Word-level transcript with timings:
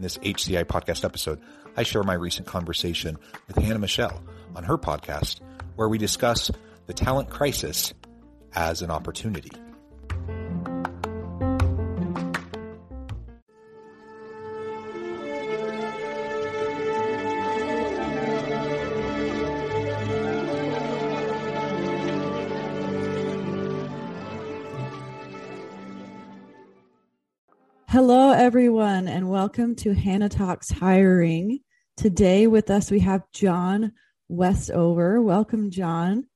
In 0.00 0.02
this 0.02 0.16
HCI 0.16 0.64
podcast 0.64 1.04
episode, 1.04 1.42
I 1.76 1.82
share 1.82 2.02
my 2.02 2.14
recent 2.14 2.46
conversation 2.46 3.18
with 3.46 3.58
Hannah 3.58 3.78
Michelle 3.78 4.22
on 4.56 4.64
her 4.64 4.78
podcast, 4.78 5.40
where 5.76 5.90
we 5.90 5.98
discuss 5.98 6.50
the 6.86 6.94
talent 6.94 7.28
crisis 7.28 7.92
as 8.54 8.80
an 8.80 8.90
opportunity. 8.90 9.50
Welcome 29.40 29.74
to 29.74 29.94
Hannah 29.94 30.28
Talks 30.28 30.70
Hiring. 30.70 31.60
Today 31.96 32.46
with 32.46 32.68
us, 32.68 32.90
we 32.90 33.00
have 33.00 33.22
John 33.32 33.92
Westover. 34.28 35.22
Welcome, 35.22 35.70
John. 35.70 36.26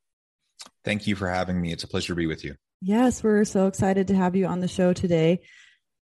Thank 0.86 1.06
you 1.06 1.14
for 1.14 1.28
having 1.28 1.60
me. 1.60 1.70
It's 1.70 1.84
a 1.84 1.86
pleasure 1.86 2.14
to 2.14 2.16
be 2.16 2.26
with 2.26 2.44
you. 2.44 2.54
Yes, 2.80 3.22
we're 3.22 3.44
so 3.44 3.66
excited 3.66 4.08
to 4.08 4.16
have 4.16 4.34
you 4.36 4.46
on 4.46 4.60
the 4.60 4.68
show 4.68 4.94
today. 4.94 5.42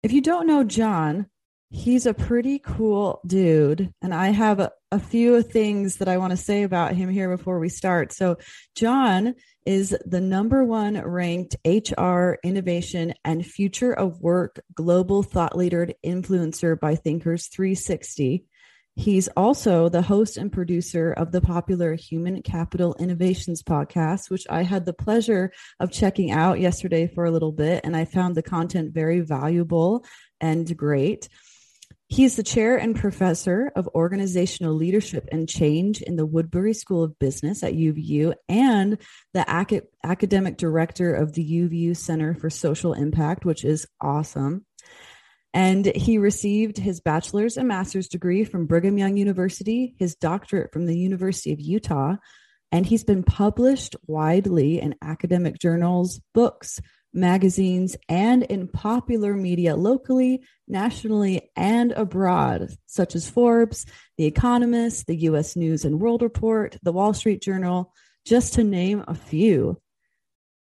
If 0.02 0.12
you 0.12 0.20
don't 0.20 0.46
know 0.46 0.62
John, 0.62 1.24
he's 1.70 2.04
a 2.04 2.14
pretty 2.14 2.58
cool 2.58 3.20
dude. 3.26 3.92
And 4.02 4.12
I 4.12 4.28
have 4.28 4.60
a, 4.60 4.72
a 4.90 4.98
few 4.98 5.42
things 5.42 5.96
that 5.96 6.08
I 6.08 6.18
want 6.18 6.32
to 6.32 6.36
say 6.36 6.64
about 6.64 6.94
him 6.94 7.08
here 7.08 7.34
before 7.34 7.58
we 7.58 7.68
start. 7.68 8.12
So, 8.12 8.36
John 8.74 9.34
is 9.64 9.96
the 10.04 10.20
number 10.20 10.64
one 10.64 11.00
ranked 11.00 11.56
HR 11.64 12.34
innovation 12.42 13.14
and 13.24 13.46
future 13.46 13.92
of 13.92 14.20
work 14.20 14.60
global 14.74 15.22
thought 15.22 15.56
leader 15.56 15.88
influencer 16.04 16.78
by 16.78 16.96
Thinkers 16.96 17.46
360. 17.48 18.44
He's 18.96 19.28
also 19.28 19.88
the 19.88 20.02
host 20.02 20.36
and 20.36 20.52
producer 20.52 21.12
of 21.12 21.30
the 21.30 21.40
popular 21.40 21.94
Human 21.94 22.42
Capital 22.42 22.96
Innovations 22.98 23.62
podcast, 23.62 24.28
which 24.28 24.46
I 24.50 24.62
had 24.62 24.84
the 24.84 24.92
pleasure 24.92 25.52
of 25.78 25.92
checking 25.92 26.32
out 26.32 26.58
yesterday 26.58 27.06
for 27.06 27.24
a 27.24 27.30
little 27.30 27.52
bit. 27.52 27.82
And 27.84 27.96
I 27.96 28.04
found 28.04 28.34
the 28.34 28.42
content 28.42 28.92
very 28.92 29.20
valuable 29.20 30.04
and 30.40 30.76
great. 30.76 31.28
He's 32.12 32.34
the 32.34 32.42
chair 32.42 32.76
and 32.76 32.96
professor 32.96 33.70
of 33.76 33.88
organizational 33.94 34.74
leadership 34.74 35.28
and 35.30 35.48
change 35.48 36.02
in 36.02 36.16
the 36.16 36.26
Woodbury 36.26 36.74
School 36.74 37.04
of 37.04 37.16
Business 37.20 37.62
at 37.62 37.74
UVU 37.74 38.34
and 38.48 38.98
the 39.32 39.44
ac- 39.48 39.82
academic 40.02 40.56
director 40.56 41.14
of 41.14 41.34
the 41.34 41.44
UVU 41.48 41.96
Center 41.96 42.34
for 42.34 42.50
Social 42.50 42.94
Impact, 42.94 43.44
which 43.44 43.64
is 43.64 43.86
awesome. 44.00 44.66
And 45.54 45.86
he 45.86 46.18
received 46.18 46.78
his 46.78 47.00
bachelor's 47.00 47.56
and 47.56 47.68
master's 47.68 48.08
degree 48.08 48.42
from 48.42 48.66
Brigham 48.66 48.98
Young 48.98 49.16
University, 49.16 49.94
his 49.96 50.16
doctorate 50.16 50.72
from 50.72 50.86
the 50.86 50.98
University 50.98 51.52
of 51.52 51.60
Utah, 51.60 52.16
and 52.72 52.84
he's 52.84 53.04
been 53.04 53.22
published 53.22 53.94
widely 54.08 54.80
in 54.80 54.96
academic 55.00 55.60
journals, 55.60 56.20
books, 56.34 56.80
magazines, 57.12 57.96
and 58.08 58.42
in 58.44 58.68
popular 58.68 59.34
media 59.34 59.76
locally, 59.76 60.42
nationally, 60.68 61.50
and 61.56 61.92
abroad, 61.92 62.68
such 62.86 63.14
as 63.14 63.28
Forbes, 63.28 63.86
The 64.16 64.26
Economist, 64.26 65.06
the 65.06 65.16
US 65.16 65.56
News 65.56 65.84
and 65.84 66.00
World 66.00 66.22
Report, 66.22 66.76
the 66.82 66.92
Wall 66.92 67.12
Street 67.14 67.42
Journal, 67.42 67.92
just 68.24 68.54
to 68.54 68.64
name 68.64 69.04
a 69.08 69.14
few. 69.14 69.80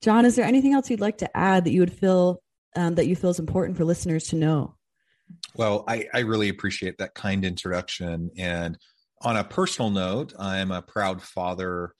John, 0.01 0.25
is 0.25 0.35
there 0.35 0.45
anything 0.45 0.73
else 0.73 0.89
you'd 0.89 0.99
like 0.99 1.19
to 1.19 1.37
add 1.37 1.65
that 1.65 1.71
you 1.71 1.79
would 1.79 1.93
feel 1.93 2.41
um, 2.75 2.95
that 2.95 3.07
you 3.07 3.15
feel 3.15 3.31
is 3.31 3.39
important 3.39 3.77
for 3.77 3.85
listeners 3.85 4.27
to 4.27 4.35
know? 4.35 4.75
Well, 5.55 5.83
I, 5.87 6.07
I 6.13 6.19
really 6.19 6.49
appreciate 6.49 6.99
that 6.99 7.15
kind 7.15 7.43
introduction. 7.43 8.29
And 8.37 8.77
on 9.21 9.35
a 9.35 9.43
personal 9.43 9.89
note, 9.89 10.33
I'm 10.37 10.71
a 10.71 10.83
proud 10.83 11.21
father 11.21 11.93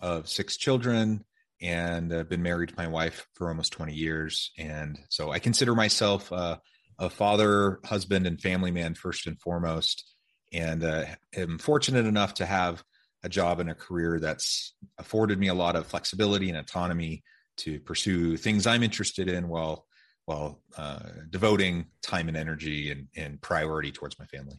of 0.00 0.28
six 0.28 0.56
children 0.56 1.24
and 1.64 2.12
I've 2.12 2.28
been 2.28 2.42
married 2.42 2.68
to 2.68 2.74
my 2.76 2.86
wife 2.86 3.26
for 3.32 3.48
almost 3.48 3.72
20 3.72 3.94
years. 3.94 4.52
And 4.58 4.98
so 5.08 5.32
I 5.32 5.38
consider 5.38 5.74
myself 5.74 6.30
uh, 6.30 6.58
a 6.98 7.08
father, 7.08 7.80
husband, 7.84 8.26
and 8.26 8.40
family 8.40 8.70
man 8.70 8.94
first 8.94 9.26
and 9.26 9.40
foremost. 9.40 10.04
And 10.52 10.84
uh, 10.84 11.06
am 11.34 11.58
fortunate 11.58 12.04
enough 12.04 12.34
to 12.34 12.46
have 12.46 12.84
a 13.22 13.30
job 13.30 13.60
and 13.60 13.70
a 13.70 13.74
career 13.74 14.20
that's 14.20 14.74
afforded 14.98 15.38
me 15.38 15.48
a 15.48 15.54
lot 15.54 15.74
of 15.74 15.86
flexibility 15.86 16.50
and 16.50 16.58
autonomy 16.58 17.24
to 17.56 17.80
pursue 17.80 18.36
things 18.36 18.66
I'm 18.66 18.82
interested 18.82 19.28
in 19.28 19.48
while 19.48 19.86
while 20.26 20.62
uh, 20.76 21.00
devoting 21.28 21.86
time 22.02 22.28
and 22.28 22.36
energy 22.36 22.90
and, 22.90 23.08
and 23.14 23.40
priority 23.42 23.92
towards 23.92 24.18
my 24.18 24.24
family. 24.26 24.58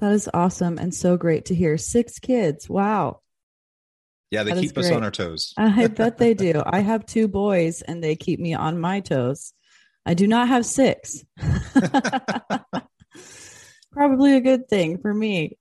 That 0.00 0.12
is 0.12 0.28
awesome 0.34 0.76
and 0.76 0.94
so 0.94 1.16
great 1.16 1.46
to 1.46 1.54
hear. 1.54 1.78
Six 1.78 2.18
kids. 2.18 2.68
Wow. 2.68 3.20
Yeah, 4.30 4.42
they 4.42 4.52
that 4.52 4.60
keep 4.60 4.76
us 4.76 4.90
on 4.90 5.04
our 5.04 5.10
toes. 5.10 5.54
I 5.58 5.86
bet 5.86 6.18
they 6.18 6.34
do. 6.34 6.62
I 6.64 6.80
have 6.80 7.06
two 7.06 7.28
boys 7.28 7.82
and 7.82 8.04
they 8.04 8.16
keep 8.16 8.38
me 8.40 8.54
on 8.54 8.78
my 8.78 9.00
toes. 9.00 9.52
I 10.04 10.14
do 10.14 10.26
not 10.26 10.48
have 10.48 10.66
six. 10.66 11.24
Probably 13.92 14.36
a 14.36 14.40
good 14.40 14.68
thing 14.68 14.98
for 14.98 15.12
me. 15.12 15.58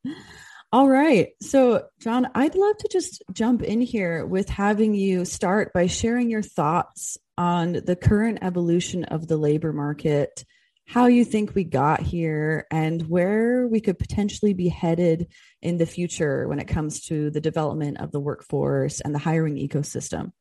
All 0.72 0.88
right. 0.89 1.29
So, 1.41 1.85
John, 2.00 2.27
I'd 2.35 2.56
love 2.56 2.77
to 2.77 2.89
just 2.91 3.23
jump 3.31 3.63
in 3.63 3.81
here 3.81 4.25
with 4.25 4.50
having 4.50 4.94
you 4.94 5.23
start 5.23 5.72
by 5.73 5.88
sharing 5.88 6.29
your 6.29 6.41
thoughts 6.41 7.17
on 7.38 7.73
the 7.73 7.95
current 7.95 8.39
evolution 8.41 9.06
of 9.06 9.27
the 9.27 9.38
labor 9.38 9.72
market 9.72 10.44
how 10.87 11.07
you 11.07 11.25
think 11.25 11.53
we 11.53 11.65
got 11.65 11.99
here 11.99 12.65
and 12.71 13.07
where 13.09 13.67
we 13.67 13.81
could 13.81 13.99
potentially 13.99 14.53
be 14.53 14.69
headed 14.69 15.27
in 15.61 15.77
the 15.77 15.85
future 15.85 16.47
when 16.47 16.59
it 16.59 16.67
comes 16.67 17.01
to 17.01 17.29
the 17.29 17.41
development 17.41 17.99
of 17.99 18.11
the 18.11 18.21
workforce 18.21 19.01
and 19.01 19.13
the 19.13 19.19
hiring 19.19 19.57
ecosystem. 19.57 20.31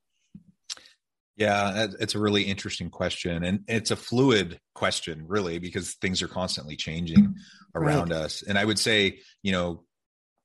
Yeah, 1.37 1.89
it's 2.01 2.15
a 2.15 2.21
really 2.21 2.45
interesting 2.45 2.91
question. 2.91 3.45
And 3.45 3.65
it's 3.67 3.91
a 3.91 3.97
fluid 3.97 4.59
question, 4.75 5.25
really, 5.27 5.59
because 5.59 5.95
things 5.95 6.23
are 6.23 6.29
constantly 6.29 6.77
changing 6.77 7.25
mm-hmm. 7.25 7.79
around 7.79 8.11
right. 8.11 8.21
us. 8.21 8.43
And 8.43 8.57
I 8.57 8.65
would 8.65 8.79
say, 8.79 9.19
you 9.43 9.53
know, 9.53 9.85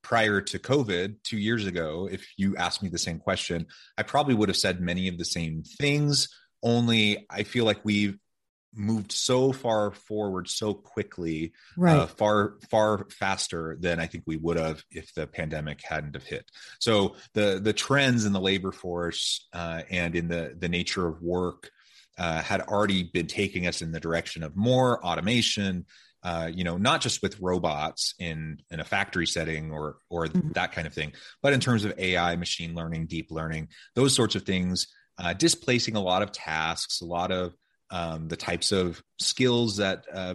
prior 0.02 0.40
to 0.40 0.58
COVID, 0.58 1.22
two 1.22 1.38
years 1.38 1.64
ago, 1.64 2.08
if 2.10 2.26
you 2.36 2.56
asked 2.56 2.82
me 2.82 2.88
the 2.88 2.98
same 2.98 3.20
question, 3.20 3.66
I 3.96 4.02
probably 4.02 4.34
would 4.34 4.48
have 4.48 4.56
said 4.56 4.80
many 4.80 5.06
of 5.06 5.16
the 5.16 5.24
same 5.24 5.62
things. 5.62 6.28
Only 6.62 7.24
I 7.30 7.44
feel 7.44 7.64
like 7.64 7.84
we've 7.84 8.18
moved 8.74 9.12
so 9.12 9.52
far 9.52 9.92
forward 9.92 10.48
so 10.48 10.72
quickly 10.72 11.52
uh, 11.78 11.80
right 11.80 11.96
uh, 11.96 12.06
far 12.06 12.54
far 12.70 13.06
faster 13.10 13.76
than 13.80 14.00
i 14.00 14.06
think 14.06 14.24
we 14.26 14.36
would 14.36 14.56
have 14.56 14.82
if 14.90 15.12
the 15.14 15.26
pandemic 15.26 15.80
hadn't 15.82 16.14
have 16.14 16.24
hit 16.24 16.50
so 16.78 17.14
the 17.34 17.60
the 17.62 17.72
trends 17.72 18.24
in 18.24 18.32
the 18.32 18.40
labor 18.40 18.72
force 18.72 19.48
uh, 19.52 19.82
and 19.90 20.14
in 20.16 20.28
the 20.28 20.54
the 20.58 20.68
nature 20.68 21.06
of 21.06 21.20
work 21.22 21.70
uh, 22.18 22.42
had 22.42 22.60
already 22.62 23.04
been 23.04 23.26
taking 23.26 23.66
us 23.66 23.82
in 23.82 23.92
the 23.92 24.00
direction 24.00 24.42
of 24.42 24.56
more 24.56 25.04
automation 25.04 25.84
uh, 26.24 26.48
you 26.54 26.62
know, 26.62 26.76
not 26.76 27.00
just 27.00 27.20
with 27.20 27.40
robots 27.40 28.14
in 28.20 28.58
in 28.70 28.78
a 28.78 28.84
factory 28.84 29.26
setting 29.26 29.72
or 29.72 29.96
or 30.08 30.26
mm-hmm. 30.26 30.52
that 30.52 30.70
kind 30.70 30.86
of 30.86 30.94
thing, 30.94 31.12
but 31.42 31.52
in 31.52 31.58
terms 31.58 31.84
of 31.84 31.92
AI, 31.98 32.36
machine 32.36 32.74
learning, 32.74 33.06
deep 33.06 33.30
learning, 33.30 33.68
those 33.96 34.14
sorts 34.14 34.36
of 34.36 34.44
things, 34.44 34.86
uh, 35.18 35.32
displacing 35.32 35.96
a 35.96 36.00
lot 36.00 36.22
of 36.22 36.30
tasks, 36.30 37.00
a 37.00 37.04
lot 37.04 37.32
of 37.32 37.54
um, 37.92 38.26
the 38.26 38.36
types 38.36 38.72
of 38.72 39.00
skills 39.20 39.76
that 39.76 40.04
uh, 40.12 40.34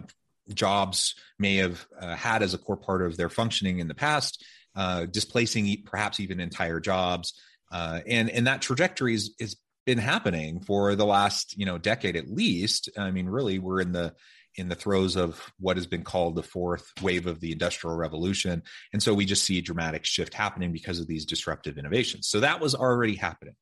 jobs 0.54 1.14
may 1.38 1.56
have 1.56 1.86
uh, 2.00 2.14
had 2.14 2.42
as 2.42 2.54
a 2.54 2.58
core 2.58 2.76
part 2.76 3.02
of 3.02 3.16
their 3.18 3.28
functioning 3.28 3.80
in 3.80 3.88
the 3.88 3.94
past, 3.94 4.42
uh, 4.76 5.04
displacing 5.04 5.82
perhaps 5.84 6.20
even 6.20 6.40
entire 6.40 6.80
jobs. 6.80 7.34
Uh, 7.70 8.00
and 8.06 8.30
and 8.30 8.46
that 8.46 8.62
trajectory 8.62 9.12
is, 9.12 9.34
is 9.38 9.56
been 9.84 9.98
happening 9.98 10.60
for 10.60 10.94
the 10.94 11.06
last 11.06 11.56
you 11.58 11.66
know 11.66 11.78
decade 11.78 12.16
at 12.16 12.30
least. 12.30 12.88
I 12.96 13.10
mean, 13.10 13.26
really, 13.26 13.58
we're 13.58 13.80
in 13.80 13.92
the 13.92 14.14
in 14.54 14.68
the 14.68 14.74
throes 14.74 15.16
of 15.16 15.52
what 15.58 15.76
has 15.76 15.86
been 15.86 16.02
called 16.02 16.34
the 16.34 16.42
fourth 16.42 16.92
wave 17.02 17.26
of 17.26 17.40
the 17.40 17.52
industrial 17.52 17.96
revolution, 17.96 18.62
and 18.92 19.02
so 19.02 19.14
we 19.14 19.24
just 19.24 19.44
see 19.44 19.58
a 19.58 19.62
dramatic 19.62 20.04
shift 20.04 20.32
happening 20.32 20.72
because 20.72 21.00
of 21.00 21.06
these 21.06 21.26
disruptive 21.26 21.78
innovations. 21.78 22.28
So 22.28 22.40
that 22.40 22.60
was 22.60 22.74
already 22.74 23.16
happening. 23.16 23.54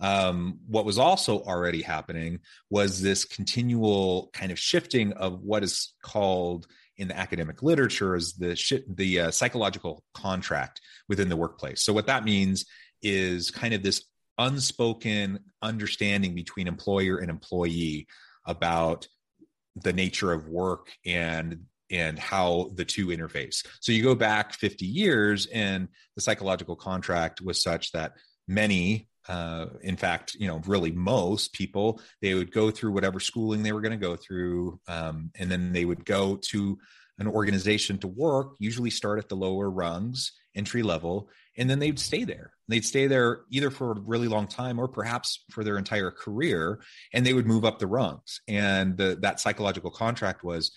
Um, 0.00 0.60
what 0.66 0.84
was 0.84 0.98
also 0.98 1.40
already 1.40 1.82
happening 1.82 2.40
was 2.70 3.02
this 3.02 3.24
continual 3.24 4.30
kind 4.32 4.52
of 4.52 4.58
shifting 4.58 5.12
of 5.14 5.40
what 5.42 5.64
is 5.64 5.94
called 6.02 6.66
in 6.96 7.08
the 7.08 7.16
academic 7.16 7.62
literature 7.62 8.16
is 8.16 8.34
the 8.34 8.56
sh- 8.56 8.84
the 8.88 9.20
uh, 9.20 9.30
psychological 9.30 10.02
contract 10.14 10.80
within 11.08 11.28
the 11.28 11.36
workplace. 11.36 11.82
So 11.82 11.92
what 11.92 12.06
that 12.06 12.24
means 12.24 12.64
is 13.02 13.50
kind 13.50 13.74
of 13.74 13.82
this 13.82 14.04
unspoken 14.36 15.40
understanding 15.62 16.34
between 16.34 16.68
employer 16.68 17.18
and 17.18 17.30
employee 17.30 18.06
about 18.46 19.06
the 19.76 19.92
nature 19.92 20.32
of 20.32 20.48
work 20.48 20.90
and 21.06 21.64
and 21.90 22.18
how 22.18 22.70
the 22.74 22.84
two 22.84 23.06
interface. 23.06 23.66
So 23.80 23.92
you 23.92 24.02
go 24.02 24.14
back 24.14 24.52
50 24.52 24.84
years 24.84 25.46
and 25.46 25.88
the 26.16 26.20
psychological 26.20 26.76
contract 26.76 27.40
was 27.40 27.62
such 27.62 27.92
that 27.92 28.12
many 28.46 29.07
uh, 29.28 29.66
in 29.82 29.96
fact, 29.96 30.34
you 30.34 30.48
know, 30.48 30.60
really 30.66 30.90
most 30.90 31.52
people, 31.52 32.00
they 32.22 32.34
would 32.34 32.50
go 32.50 32.70
through 32.70 32.92
whatever 32.92 33.20
schooling 33.20 33.62
they 33.62 33.72
were 33.72 33.82
going 33.82 33.98
to 33.98 34.06
go 34.06 34.16
through, 34.16 34.80
um, 34.88 35.30
and 35.38 35.50
then 35.50 35.72
they 35.72 35.84
would 35.84 36.04
go 36.04 36.36
to 36.36 36.78
an 37.18 37.26
organization 37.26 37.98
to 37.98 38.08
work. 38.08 38.54
Usually, 38.58 38.90
start 38.90 39.18
at 39.18 39.28
the 39.28 39.36
lower 39.36 39.70
rungs, 39.70 40.32
entry 40.54 40.82
level, 40.82 41.28
and 41.56 41.68
then 41.68 41.78
they'd 41.78 41.98
stay 41.98 42.24
there. 42.24 42.52
They'd 42.68 42.84
stay 42.84 43.06
there 43.06 43.40
either 43.50 43.70
for 43.70 43.92
a 43.92 44.00
really 44.00 44.28
long 44.28 44.46
time 44.46 44.78
or 44.78 44.88
perhaps 44.88 45.44
for 45.50 45.62
their 45.62 45.78
entire 45.78 46.10
career, 46.10 46.80
and 47.12 47.26
they 47.26 47.34
would 47.34 47.46
move 47.46 47.64
up 47.64 47.78
the 47.78 47.86
rungs. 47.86 48.40
And 48.48 48.96
the, 48.96 49.18
that 49.20 49.40
psychological 49.40 49.90
contract 49.90 50.42
was 50.42 50.72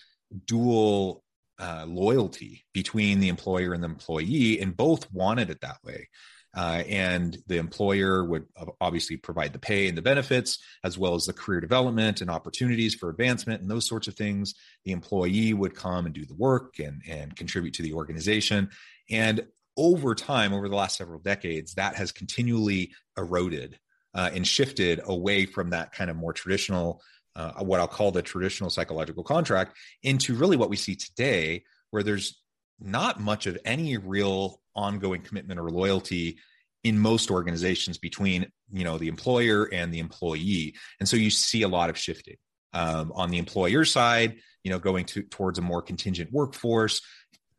dual 0.46 1.24
uh, 1.58 1.84
loyalty 1.86 2.64
between 2.72 3.20
the 3.20 3.28
employer 3.28 3.72
and 3.72 3.82
the 3.82 3.88
employee, 3.88 4.60
and 4.60 4.76
both 4.76 5.10
wanted 5.12 5.48
it 5.48 5.60
that 5.60 5.78
way. 5.84 6.08
Uh, 6.54 6.82
and 6.86 7.38
the 7.46 7.56
employer 7.56 8.22
would 8.24 8.44
obviously 8.80 9.16
provide 9.16 9.52
the 9.52 9.58
pay 9.58 9.88
and 9.88 9.96
the 9.96 10.02
benefits, 10.02 10.58
as 10.84 10.98
well 10.98 11.14
as 11.14 11.24
the 11.24 11.32
career 11.32 11.60
development 11.60 12.20
and 12.20 12.30
opportunities 12.30 12.94
for 12.94 13.08
advancement 13.08 13.62
and 13.62 13.70
those 13.70 13.88
sorts 13.88 14.06
of 14.06 14.14
things. 14.14 14.54
The 14.84 14.92
employee 14.92 15.54
would 15.54 15.74
come 15.74 16.04
and 16.04 16.14
do 16.14 16.26
the 16.26 16.34
work 16.34 16.78
and, 16.78 17.02
and 17.08 17.34
contribute 17.34 17.74
to 17.74 17.82
the 17.82 17.94
organization. 17.94 18.68
And 19.10 19.46
over 19.76 20.14
time, 20.14 20.52
over 20.52 20.68
the 20.68 20.76
last 20.76 20.98
several 20.98 21.20
decades, 21.20 21.74
that 21.74 21.96
has 21.96 22.12
continually 22.12 22.92
eroded 23.16 23.78
uh, 24.14 24.30
and 24.34 24.46
shifted 24.46 25.00
away 25.04 25.46
from 25.46 25.70
that 25.70 25.92
kind 25.92 26.10
of 26.10 26.16
more 26.16 26.34
traditional, 26.34 27.00
uh, 27.34 27.52
what 27.64 27.80
I'll 27.80 27.88
call 27.88 28.10
the 28.10 28.20
traditional 28.20 28.68
psychological 28.68 29.24
contract, 29.24 29.78
into 30.02 30.34
really 30.34 30.58
what 30.58 30.68
we 30.68 30.76
see 30.76 30.96
today, 30.96 31.64
where 31.90 32.02
there's 32.02 32.38
not 32.78 33.20
much 33.20 33.46
of 33.46 33.56
any 33.64 33.96
real 33.96 34.60
ongoing 34.74 35.22
commitment 35.22 35.60
or 35.60 35.70
loyalty 35.70 36.38
in 36.84 36.98
most 36.98 37.30
organizations 37.30 37.98
between 37.98 38.46
you 38.72 38.84
know 38.84 38.98
the 38.98 39.08
employer 39.08 39.68
and 39.72 39.92
the 39.92 40.00
employee. 40.00 40.74
And 41.00 41.08
so 41.08 41.16
you 41.16 41.30
see 41.30 41.62
a 41.62 41.68
lot 41.68 41.90
of 41.90 41.98
shifting 41.98 42.36
um, 42.72 43.12
on 43.14 43.30
the 43.30 43.38
employer 43.38 43.84
side 43.84 44.36
you 44.64 44.70
know 44.70 44.78
going 44.78 45.04
to 45.06 45.22
towards 45.22 45.58
a 45.58 45.62
more 45.62 45.82
contingent 45.82 46.32
workforce 46.32 47.00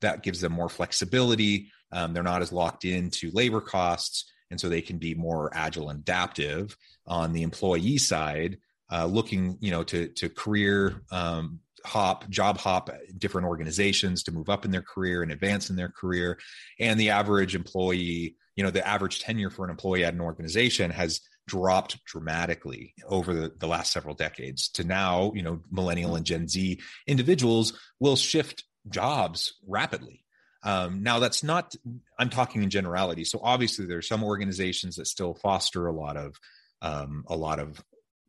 that 0.02 0.24
gives 0.24 0.42
them 0.42 0.52
more 0.52 0.70
flexibility. 0.70 1.72
Um, 1.92 2.14
they're 2.14 2.24
not 2.24 2.42
as 2.42 2.52
locked 2.52 2.86
into 2.86 3.32
labor 3.34 3.62
costs 3.62 4.32
and 4.52 4.60
so 4.60 4.70
they 4.70 4.82
can 4.82 4.98
be 4.98 5.16
more 5.16 5.50
agile 5.54 5.90
and 5.90 6.00
adaptive. 6.00 6.76
On 7.08 7.34
the 7.34 7.44
employee 7.44 7.98
side 7.98 8.58
uh, 8.92 9.06
looking 9.06 9.58
you 9.60 9.72
know 9.72 9.84
to 9.84 10.08
to 10.10 10.30
career 10.30 11.02
um, 11.12 11.60
hop, 11.86 12.30
job 12.30 12.58
hop 12.58 12.90
different 13.18 13.48
organizations 13.48 14.24
to 14.24 14.32
move 14.32 14.50
up 14.50 14.66
in 14.66 14.72
their 14.72 14.82
career 14.82 15.22
and 15.22 15.32
advance 15.32 15.70
in 15.70 15.76
their 15.76 15.90
career. 15.90 16.40
And 16.80 17.00
the 17.00 17.10
average 17.10 17.56
employee, 17.56 18.36
you 18.56 18.64
know, 18.64 18.72
the 18.72 18.88
average 18.88 19.22
tenure 19.22 19.50
for 19.50 19.66
an 19.66 19.72
employee 19.72 20.06
at 20.06 20.14
an 20.14 20.22
organization 20.22 20.92
has 20.92 21.22
dropped 21.46 22.04
dramatically 22.06 22.94
over 23.06 23.34
the, 23.34 23.52
the 23.58 23.68
last 23.68 23.92
several 23.92 24.16
decades 24.16 24.70
to 24.70 24.84
now, 24.84 25.32
you 25.36 25.42
know, 25.42 25.60
millennial 25.72 26.16
and 26.16 26.26
Gen 26.26 26.48
Z 26.48 26.80
individuals 27.06 27.74
will 28.00 28.16
shift 28.16 28.64
jobs 28.90 29.54
rapidly. 29.68 30.24
Um, 30.64 31.04
now 31.04 31.20
that's 31.20 31.44
not, 31.44 31.76
I'm 32.18 32.30
talking 32.30 32.64
in 32.64 32.70
generality. 32.70 33.26
So 33.26 33.40
obviously 33.44 33.86
there's 33.86 34.08
some 34.08 34.24
organizations 34.24 34.96
that 34.96 35.08
still 35.08 35.34
foster 35.34 35.88
a 35.88 35.92
lot 35.92 36.16
of 36.16 36.38
um, 36.82 37.24
a 37.28 37.36
lot 37.36 37.60
of 37.60 37.82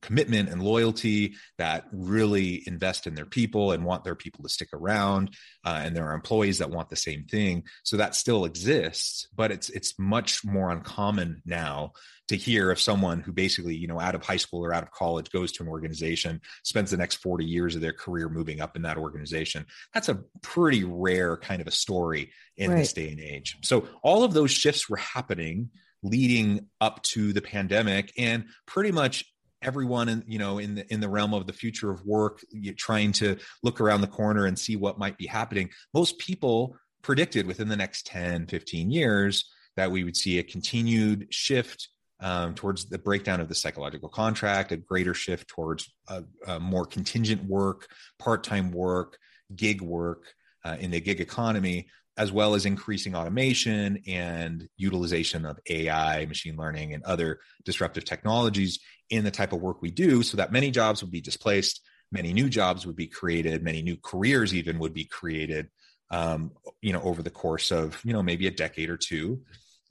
commitment 0.04 0.48
and 0.48 0.62
loyalty 0.62 1.34
that 1.58 1.86
really 1.92 2.62
invest 2.66 3.06
in 3.06 3.14
their 3.14 3.26
people 3.26 3.72
and 3.72 3.84
want 3.84 4.04
their 4.04 4.14
people 4.14 4.42
to 4.42 4.48
stick 4.48 4.68
around 4.72 5.30
uh, 5.64 5.80
and 5.82 5.96
there 5.96 6.06
are 6.06 6.14
employees 6.14 6.58
that 6.58 6.70
want 6.70 6.90
the 6.90 6.96
same 6.96 7.24
thing. 7.24 7.64
So 7.82 7.96
that 7.96 8.14
still 8.14 8.44
exists 8.44 9.26
but 9.34 9.50
it's 9.50 9.70
it's 9.70 9.98
much 9.98 10.44
more 10.44 10.70
uncommon 10.70 11.42
now 11.44 11.92
to 12.28 12.36
hear 12.36 12.70
of 12.70 12.80
someone 12.80 13.20
who 13.20 13.32
basically 13.32 13.76
you 13.76 13.86
know 13.86 14.00
out 14.00 14.14
of 14.14 14.24
high 14.24 14.36
school 14.36 14.64
or 14.64 14.72
out 14.72 14.82
of 14.82 14.90
college 14.90 15.30
goes 15.30 15.52
to 15.52 15.62
an 15.62 15.68
organization 15.68 16.40
spends 16.62 16.90
the 16.90 16.96
next 16.96 17.16
40 17.16 17.44
years 17.44 17.74
of 17.74 17.80
their 17.80 17.92
career 17.92 18.28
moving 18.28 18.60
up 18.60 18.76
in 18.76 18.82
that 18.82 18.96
organization. 18.96 19.66
That's 19.92 20.08
a 20.08 20.20
pretty 20.42 20.84
rare 20.84 21.36
kind 21.36 21.60
of 21.60 21.66
a 21.66 21.72
story 21.72 22.32
in 22.56 22.70
right. 22.70 22.78
this 22.78 22.92
day 22.92 23.10
and 23.10 23.20
age. 23.20 23.56
So 23.62 23.88
all 24.02 24.24
of 24.24 24.32
those 24.32 24.50
shifts 24.50 24.88
were 24.88 24.96
happening 24.96 25.70
leading 26.02 26.66
up 26.80 27.02
to 27.02 27.32
the 27.32 27.40
pandemic 27.40 28.12
and 28.18 28.44
pretty 28.66 28.92
much 28.92 29.24
everyone 29.64 30.08
in 30.08 30.24
you 30.26 30.38
know 30.38 30.58
in 30.58 30.76
the 30.76 30.92
in 30.92 31.00
the 31.00 31.08
realm 31.08 31.34
of 31.34 31.46
the 31.46 31.52
future 31.52 31.90
of 31.90 32.04
work 32.04 32.40
trying 32.76 33.12
to 33.12 33.36
look 33.62 33.80
around 33.80 34.00
the 34.00 34.06
corner 34.06 34.46
and 34.46 34.58
see 34.58 34.76
what 34.76 34.98
might 34.98 35.18
be 35.18 35.26
happening. 35.26 35.70
Most 35.92 36.18
people 36.18 36.76
predicted 37.02 37.46
within 37.46 37.68
the 37.68 37.76
next 37.76 38.06
10 38.06 38.46
15 38.46 38.90
years 38.90 39.50
that 39.76 39.90
we 39.90 40.04
would 40.04 40.16
see 40.16 40.38
a 40.38 40.42
continued 40.42 41.26
shift 41.30 41.88
um, 42.20 42.54
towards 42.54 42.88
the 42.88 42.98
breakdown 42.98 43.40
of 43.40 43.48
the 43.48 43.54
psychological 43.54 44.08
contract 44.08 44.72
a 44.72 44.76
greater 44.76 45.14
shift 45.14 45.48
towards 45.48 45.92
a, 46.08 46.22
a 46.46 46.60
more 46.60 46.86
contingent 46.86 47.44
work 47.44 47.88
part-time 48.18 48.70
work 48.70 49.18
gig 49.54 49.82
work 49.82 50.32
uh, 50.64 50.76
in 50.78 50.90
the 50.90 51.00
gig 51.00 51.20
economy 51.20 51.88
as 52.16 52.30
well 52.30 52.54
as 52.54 52.64
increasing 52.64 53.14
automation 53.14 54.00
and 54.06 54.68
utilization 54.76 55.44
of 55.44 55.58
AI, 55.68 56.26
machine 56.26 56.56
learning, 56.56 56.94
and 56.94 57.02
other 57.04 57.40
disruptive 57.64 58.04
technologies 58.04 58.78
in 59.10 59.24
the 59.24 59.30
type 59.30 59.52
of 59.52 59.60
work 59.60 59.82
we 59.82 59.90
do, 59.90 60.22
so 60.22 60.36
that 60.36 60.52
many 60.52 60.70
jobs 60.70 61.02
would 61.02 61.12
be 61.12 61.20
displaced, 61.20 61.80
many 62.10 62.32
new 62.32 62.48
jobs 62.48 62.86
would 62.86 62.96
be 62.96 63.06
created, 63.06 63.62
many 63.62 63.82
new 63.82 63.96
careers 63.96 64.54
even 64.54 64.78
would 64.78 64.94
be 64.94 65.04
created, 65.04 65.68
um, 66.10 66.52
you 66.80 66.92
know, 66.92 67.02
over 67.02 67.22
the 67.22 67.30
course 67.30 67.70
of 67.70 68.00
you 68.04 68.12
know 68.12 68.22
maybe 68.22 68.46
a 68.46 68.50
decade 68.50 68.90
or 68.90 68.96
two. 68.96 69.42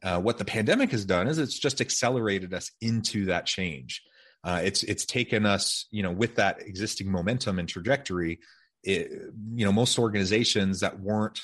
Uh, 0.04 0.20
what 0.20 0.38
the 0.38 0.46
pandemic 0.46 0.92
has 0.92 1.06
done 1.06 1.28
is 1.28 1.38
it's 1.38 1.58
just 1.58 1.80
accelerated 1.80 2.54
us 2.54 2.72
into 2.82 3.26
that 3.26 3.46
change. 3.46 4.02
Uh, 4.44 4.62
it's 4.64 4.84
it's 4.84 5.06
taken 5.06 5.46
us, 5.46 5.88
you 5.92 6.04
know, 6.04 6.12
with 6.12 6.36
that 6.36 6.62
existing 6.62 7.10
momentum 7.10 7.60
and 7.60 7.70
trajectory. 7.70 8.40
It, 8.84 9.10
you 9.56 9.66
know, 9.66 9.72
most 9.72 9.98
organizations 9.98 10.82
that 10.82 11.00
weren't 11.00 11.40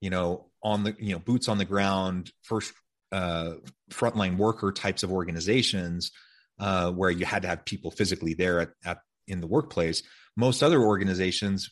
you 0.00 0.10
know, 0.10 0.46
on 0.62 0.84
the, 0.84 0.96
you 0.98 1.12
know, 1.12 1.18
boots 1.18 1.48
on 1.48 1.58
the 1.58 1.64
ground, 1.64 2.30
first 2.42 2.72
uh, 3.12 3.54
frontline 3.90 4.36
worker 4.36 4.72
types 4.72 5.02
of 5.02 5.12
organizations 5.12 6.12
uh, 6.58 6.90
where 6.90 7.10
you 7.10 7.26
had 7.26 7.42
to 7.42 7.48
have 7.48 7.64
people 7.64 7.90
physically 7.90 8.34
there 8.34 8.60
at, 8.60 8.70
at 8.84 8.98
in 9.26 9.40
the 9.40 9.46
workplace. 9.46 10.02
Most 10.36 10.62
other 10.62 10.80
organizations 10.80 11.70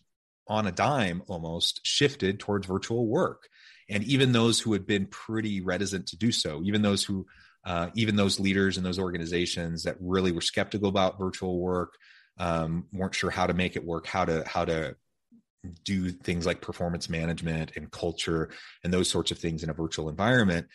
on 0.48 0.66
a 0.66 0.72
dime 0.72 1.22
almost 1.26 1.80
shifted 1.84 2.38
towards 2.38 2.66
virtual 2.66 3.06
work. 3.06 3.48
And 3.88 4.04
even 4.04 4.32
those 4.32 4.60
who 4.60 4.72
had 4.72 4.86
been 4.86 5.06
pretty 5.06 5.60
reticent 5.60 6.08
to 6.08 6.16
do 6.16 6.32
so, 6.32 6.62
even 6.64 6.82
those 6.82 7.04
who, 7.04 7.26
uh, 7.64 7.88
even 7.94 8.16
those 8.16 8.38
leaders 8.38 8.78
in 8.78 8.84
those 8.84 8.98
organizations 8.98 9.84
that 9.84 9.96
really 10.00 10.32
were 10.32 10.40
skeptical 10.40 10.88
about 10.88 11.18
virtual 11.18 11.58
work, 11.60 11.94
um, 12.38 12.86
weren't 12.92 13.14
sure 13.14 13.30
how 13.30 13.46
to 13.46 13.54
make 13.54 13.76
it 13.76 13.84
work, 13.84 14.06
how 14.06 14.24
to 14.24 14.44
how 14.46 14.64
to 14.64 14.96
do 15.84 16.10
things 16.10 16.46
like 16.46 16.60
performance 16.60 17.08
management 17.08 17.72
and 17.76 17.90
culture 17.90 18.50
and 18.84 18.92
those 18.92 19.08
sorts 19.08 19.30
of 19.30 19.38
things 19.38 19.62
in 19.62 19.70
a 19.70 19.74
virtual 19.74 20.08
environment 20.08 20.66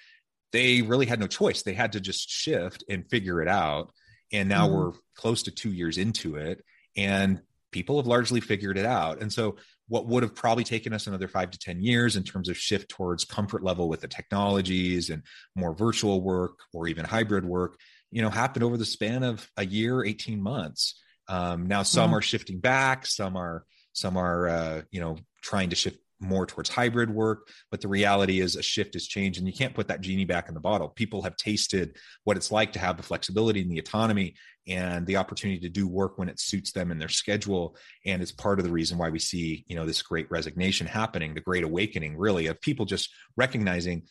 they 0.51 0.82
really 0.82 1.06
had 1.06 1.20
no 1.20 1.27
choice 1.27 1.63
they 1.63 1.74
had 1.74 1.94
to 1.94 2.00
just 2.00 2.30
shift 2.30 2.84
and 2.89 3.10
figure 3.10 3.41
it 3.41 3.48
out 3.48 3.91
and 4.31 4.50
now 4.50 4.67
mm-hmm. 4.67 4.75
we're 4.75 4.91
close 5.15 5.43
to 5.43 5.51
two 5.51 5.71
years 5.71 5.97
into 5.97 6.35
it 6.35 6.63
and 6.95 7.41
people 7.71 7.97
have 7.97 8.07
largely 8.07 8.41
figured 8.41 8.77
it 8.77 8.85
out. 8.85 9.21
And 9.21 9.31
so 9.31 9.55
what 9.88 10.07
would 10.07 10.23
have 10.23 10.35
probably 10.35 10.63
taken 10.63 10.93
us 10.93 11.07
another 11.07 11.27
five 11.27 11.51
to 11.51 11.59
ten 11.59 11.81
years 11.81 12.15
in 12.15 12.23
terms 12.23 12.50
of 12.50 12.57
shift 12.57 12.89
towards 12.89 13.25
comfort 13.25 13.63
level 13.63 13.89
with 13.89 14.01
the 14.01 14.07
technologies 14.07 15.09
and 15.09 15.23
more 15.55 15.73
virtual 15.73 16.21
work 16.21 16.59
or 16.73 16.88
even 16.88 17.05
hybrid 17.05 17.45
work 17.45 17.77
you 18.11 18.21
know 18.21 18.29
happened 18.29 18.63
over 18.63 18.77
the 18.77 18.85
span 18.85 19.23
of 19.23 19.50
a 19.57 19.65
year 19.65 20.03
18 20.03 20.41
months. 20.41 21.01
Um, 21.27 21.67
now 21.67 21.83
some 21.83 22.13
are 22.13 22.21
shifting 22.21 22.59
back 22.59 23.05
some 23.05 23.38
are 23.38 23.65
some 23.93 24.17
are 24.17 24.47
uh, 24.47 24.81
you 24.91 25.00
know 25.00 25.17
trying 25.41 25.69
to 25.69 25.75
shift 25.75 25.97
more 26.21 26.45
towards 26.45 26.69
hybrid 26.69 27.09
work 27.09 27.49
but 27.69 27.81
the 27.81 27.87
reality 27.87 28.39
is 28.39 28.55
a 28.55 28.61
shift 28.61 28.93
has 28.93 29.07
changed 29.07 29.39
and 29.39 29.47
you 29.47 29.53
can't 29.53 29.73
put 29.73 29.87
that 29.87 30.01
genie 30.01 30.25
back 30.25 30.47
in 30.47 30.53
the 30.53 30.59
bottle. 30.59 30.89
People 30.89 31.21
have 31.23 31.35
tasted 31.35 31.97
what 32.23 32.37
it's 32.37 32.51
like 32.51 32.73
to 32.73 32.79
have 32.79 32.97
the 32.97 33.03
flexibility 33.03 33.61
and 33.61 33.71
the 33.71 33.79
autonomy 33.79 34.35
and 34.67 35.05
the 35.07 35.17
opportunity 35.17 35.59
to 35.59 35.69
do 35.69 35.87
work 35.87 36.17
when 36.17 36.29
it 36.29 36.39
suits 36.39 36.71
them 36.71 36.91
in 36.91 36.99
their 36.99 37.09
schedule. 37.09 37.75
And 38.05 38.21
it's 38.21 38.31
part 38.31 38.59
of 38.59 38.65
the 38.65 38.71
reason 38.71 38.97
why 38.97 39.09
we 39.09 39.19
see 39.19 39.65
you 39.67 39.75
know 39.75 39.85
this 39.85 40.01
great 40.01 40.29
resignation 40.29 40.87
happening 40.87 41.33
the 41.33 41.41
great 41.41 41.63
awakening 41.63 42.17
really 42.17 42.47
of 42.47 42.61
people 42.61 42.85
just 42.85 43.09
recognizing 43.37 44.03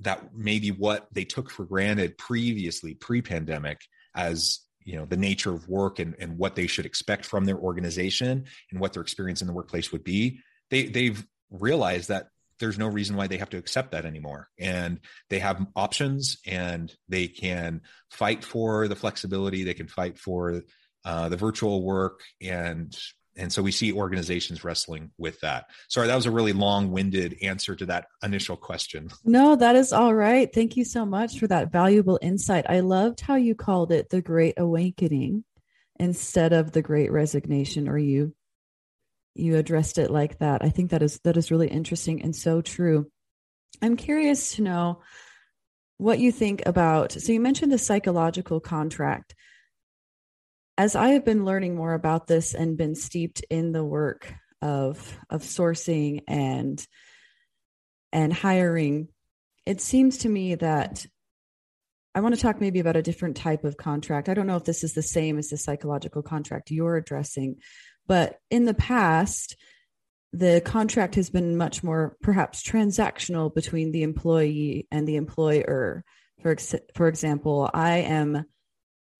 that 0.00 0.34
maybe 0.34 0.70
what 0.70 1.06
they 1.12 1.24
took 1.24 1.50
for 1.50 1.64
granted 1.64 2.18
previously 2.18 2.94
pre-pandemic 2.94 3.80
as 4.14 4.60
you 4.84 4.96
know 4.96 5.06
the 5.06 5.16
nature 5.16 5.52
of 5.52 5.68
work 5.68 5.98
and, 5.98 6.14
and 6.18 6.36
what 6.36 6.54
they 6.54 6.66
should 6.66 6.86
expect 6.86 7.24
from 7.24 7.44
their 7.44 7.56
organization 7.56 8.44
and 8.70 8.80
what 8.80 8.92
their 8.92 9.02
experience 9.02 9.40
in 9.40 9.46
the 9.46 9.52
workplace 9.52 9.92
would 9.92 10.04
be 10.04 10.40
they 10.70 10.86
they've 10.86 11.24
realize 11.50 12.08
that 12.08 12.28
there's 12.58 12.78
no 12.78 12.88
reason 12.88 13.16
why 13.16 13.26
they 13.26 13.36
have 13.36 13.50
to 13.50 13.58
accept 13.58 13.92
that 13.92 14.06
anymore. 14.06 14.48
And 14.58 15.00
they 15.28 15.38
have 15.40 15.66
options 15.74 16.38
and 16.46 16.94
they 17.08 17.28
can 17.28 17.82
fight 18.10 18.44
for 18.44 18.88
the 18.88 18.96
flexibility. 18.96 19.64
They 19.64 19.74
can 19.74 19.88
fight 19.88 20.18
for 20.18 20.62
uh, 21.04 21.28
the 21.28 21.36
virtual 21.36 21.82
work. 21.82 22.22
And 22.40 22.96
and 23.38 23.52
so 23.52 23.62
we 23.62 23.70
see 23.70 23.92
organizations 23.92 24.64
wrestling 24.64 25.10
with 25.18 25.38
that. 25.40 25.66
Sorry 25.88 26.06
that 26.06 26.14
was 26.14 26.24
a 26.24 26.30
really 26.30 26.54
long-winded 26.54 27.36
answer 27.42 27.76
to 27.76 27.86
that 27.86 28.06
initial 28.22 28.56
question. 28.56 29.10
No 29.24 29.56
that 29.56 29.76
is 29.76 29.92
all 29.92 30.14
right. 30.14 30.52
Thank 30.52 30.76
you 30.76 30.84
so 30.84 31.04
much 31.04 31.38
for 31.38 31.46
that 31.48 31.70
valuable 31.70 32.18
insight. 32.22 32.64
I 32.68 32.80
loved 32.80 33.20
how 33.20 33.34
you 33.34 33.54
called 33.54 33.92
it 33.92 34.08
the 34.08 34.22
great 34.22 34.54
awakening 34.56 35.44
instead 35.98 36.52
of 36.54 36.72
the 36.72 36.82
great 36.82 37.12
resignation. 37.12 37.88
Or 37.88 37.98
you 37.98 38.34
you 39.38 39.56
addressed 39.56 39.98
it 39.98 40.10
like 40.10 40.38
that. 40.38 40.64
I 40.64 40.70
think 40.70 40.90
that 40.90 41.02
is 41.02 41.20
that 41.24 41.36
is 41.36 41.50
really 41.50 41.68
interesting 41.68 42.22
and 42.22 42.34
so 42.34 42.60
true. 42.60 43.10
I'm 43.82 43.96
curious 43.96 44.56
to 44.56 44.62
know 44.62 45.02
what 45.98 46.18
you 46.18 46.30
think 46.30 46.62
about 46.66 47.12
so 47.12 47.32
you 47.32 47.40
mentioned 47.40 47.72
the 47.72 47.78
psychological 47.78 48.60
contract. 48.60 49.34
As 50.78 50.94
I 50.94 51.10
have 51.10 51.24
been 51.24 51.44
learning 51.44 51.74
more 51.74 51.94
about 51.94 52.26
this 52.26 52.52
and 52.54 52.76
been 52.76 52.94
steeped 52.94 53.44
in 53.48 53.72
the 53.72 53.84
work 53.84 54.32
of 54.62 55.16
of 55.30 55.42
sourcing 55.42 56.20
and 56.28 56.84
and 58.12 58.32
hiring, 58.32 59.08
it 59.64 59.80
seems 59.80 60.18
to 60.18 60.28
me 60.28 60.54
that 60.54 61.06
I 62.16 62.20
want 62.20 62.34
to 62.34 62.40
talk 62.40 62.62
maybe 62.62 62.80
about 62.80 62.96
a 62.96 63.02
different 63.02 63.36
type 63.36 63.64
of 63.64 63.76
contract. 63.76 64.30
I 64.30 64.34
don't 64.34 64.46
know 64.46 64.56
if 64.56 64.64
this 64.64 64.82
is 64.82 64.94
the 64.94 65.02
same 65.02 65.36
as 65.36 65.50
the 65.50 65.58
psychological 65.58 66.22
contract 66.22 66.70
you're 66.70 66.96
addressing, 66.96 67.56
but 68.06 68.38
in 68.50 68.64
the 68.64 68.74
past, 68.74 69.56
the 70.32 70.60
contract 70.64 71.14
has 71.14 71.30
been 71.30 71.56
much 71.56 71.82
more 71.82 72.16
perhaps 72.22 72.62
transactional 72.62 73.54
between 73.54 73.92
the 73.92 74.02
employee 74.02 74.86
and 74.90 75.06
the 75.06 75.16
employer. 75.16 76.04
For 76.42 76.50
ex- 76.50 76.74
for 76.94 77.08
example, 77.08 77.70
I 77.72 77.98
am 77.98 78.44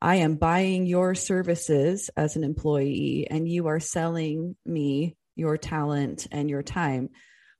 I 0.02 0.16
am 0.16 0.36
buying 0.36 0.84
your 0.84 1.14
services 1.14 2.10
as 2.16 2.36
an 2.36 2.44
employee 2.44 3.26
and 3.30 3.48
you 3.48 3.66
are 3.68 3.80
selling 3.80 4.56
me 4.66 5.16
your 5.36 5.56
talent 5.56 6.26
and 6.30 6.50
your 6.50 6.62
time. 6.62 7.08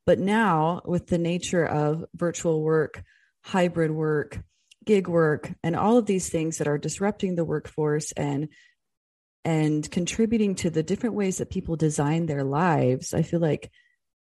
But 0.04 0.18
now 0.18 0.82
with 0.84 1.06
the 1.06 1.18
nature 1.18 1.64
of 1.64 2.04
virtual 2.14 2.62
work, 2.62 3.02
hybrid 3.42 3.90
work, 3.90 4.38
gig 4.84 5.08
work, 5.08 5.52
and 5.62 5.74
all 5.74 5.96
of 5.96 6.06
these 6.06 6.28
things 6.28 6.58
that 6.58 6.68
are 6.68 6.78
disrupting 6.78 7.36
the 7.36 7.44
workforce 7.44 8.12
and 8.12 8.48
and 9.46 9.88
contributing 9.92 10.56
to 10.56 10.70
the 10.70 10.82
different 10.82 11.14
ways 11.14 11.38
that 11.38 11.50
people 11.50 11.76
design 11.76 12.26
their 12.26 12.42
lives, 12.42 13.14
I 13.14 13.22
feel 13.22 13.38
like 13.38 13.70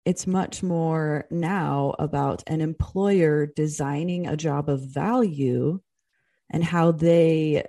it's 0.05 0.25
much 0.25 0.63
more 0.63 1.27
now 1.33 1.97
about 1.99 2.45
an 2.47 2.61
employer 2.61 3.45
designing 3.45 4.29
a 4.29 4.37
job 4.37 4.69
of 4.69 4.81
value 4.81 5.81
and 6.49 6.63
how 6.63 6.93
they 6.93 7.65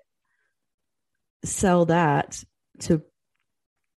sell 1.43 1.85
that 1.85 2.43
to 2.81 3.01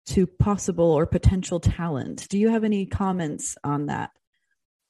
to 0.07 0.27
possible 0.27 0.93
or 0.93 1.05
potential 1.05 1.61
talent. 1.61 2.27
Do 2.31 2.39
you 2.39 2.49
have 2.49 2.65
any 2.65 2.87
comments 2.87 3.59
on 3.63 3.87
that? 3.87 4.11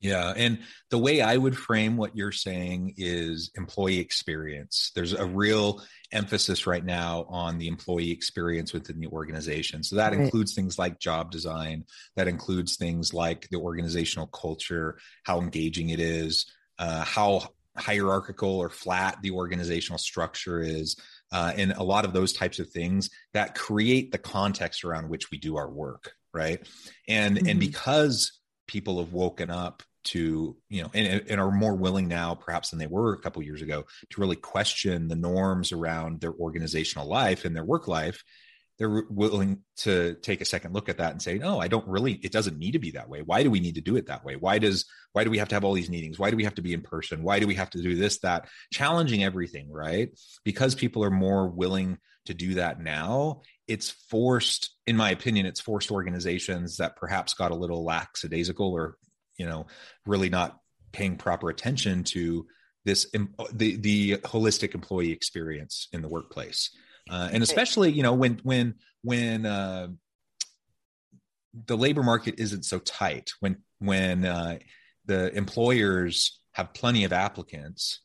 Yeah. 0.05 0.35
And 0.37 0.59
the 0.91 0.99
way 0.99 1.23
I 1.23 1.35
would 1.35 1.57
frame 1.57 1.97
what 1.97 2.15
you're 2.15 2.31
saying 2.31 2.95
is 2.99 3.51
employee 3.57 4.01
experience. 4.01 4.93
There's 4.95 5.15
a 5.15 5.25
real 5.25 5.83
emphasis 6.13 6.67
right 6.67 6.85
now 6.85 7.25
on 7.31 7.57
the 7.57 7.69
employee 7.69 8.11
experience 8.11 8.75
within 8.75 9.01
the 9.01 9.07
organization. 9.07 9.83
So 9.83 9.97
that 9.97 10.13
right. 10.13 10.21
includes 10.21 10.55
things 10.55 10.79
like 10.79 11.01
job 11.01 11.31
design, 11.31 11.85
that 12.17 12.29
includes 12.29 12.77
things 12.77 13.15
like 13.15 13.49
the 13.49 13.57
organizational 13.57 14.27
culture, 14.27 14.99
how 15.23 15.41
engaging 15.41 15.89
it 15.89 16.01
is, 16.01 16.53
uh, 16.79 17.03
how 17.03 17.49
hierarchical 17.75 18.59
or 18.59 18.69
flat 18.69 19.17
the 19.23 19.31
organizational 19.31 19.99
structure 19.99 20.61
is. 20.61 20.97
Uh, 21.33 21.55
and 21.57 21.73
a 21.73 21.83
lot 21.83 22.05
of 22.05 22.13
those 22.13 22.35
types 22.35 22.59
of 22.59 22.69
things 22.69 23.09
that 23.33 23.55
create 23.55 24.13
the 24.13 24.19
context 24.19 24.85
around 24.85 25.09
which 25.09 25.31
we 25.31 25.39
do 25.39 25.57
our 25.57 25.71
work 25.71 26.13
right 26.35 26.67
and 27.09 27.37
mm-hmm. 27.39 27.49
and 27.49 27.61
because 27.61 28.41
people 28.67 28.99
have 28.99 29.13
woken 29.13 29.51
up 29.51 29.83
to 30.05 30.57
you 30.69 30.83
know 30.83 30.91
and, 30.95 31.23
and, 31.29 31.41
are 31.41 31.51
more 31.51 31.75
willing 31.75 32.09
now 32.09 32.35
perhaps 32.35 32.71
than 32.71 32.79
they 32.79 32.87
were 32.87 33.13
a 33.13 33.19
couple 33.19 33.43
years 33.43 33.63
ago 33.63 33.85
to 34.11 34.21
really 34.21 34.37
question 34.37 35.09
the 35.09 35.17
norms 35.17 35.73
around 35.73 36.21
their 36.21 36.33
organizational 36.33 37.09
life 37.09 37.45
and 37.45 37.57
their 37.57 37.65
work 37.65 37.89
life 37.89 38.23
they're 38.79 39.05
willing 39.09 39.61
to 39.77 40.15
take 40.17 40.41
a 40.41 40.45
second 40.45 40.75
look 40.75 40.89
at 40.89 40.99
that 40.99 41.13
and 41.13 41.23
say 41.23 41.39
no 41.39 41.61
i 41.61 41.69
don't 41.69 41.87
really 41.87 42.13
it 42.13 42.33
doesn't 42.33 42.59
need 42.59 42.73
to 42.73 42.79
be 42.79 42.93
that 42.93 43.09
way. 43.09 43.23
Why 43.23 43.43
do 43.43 43.51
we 43.51 43.61
need 43.61 43.77
to 43.77 43.81
do 43.81 43.97
it 43.97 44.07
that 44.07 44.25
way? 44.25 44.37
Why 44.37 44.59
does 44.59 44.87
why 45.13 45.25
do 45.25 45.31
we 45.31 45.39
have 45.39 45.49
to 45.49 45.55
have 45.55 45.65
all 45.65 45.75
these 45.75 45.91
meetings? 45.91 46.19
Why 46.19 46.31
do 46.31 46.37
we 46.37 46.45
have 46.45 46.57
to 46.57 46.63
be 46.63 46.75
in 46.75 46.83
person? 46.83 47.23
Why 47.23 47.39
do 47.39 47.47
we 47.47 47.55
have 47.55 47.71
to 47.71 47.83
do 47.83 47.97
this 47.97 48.19
that? 48.21 48.49
Challenging 48.73 49.25
everything 49.25 49.71
right? 49.71 50.11
Because 50.45 50.75
people 50.75 51.05
are 51.05 51.11
more 51.11 51.49
willing 51.49 51.99
to 52.27 52.35
do 52.35 52.55
that 52.55 52.81
now 52.81 53.43
it's 53.69 53.91
forced 53.91 54.75
in 54.87 54.97
my 54.97 55.11
opinion 55.11 55.47
it's 55.47 55.61
forced 55.61 55.91
organizations 55.91 56.79
that 56.79 56.97
perhaps 56.97 57.35
got 57.35 57.51
a 57.51 57.55
little 57.55 57.85
lackadaisical 57.85 58.73
or 58.73 58.97
you 59.37 59.47
know 59.47 59.67
really 60.07 60.29
not 60.29 60.59
paying 60.93 61.17
proper 61.17 61.51
attention 61.51 62.05
to 62.05 62.47
this 62.85 63.11
the 63.53 63.77
the 63.77 64.17
holistic 64.19 64.75
employee 64.75 65.13
experience 65.13 65.89
in 65.93 66.03
the 66.03 66.09
workplace. 66.09 66.71
Uh, 67.11 67.29
and 67.33 67.43
especially 67.43 67.91
you 67.91 68.03
know 68.03 68.15
when 68.15 68.41
when 68.43 68.75
when 69.03 69.45
uh, 69.47 69.89
the 71.67 71.77
labor 71.77 72.03
market 72.03 72.37
isn't 72.39 72.65
so 72.65 72.79
tight 72.79 73.31
when 73.41 73.59
when 73.79 74.25
uh, 74.25 74.59
the 75.07 75.35
employers 75.37 76.41
have 76.53 76.73
plenty 76.73 77.05
of 77.05 77.13
applicants 77.13 78.01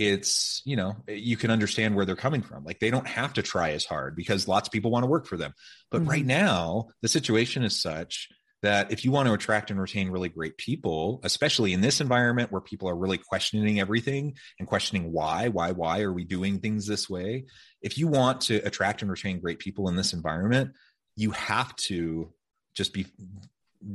it's 0.00 0.62
you 0.64 0.76
know 0.76 0.96
you 1.06 1.36
can 1.36 1.50
understand 1.50 1.94
where 1.94 2.06
they're 2.06 2.16
coming 2.16 2.40
from. 2.40 2.64
Like 2.64 2.80
they 2.80 2.90
don't 2.90 3.06
have 3.06 3.34
to 3.34 3.42
try 3.42 3.72
as 3.72 3.84
hard 3.84 4.16
because 4.16 4.48
lots 4.48 4.66
of 4.66 4.72
people 4.72 4.90
want 4.90 5.02
to 5.02 5.08
work 5.08 5.26
for 5.26 5.36
them. 5.36 5.52
But 5.90 6.00
mm-hmm. 6.00 6.10
right 6.10 6.24
now 6.24 6.88
the 7.02 7.08
situation 7.08 7.62
is 7.64 7.80
such 7.80 8.30
that 8.62 8.92
if 8.92 9.04
you 9.04 9.10
want 9.10 9.26
to 9.26 9.32
attract 9.32 9.70
and 9.70 9.80
retain 9.80 10.10
really 10.10 10.28
great 10.28 10.56
people, 10.58 11.20
especially 11.24 11.72
in 11.72 11.80
this 11.80 12.00
environment 12.00 12.52
where 12.52 12.60
people 12.60 12.88
are 12.88 12.96
really 12.96 13.18
questioning 13.18 13.80
everything 13.80 14.34
and 14.58 14.68
questioning 14.68 15.12
why, 15.12 15.48
why, 15.48 15.72
why 15.72 16.00
are 16.02 16.12
we 16.12 16.24
doing 16.24 16.58
things 16.58 16.86
this 16.86 17.08
way? 17.08 17.46
If 17.80 17.96
you 17.96 18.08
want 18.08 18.42
to 18.42 18.56
attract 18.56 19.02
and 19.02 19.10
retain 19.10 19.40
great 19.40 19.58
people 19.58 19.88
in 19.88 19.96
this 19.96 20.12
environment, 20.12 20.72
you 21.16 21.30
have 21.30 21.74
to 21.76 22.32
just 22.74 22.92
be 22.92 23.06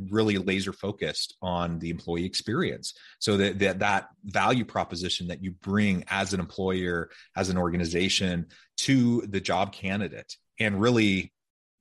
really 0.10 0.38
laser 0.38 0.74
focused 0.74 1.36
on 1.42 1.78
the 1.80 1.92
employee 1.92 2.26
experience 2.26 2.94
so 3.20 3.38
that, 3.38 3.60
that 3.60 3.80
that 3.80 4.10
value 4.24 4.66
proposition 4.66 5.28
that 5.28 5.44
you 5.44 5.52
bring 5.52 6.04
as 6.08 6.34
an 6.34 6.40
employer 6.40 7.10
as 7.36 7.50
an 7.50 7.58
organization 7.58 8.48
to 8.78 9.22
the 9.28 9.40
job 9.40 9.72
candidate 9.72 10.38
and 10.60 10.82
really 10.82 11.32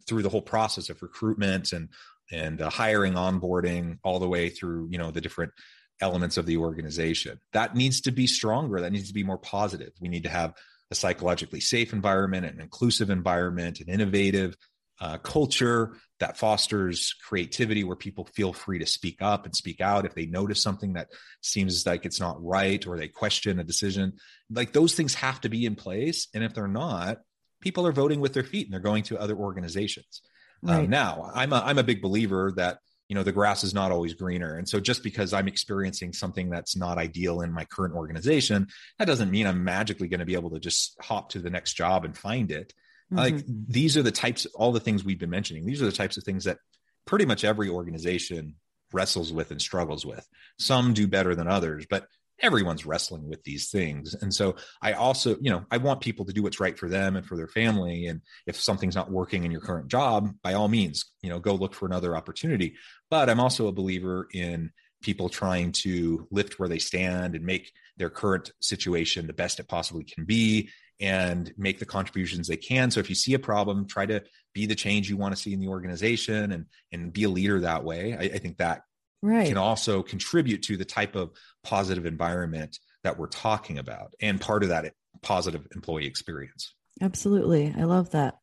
through 0.07 0.23
the 0.23 0.29
whole 0.29 0.43
process 0.43 0.91
of 0.91 1.01
recruitment 1.03 1.73
and 1.73 1.89
and 2.31 2.61
uh, 2.61 2.71
hiring 2.71 3.15
onboarding 3.15 3.99
all 4.03 4.19
the 4.19 4.29
way 4.29 4.49
through 4.49 4.89
you 4.91 4.99
know 4.99 5.11
the 5.11 5.21
different 5.21 5.53
elements 6.01 6.37
of 6.37 6.47
the 6.47 6.57
organization. 6.57 7.41
That 7.53 7.77
needs 7.77 8.01
to 8.03 8.13
be 8.13 8.27
stronger. 8.27 8.81
That 8.81 8.93
needs 8.93 9.09
to 9.09 9.15
be 9.15 9.25
more 9.25 9.39
positive. 9.39 9.93
We 10.01 10.09
need 10.09 10.25
to 10.25 10.29
have 10.29 10.55
a 10.91 10.95
psychologically 10.95 11.61
safe 11.61 11.93
environment 11.93 12.45
an 12.45 12.61
inclusive 12.61 13.09
environment 13.09 13.81
an 13.81 13.89
innovative 13.89 14.57
uh, 15.01 15.19
culture 15.19 15.97
that 16.21 16.37
fosters 16.37 17.15
creativity 17.27 17.83
where 17.83 17.97
people 17.97 18.29
feel 18.35 18.53
free 18.53 18.79
to 18.79 18.87
speak 18.87 19.21
up 19.21 19.45
and 19.45 19.55
speak 19.55 19.81
out 19.81 20.07
if 20.07 20.15
they 20.15 20.27
notice 20.27 20.63
something 20.63 20.93
that 20.93 21.09
seems 21.41 21.85
like 21.85 22.07
it's 22.07 22.21
not 22.21 22.43
right 22.43 22.87
or 22.87 22.97
they 22.97 23.09
question 23.09 23.59
a 23.59 23.65
decision. 23.65 24.13
Like 24.51 24.73
those 24.73 24.95
things 24.95 25.15
have 25.15 25.41
to 25.41 25.49
be 25.49 25.67
in 25.67 25.75
place. 25.75 26.29
And 26.33 26.45
if 26.45 26.55
they're 26.55 26.69
not 26.69 27.19
people 27.65 27.87
are 27.87 27.93
voting 27.93 28.21
with 28.21 28.35
their 28.35 28.45
feet 28.45 28.67
and 28.67 28.73
they're 28.73 28.81
going 28.81 29.03
to 29.03 29.19
other 29.19 29.35
organizations 29.35 30.21
right. 30.65 30.85
Um, 30.85 30.91
now, 30.91 31.31
I'm 31.35 31.53
a, 31.53 31.57
I'm 31.57 31.79
a 31.79 31.83
big 31.83 32.03
believer 32.03 32.53
that 32.57 32.79
you 33.09 33.15
know 33.15 33.23
the 33.23 33.33
grass 33.33 33.65
is 33.65 33.75
not 33.75 33.93
always 33.93 34.15
greener 34.15 34.57
and 34.57 34.67
so 34.67 34.81
just 34.81 35.03
because 35.03 35.35
i'm 35.35 35.47
experiencing 35.47 36.15
something 36.15 36.49
that's 36.49 36.75
not 36.75 36.97
ideal 36.97 37.43
in 37.43 37.53
my 37.53 37.67
current 37.67 37.95
organization 37.95 38.67
that 38.99 39.05
doesn't 39.05 39.31
mean 39.31 39.47
i'm 39.47 39.63
magically 39.63 40.09
going 40.09 40.21
to 40.21 40.27
be 40.27 40.33
able 40.33 40.49
to 40.49 40.59
just 40.59 40.97
hop 41.03 41.29
to 41.29 41.39
the 41.39 41.51
next 41.51 41.75
job 41.75 42.07
and 42.07 42.17
find 42.17 42.51
it 42.51 42.73
mm-hmm. 43.13 43.19
like 43.19 43.45
these 43.47 43.99
are 43.99 44.03
the 44.03 44.11
types 44.11 44.47
all 44.55 44.73
the 44.73 44.81
things 44.81 45.05
we've 45.05 45.19
been 45.19 45.29
mentioning 45.29 45.67
these 45.67 45.83
are 45.83 45.87
the 45.87 45.93
types 45.93 46.17
of 46.17 46.25
things 46.25 46.45
that 46.45 46.57
pretty 47.05 47.27
much 47.27 47.45
every 47.45 47.69
organization 47.69 48.55
wrestles 48.95 49.33
with 49.33 49.51
and 49.51 49.61
struggles 49.61 50.07
with. 50.07 50.27
Some 50.59 50.95
do 50.95 51.07
better 51.07 51.35
than 51.35 51.49
others, 51.49 51.85
but 51.91 52.07
everyone's 52.41 52.85
wrestling 52.85 53.29
with 53.29 53.43
these 53.45 53.71
things. 53.71 54.15
And 54.15 54.35
so 54.35 54.57
I 54.83 54.93
also, 54.93 55.37
you 55.41 55.51
know, 55.51 55.65
I 55.71 55.77
want 55.79 56.01
people 56.01 56.25
to 56.25 56.33
do 56.33 56.43
what's 56.43 56.61
right 56.61 56.79
for 56.79 56.89
them 56.89 57.17
and 57.17 57.25
for 57.25 57.37
their 57.37 57.49
family. 57.49 58.07
And 58.07 58.21
if 58.47 58.61
something's 58.61 58.97
not 58.97 59.11
working 59.11 59.45
in 59.45 59.51
your 59.51 59.61
current 59.61 59.89
job, 59.89 60.31
by 60.43 60.55
all 60.55 60.69
means, 60.69 61.05
you 61.23 61.31
know, 61.31 61.39
go 61.39 61.55
look 61.55 61.75
for 61.75 61.87
another 61.87 62.17
opportunity. 62.17 62.75
But 63.11 63.31
I'm 63.31 63.41
also 63.41 63.69
a 63.69 63.73
believer 63.73 64.29
in 64.33 64.71
people 65.03 65.29
trying 65.29 65.71
to 65.71 66.27
lift 66.31 66.59
where 66.59 66.69
they 66.69 66.79
stand 66.79 67.35
and 67.35 67.45
make 67.45 67.71
their 67.97 68.11
current 68.11 68.51
situation 68.61 69.27
the 69.27 69.33
best 69.33 69.61
it 69.61 69.69
possibly 69.69 70.03
can 70.03 70.25
be 70.25 70.71
and 71.01 71.53
make 71.57 71.79
the 71.79 71.87
contributions 71.87 72.49
they 72.49 72.57
can. 72.57 72.91
So 72.91 73.01
if 73.01 73.09
you 73.09 73.15
see 73.15 73.35
a 73.35 73.39
problem, 73.39 73.87
try 73.87 74.07
to 74.07 74.23
be 74.55 74.67
the 74.67 74.75
change 74.75 75.11
you 75.11 75.17
want 75.17 75.35
to 75.35 75.41
see 75.41 75.53
in 75.53 75.61
the 75.61 75.69
organization 75.69 76.53
and 76.53 76.67
and 76.93 77.13
be 77.13 77.25
a 77.25 77.29
leader 77.29 77.61
that 77.61 77.85
way. 77.85 78.15
I, 78.15 78.23
I 78.23 78.39
think 78.39 78.59
that 78.59 78.83
right. 79.25 79.49
can 79.49 79.57
also 79.57 80.03
contribute 80.03 80.63
to 80.65 80.77
the 80.77 80.85
type 80.85 81.17
of 81.17 81.31
positive 81.63 82.07
environment 82.07 82.79
that 83.03 83.19
we're 83.19 83.27
talking 83.27 83.79
about 83.79 84.15
and 84.21 84.41
part 84.41 84.63
of 84.63 84.69
that 84.69 84.93
positive 85.23 85.67
employee 85.75 86.07
experience. 86.07 86.75
Absolutely. 87.01 87.75
I 87.77 87.85
love 87.85 88.11
that. 88.11 88.37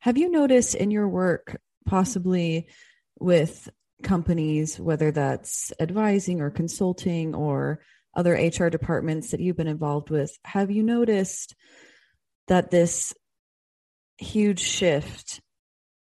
Have 0.00 0.18
you 0.18 0.30
noticed 0.30 0.74
in 0.74 0.90
your 0.90 1.08
work, 1.08 1.60
possibly 1.86 2.68
with 3.18 3.68
companies, 4.02 4.78
whether 4.78 5.10
that's 5.10 5.72
advising 5.78 6.40
or 6.40 6.50
consulting 6.50 7.34
or 7.34 7.80
other 8.14 8.32
HR 8.32 8.68
departments 8.68 9.30
that 9.30 9.40
you've 9.40 9.56
been 9.56 9.66
involved 9.66 10.10
with, 10.10 10.36
have 10.44 10.70
you 10.70 10.82
noticed 10.82 11.54
that 12.48 12.70
this 12.70 13.14
huge 14.18 14.60
shift 14.60 15.40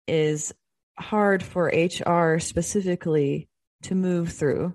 is 0.06 0.52
hard 0.98 1.42
for 1.42 1.66
HR 1.66 2.38
specifically 2.38 3.48
to 3.82 3.94
move 3.94 4.32
through 4.32 4.74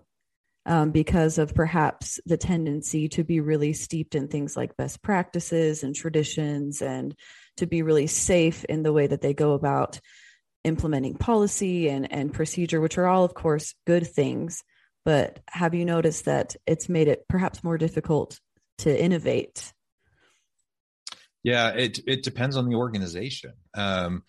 um, 0.66 0.92
because 0.92 1.38
of 1.38 1.56
perhaps 1.56 2.20
the 2.26 2.38
tendency 2.38 3.10
to 3.10 3.24
be 3.24 3.40
really 3.40 3.74
steeped 3.74 4.16
in 4.16 4.28
things 4.28 4.56
like 4.56 4.78
best 4.78 5.02
practices 5.02 5.84
and 5.84 5.96
traditions 5.96 6.82
and 6.82 7.16
to 7.58 7.66
be 7.66 7.82
really 7.82 8.08
safe 8.08 8.64
in 8.66 8.84
the 8.84 8.94
way 8.94 9.08
that 9.08 9.22
they 9.22 9.34
go 9.34 9.54
about 9.54 10.00
implementing 10.64 11.16
policy 11.16 11.90
and, 11.90 12.12
and 12.12 12.34
procedure, 12.34 12.80
which 12.80 12.98
are 12.98 13.08
all, 13.08 13.24
of 13.24 13.34
course, 13.34 13.74
good 13.88 14.06
things. 14.06 14.64
But 15.04 15.40
have 15.48 15.74
you 15.74 15.84
noticed 15.84 16.26
that 16.26 16.56
it's 16.68 16.88
made 16.88 17.08
it 17.08 17.26
perhaps 17.28 17.64
more 17.64 17.78
difficult 17.78 18.40
to 18.80 19.04
innovate? 19.04 19.74
Yeah, 21.44 21.70
it 21.70 22.00
it 22.06 22.22
depends 22.22 22.56
on 22.56 22.70
the 22.70 22.76
organization. 22.76 23.54
Um, 23.74 24.24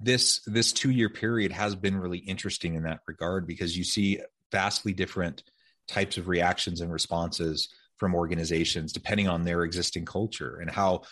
this 0.00 0.40
this 0.46 0.72
two 0.72 0.90
year 0.90 1.10
period 1.10 1.52
has 1.52 1.74
been 1.74 1.96
really 1.96 2.18
interesting 2.18 2.74
in 2.74 2.84
that 2.84 3.00
regard 3.06 3.46
because 3.46 3.76
you 3.76 3.84
see 3.84 4.20
vastly 4.50 4.92
different 4.92 5.44
types 5.86 6.16
of 6.16 6.28
reactions 6.28 6.80
and 6.80 6.92
responses 6.92 7.68
from 7.96 8.14
organizations 8.14 8.92
depending 8.92 9.28
on 9.28 9.44
their 9.44 9.62
existing 9.62 10.04
culture 10.04 10.58
and 10.60 10.70
how 10.70 11.02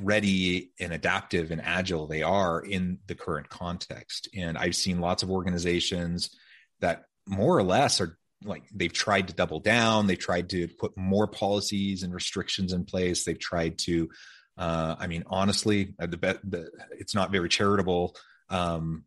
ready 0.00 0.72
and 0.80 0.92
adaptive 0.92 1.50
and 1.50 1.62
agile 1.62 2.06
they 2.06 2.22
are 2.22 2.60
in 2.60 2.98
the 3.06 3.14
current 3.14 3.48
context. 3.48 4.28
And 4.34 4.58
I've 4.58 4.74
seen 4.74 5.00
lots 5.00 5.22
of 5.22 5.30
organizations 5.30 6.36
that 6.80 7.04
more 7.26 7.56
or 7.56 7.62
less 7.62 8.00
are 8.00 8.18
like 8.44 8.64
they've 8.74 8.92
tried 8.92 9.28
to 9.28 9.34
double 9.34 9.60
down, 9.60 10.06
they've 10.06 10.18
tried 10.18 10.50
to 10.50 10.68
put 10.68 10.96
more 10.96 11.26
policies 11.26 12.02
and 12.02 12.12
restrictions 12.12 12.72
in 12.72 12.84
place, 12.84 13.24
they've 13.24 13.38
tried 13.38 13.78
to 13.78 14.10
uh, 14.56 14.96
I 14.98 15.06
mean, 15.06 15.24
honestly, 15.26 15.94
uh, 15.98 16.06
the, 16.06 16.38
the, 16.44 16.70
it's 16.92 17.14
not 17.14 17.32
very 17.32 17.48
charitable 17.48 18.16
um, 18.50 19.04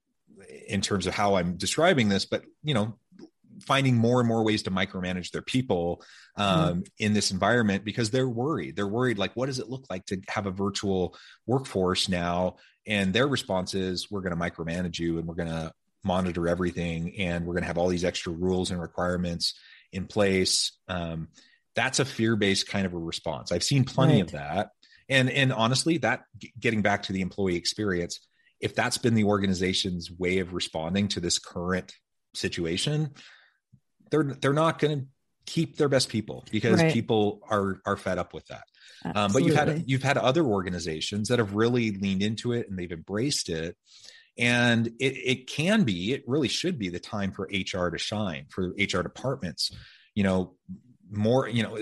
in 0.68 0.82
terms 0.82 1.08
of 1.08 1.14
how 1.14 1.36
I'm 1.36 1.58
describing 1.58 2.10
this, 2.10 2.26
but 2.26 2.44
you 2.64 2.74
know, 2.74 2.98
finding 3.62 3.96
more 3.96 4.20
and 4.20 4.28
more 4.28 4.44
ways 4.44 4.64
to 4.64 4.72
micromanage 4.72 5.32
their 5.32 5.42
people 5.42 6.04
um, 6.36 6.82
mm. 6.82 6.88
in 7.00 7.14
this 7.14 7.32
environment 7.32 7.84
because 7.84 8.12
they're 8.12 8.30
worried. 8.30 8.76
They're 8.76 8.88
worried, 8.88 9.18
like, 9.18 9.36
what 9.36 9.48
does 9.48 9.60
it 9.60 9.70
look 9.70 9.86
like 9.90 10.06
to 10.08 10.22
have 10.28 10.46
a 10.46 10.52
virtual 10.52 11.16
workforce 11.46 12.08
now? 12.08 12.58
And 12.86 13.14
their 13.14 13.28
response 13.28 13.74
is, 13.74 14.12
we're 14.12 14.22
going 14.22 14.38
to 14.38 14.40
micromanage 14.40 15.00
you 15.00 15.18
and 15.18 15.28
we're 15.28 15.36
going 15.36 15.50
to 15.50 15.72
monitor 16.04 16.48
everything 16.48 17.20
and 17.20 17.46
we're 17.46 17.54
going 17.54 17.64
to 17.64 17.68
have 17.68 17.78
all 17.78 17.90
these 17.90 18.06
extra 18.06 18.32
rules 18.32 18.72
and 18.72 18.80
requirements 18.80 19.56
in 19.92 20.06
place. 20.06 20.72
Um, 20.88 21.30
that's 21.76 22.00
a 22.00 22.06
fear-based 22.06 22.68
kind 22.68 22.86
of 22.86 22.94
a 22.94 22.98
response. 22.98 23.52
I've 23.52 23.64
seen 23.64 23.84
plenty 23.84 24.16
right. 24.16 24.24
of 24.24 24.32
that. 24.32 24.70
And 25.10 25.30
and 25.30 25.54
honestly, 25.54 25.98
that 26.00 26.24
getting 26.60 26.82
back 26.82 27.04
to 27.04 27.14
the 27.14 27.22
employee 27.22 27.56
experience, 27.56 28.20
if 28.60 28.76
that's 28.76 28.98
been 28.98 29.14
the 29.14 29.24
organization's 29.24 30.12
way 30.12 30.40
of 30.40 30.54
responding 30.54 31.08
to 31.10 31.20
this 31.20 31.40
current 31.40 31.94
situation, 32.34 33.12
they're 34.12 34.36
they're 34.42 34.54
not 34.54 34.80
going 34.80 35.00
to 35.00 35.06
keep 35.46 35.78
their 35.78 35.90
best 35.90 36.10
people 36.10 36.44
because 36.52 36.82
right. 36.82 36.94
people 36.94 37.42
are 37.50 37.82
are 37.86 37.98
fed 37.98 38.18
up 38.18 38.34
with 38.34 38.46
that. 38.48 38.64
Um, 39.16 39.32
but 39.32 39.44
you've 39.44 39.56
had 39.56 39.84
you've 39.88 40.04
had 40.04 40.18
other 40.18 40.44
organizations 40.44 41.30
that 41.30 41.40
have 41.40 41.56
really 41.56 41.92
leaned 41.92 42.22
into 42.22 42.52
it 42.52 42.70
and 42.70 42.78
they've 42.78 42.92
embraced 42.92 43.50
it, 43.50 43.76
and 44.38 44.88
it 45.00 45.14
it 45.16 45.50
can 45.50 45.84
be 45.84 46.14
it 46.14 46.24
really 46.28 46.48
should 46.48 46.78
be 46.78 46.90
the 46.90 47.00
time 47.00 47.32
for 47.32 47.50
HR 47.52 47.90
to 47.90 47.98
shine 47.98 48.46
for 48.50 48.74
HR 48.78 49.02
departments. 49.02 49.72
You 50.14 50.24
know, 50.24 50.56
more 51.12 51.48
you 51.48 51.64
know 51.64 51.76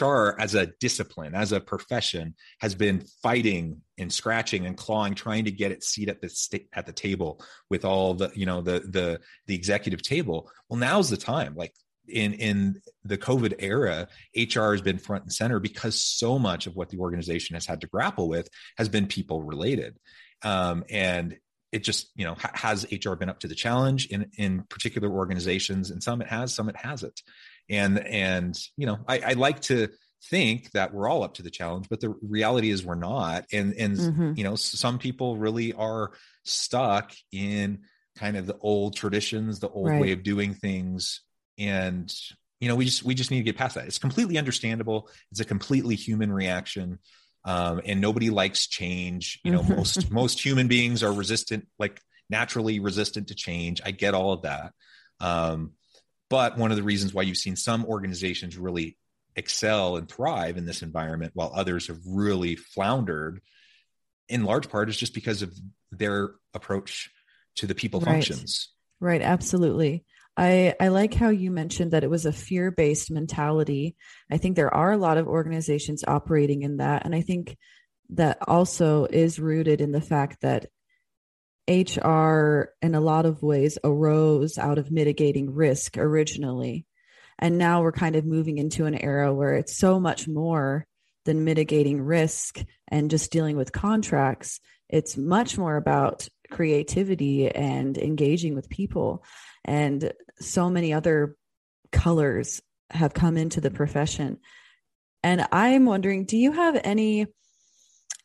hr 0.00 0.40
as 0.40 0.54
a 0.54 0.66
discipline 0.80 1.34
as 1.34 1.52
a 1.52 1.60
profession 1.60 2.34
has 2.60 2.74
been 2.74 3.04
fighting 3.22 3.80
and 3.98 4.12
scratching 4.12 4.66
and 4.66 4.76
clawing 4.76 5.14
trying 5.14 5.44
to 5.44 5.50
get 5.50 5.72
its 5.72 5.88
seat 5.88 6.08
at 6.08 6.20
the 6.20 6.28
st- 6.28 6.68
at 6.72 6.86
the 6.86 6.92
table 6.92 7.42
with 7.70 7.84
all 7.84 8.14
the 8.14 8.30
you 8.34 8.46
know 8.46 8.60
the 8.60 8.80
the 8.80 9.20
the 9.46 9.54
executive 9.54 10.02
table. 10.02 10.50
Well 10.68 10.78
now's 10.78 11.10
the 11.10 11.16
time. 11.16 11.54
Like 11.54 11.74
in 12.08 12.32
in 12.34 12.82
the 13.04 13.16
covid 13.16 13.54
era 13.60 14.08
hr 14.36 14.72
has 14.72 14.82
been 14.82 14.98
front 14.98 15.22
and 15.22 15.32
center 15.32 15.60
because 15.60 16.02
so 16.02 16.38
much 16.38 16.66
of 16.66 16.74
what 16.74 16.88
the 16.90 16.98
organization 16.98 17.54
has 17.54 17.64
had 17.64 17.80
to 17.80 17.86
grapple 17.86 18.28
with 18.28 18.48
has 18.76 18.88
been 18.88 19.06
people 19.06 19.42
related. 19.42 19.96
Um, 20.42 20.84
and 20.90 21.36
it 21.70 21.84
just 21.84 22.10
you 22.16 22.24
know 22.24 22.34
ha- 22.34 22.50
has 22.54 22.86
hr 23.04 23.14
been 23.14 23.30
up 23.30 23.40
to 23.40 23.48
the 23.48 23.54
challenge 23.54 24.06
in 24.06 24.30
in 24.36 24.64
particular 24.68 25.10
organizations? 25.10 25.90
And 25.90 26.02
some 26.02 26.20
it 26.20 26.28
has 26.28 26.54
some 26.54 26.68
it 26.68 26.76
hasn't 26.76 27.22
and 27.68 27.98
and 27.98 28.58
you 28.76 28.86
know 28.86 28.98
I, 29.06 29.18
I 29.18 29.32
like 29.32 29.60
to 29.62 29.88
think 30.30 30.70
that 30.70 30.94
we're 30.94 31.08
all 31.08 31.24
up 31.24 31.34
to 31.34 31.42
the 31.42 31.50
challenge 31.50 31.88
but 31.88 32.00
the 32.00 32.14
reality 32.22 32.70
is 32.70 32.84
we're 32.84 32.94
not. 32.94 33.44
And 33.52 33.74
and 33.74 33.96
mm-hmm. 33.96 34.32
you 34.36 34.44
know 34.44 34.54
some 34.54 34.98
people 34.98 35.36
really 35.36 35.72
are 35.72 36.12
stuck 36.44 37.12
in 37.32 37.80
kind 38.16 38.36
of 38.36 38.46
the 38.46 38.56
old 38.58 38.94
traditions 38.94 39.58
the 39.58 39.68
old 39.68 39.88
right. 39.88 40.00
way 40.00 40.12
of 40.12 40.22
doing 40.22 40.54
things. 40.54 41.22
And 41.58 42.12
you 42.60 42.68
know 42.68 42.76
we 42.76 42.84
just 42.84 43.02
we 43.02 43.14
just 43.14 43.30
need 43.30 43.38
to 43.38 43.44
get 43.44 43.56
past 43.56 43.74
that. 43.74 43.86
It's 43.86 43.98
completely 43.98 44.38
understandable. 44.38 45.08
It's 45.30 45.40
a 45.40 45.44
completely 45.44 45.96
human 45.96 46.32
reaction 46.32 46.98
um, 47.44 47.80
and 47.84 48.00
nobody 48.00 48.30
likes 48.30 48.66
change. 48.66 49.40
You 49.44 49.52
know 49.52 49.62
mm-hmm. 49.62 49.76
most 49.76 50.10
most 50.12 50.44
human 50.44 50.68
beings 50.68 51.02
are 51.02 51.12
resistant 51.12 51.66
like 51.78 52.00
naturally 52.30 52.80
resistant 52.80 53.28
to 53.28 53.34
change. 53.34 53.80
I 53.84 53.90
get 53.90 54.14
all 54.14 54.32
of 54.32 54.42
that. 54.42 54.72
Um, 55.20 55.72
but 56.32 56.56
one 56.56 56.70
of 56.70 56.78
the 56.78 56.82
reasons 56.82 57.12
why 57.12 57.20
you've 57.20 57.36
seen 57.36 57.56
some 57.56 57.84
organizations 57.84 58.56
really 58.56 58.96
excel 59.36 59.98
and 59.98 60.08
thrive 60.08 60.56
in 60.56 60.64
this 60.64 60.80
environment 60.80 61.32
while 61.34 61.52
others 61.54 61.88
have 61.88 61.98
really 62.06 62.56
floundered 62.56 63.42
in 64.30 64.44
large 64.44 64.70
part 64.70 64.88
is 64.88 64.96
just 64.96 65.12
because 65.12 65.42
of 65.42 65.54
their 65.90 66.30
approach 66.54 67.10
to 67.56 67.66
the 67.66 67.74
people 67.74 68.00
right. 68.00 68.12
functions 68.12 68.70
right 68.98 69.20
absolutely 69.20 70.04
I, 70.34 70.74
I 70.80 70.88
like 70.88 71.12
how 71.12 71.28
you 71.28 71.50
mentioned 71.50 71.90
that 71.90 72.04
it 72.04 72.08
was 72.08 72.24
a 72.24 72.32
fear 72.32 72.70
based 72.70 73.10
mentality. 73.10 73.96
I 74.30 74.38
think 74.38 74.56
there 74.56 74.72
are 74.72 74.90
a 74.90 74.96
lot 74.96 75.18
of 75.18 75.28
organizations 75.28 76.04
operating 76.08 76.62
in 76.62 76.78
that. 76.78 77.04
And 77.04 77.14
I 77.14 77.20
think 77.20 77.58
that 78.14 78.38
also 78.48 79.04
is 79.04 79.38
rooted 79.38 79.82
in 79.82 79.92
the 79.92 80.00
fact 80.00 80.40
that 80.40 80.70
HR, 81.68 82.70
in 82.82 82.94
a 82.94 83.00
lot 83.00 83.26
of 83.26 83.42
ways, 83.42 83.78
arose 83.84 84.58
out 84.58 84.78
of 84.78 84.90
mitigating 84.90 85.54
risk 85.54 85.96
originally. 85.96 86.86
And 87.38 87.58
now 87.58 87.82
we're 87.82 87.92
kind 87.92 88.16
of 88.16 88.24
moving 88.24 88.58
into 88.58 88.86
an 88.86 88.94
era 88.94 89.32
where 89.32 89.54
it's 89.54 89.76
so 89.76 89.98
much 89.98 90.28
more 90.28 90.86
than 91.24 91.44
mitigating 91.44 92.00
risk 92.00 92.60
and 92.88 93.10
just 93.10 93.30
dealing 93.30 93.56
with 93.56 93.72
contracts. 93.72 94.60
It's 94.88 95.16
much 95.16 95.56
more 95.56 95.76
about 95.76 96.28
creativity 96.50 97.48
and 97.48 97.96
engaging 97.96 98.54
with 98.54 98.68
people 98.68 99.24
and 99.64 100.12
so 100.40 100.68
many 100.70 100.92
other 100.92 101.36
colors 101.90 102.60
have 102.90 103.14
come 103.14 103.36
into 103.36 103.60
the 103.60 103.70
profession. 103.70 104.38
And 105.22 105.46
I'm 105.52 105.84
wondering, 105.86 106.24
do 106.24 106.36
you 106.36 106.52
have 106.52 106.80
any 106.82 107.26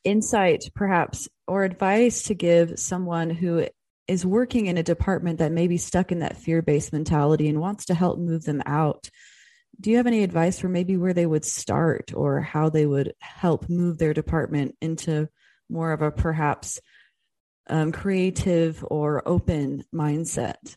insight, 0.04 0.70
perhaps, 0.76 1.28
or 1.48 1.64
advice 1.64 2.24
to 2.24 2.34
give 2.34 2.80
someone 2.80 3.30
who 3.30 3.68
is 4.08 4.26
working 4.26 4.68
in 4.68 4.78
a 4.78 4.84
department 4.84 5.40
that 5.40 5.52
may 5.52 5.68
be 5.68 5.78
stuck 5.78 6.12
in 6.12 6.20
that 6.20 6.38
fear 6.38 6.62
based 6.62 6.94
mentality 6.94 7.48
and 7.50 7.60
wants 7.60 7.86
to 7.86 7.94
help 7.94 8.18
move 8.18 8.44
them 8.44 8.62
out? 8.66 9.10
Do 9.80 9.92
you 9.92 9.98
have 9.98 10.08
any 10.08 10.24
advice 10.24 10.60
for 10.60 10.70
maybe 10.70 10.98
where 10.98 11.14
they 11.14 11.26
would 11.26 11.46
start 11.46 12.14
or 12.14 12.42
how 12.42 12.70
they 12.70 12.86
would 12.86 13.14
help 13.20 13.70
move 13.70 13.98
their 13.98 14.14
department 14.14 14.76
into 14.82 15.30
more 15.70 15.92
of 15.92 16.02
a 16.02 16.12
perhaps 16.12 16.80
um, 17.70 17.92
creative 17.92 18.84
or 18.90 19.28
open 19.28 19.84
mindset? 19.94 20.76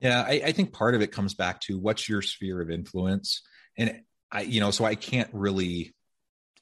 Yeah, 0.00 0.22
I, 0.26 0.42
I 0.46 0.52
think 0.52 0.72
part 0.72 0.94
of 0.94 1.00
it 1.00 1.12
comes 1.12 1.34
back 1.34 1.60
to 1.62 1.78
what's 1.78 2.08
your 2.08 2.22
sphere 2.22 2.60
of 2.60 2.70
influence, 2.70 3.42
and 3.78 4.00
I, 4.32 4.42
you 4.42 4.60
know, 4.60 4.72
so 4.72 4.84
I 4.84 4.96
can't 4.96 5.30
really 5.32 5.94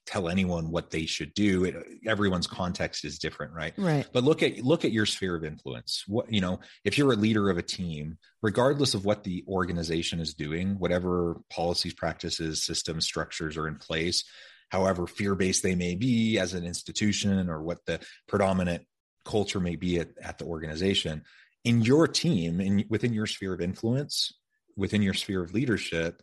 tell 0.07 0.29
anyone 0.29 0.71
what 0.71 0.91
they 0.91 1.07
should 1.07 1.33
do 1.35 1.65
it, 1.65 1.77
everyone's 2.07 2.47
context 2.47 3.05
is 3.05 3.19
different 3.19 3.53
right? 3.53 3.75
Right. 3.77 4.07
But 4.13 4.25
look 4.25 4.43
at 4.43 4.59
look 4.59 4.85
at 4.85 4.93
your 4.93 5.07
sphere 5.07 5.37
of 5.37 5.45
influence. 5.45 6.05
What 6.07 6.33
you 6.33 6.41
know 6.41 6.61
if 6.85 6.99
you're 6.99 7.13
a 7.13 7.17
leader 7.17 7.51
of 7.51 7.59
a 7.59 7.63
team 7.63 8.19
regardless 8.43 8.95
of 8.95 9.05
what 9.05 9.25
the 9.25 9.45
organization 9.49 10.21
is 10.21 10.35
doing 10.35 10.79
whatever 10.79 11.41
policies 11.51 11.95
practices 11.95 12.65
systems 12.65 13.05
structures 13.05 13.57
are 13.57 13.69
in 13.69 13.77
place 13.77 14.25
however 14.71 15.07
fear-based 15.07 15.63
they 15.63 15.75
may 15.75 15.95
be 15.95 16.39
as 16.39 16.55
an 16.55 16.65
institution 16.65 17.49
or 17.49 17.63
what 17.63 17.85
the 17.87 18.01
predominant 18.27 18.85
culture 19.25 19.61
may 19.61 19.77
be 19.77 19.99
at, 19.99 20.09
at 20.23 20.39
the 20.39 20.45
organization 20.45 21.23
in 21.65 21.83
your 21.83 22.09
team 22.09 22.61
and 22.61 22.85
within 22.89 23.13
your 23.13 23.27
sphere 23.27 23.53
of 23.53 23.61
influence 23.61 24.33
within 24.77 25.03
your 25.03 25.15
sphere 25.15 25.43
of 25.43 25.53
leadership 25.53 26.23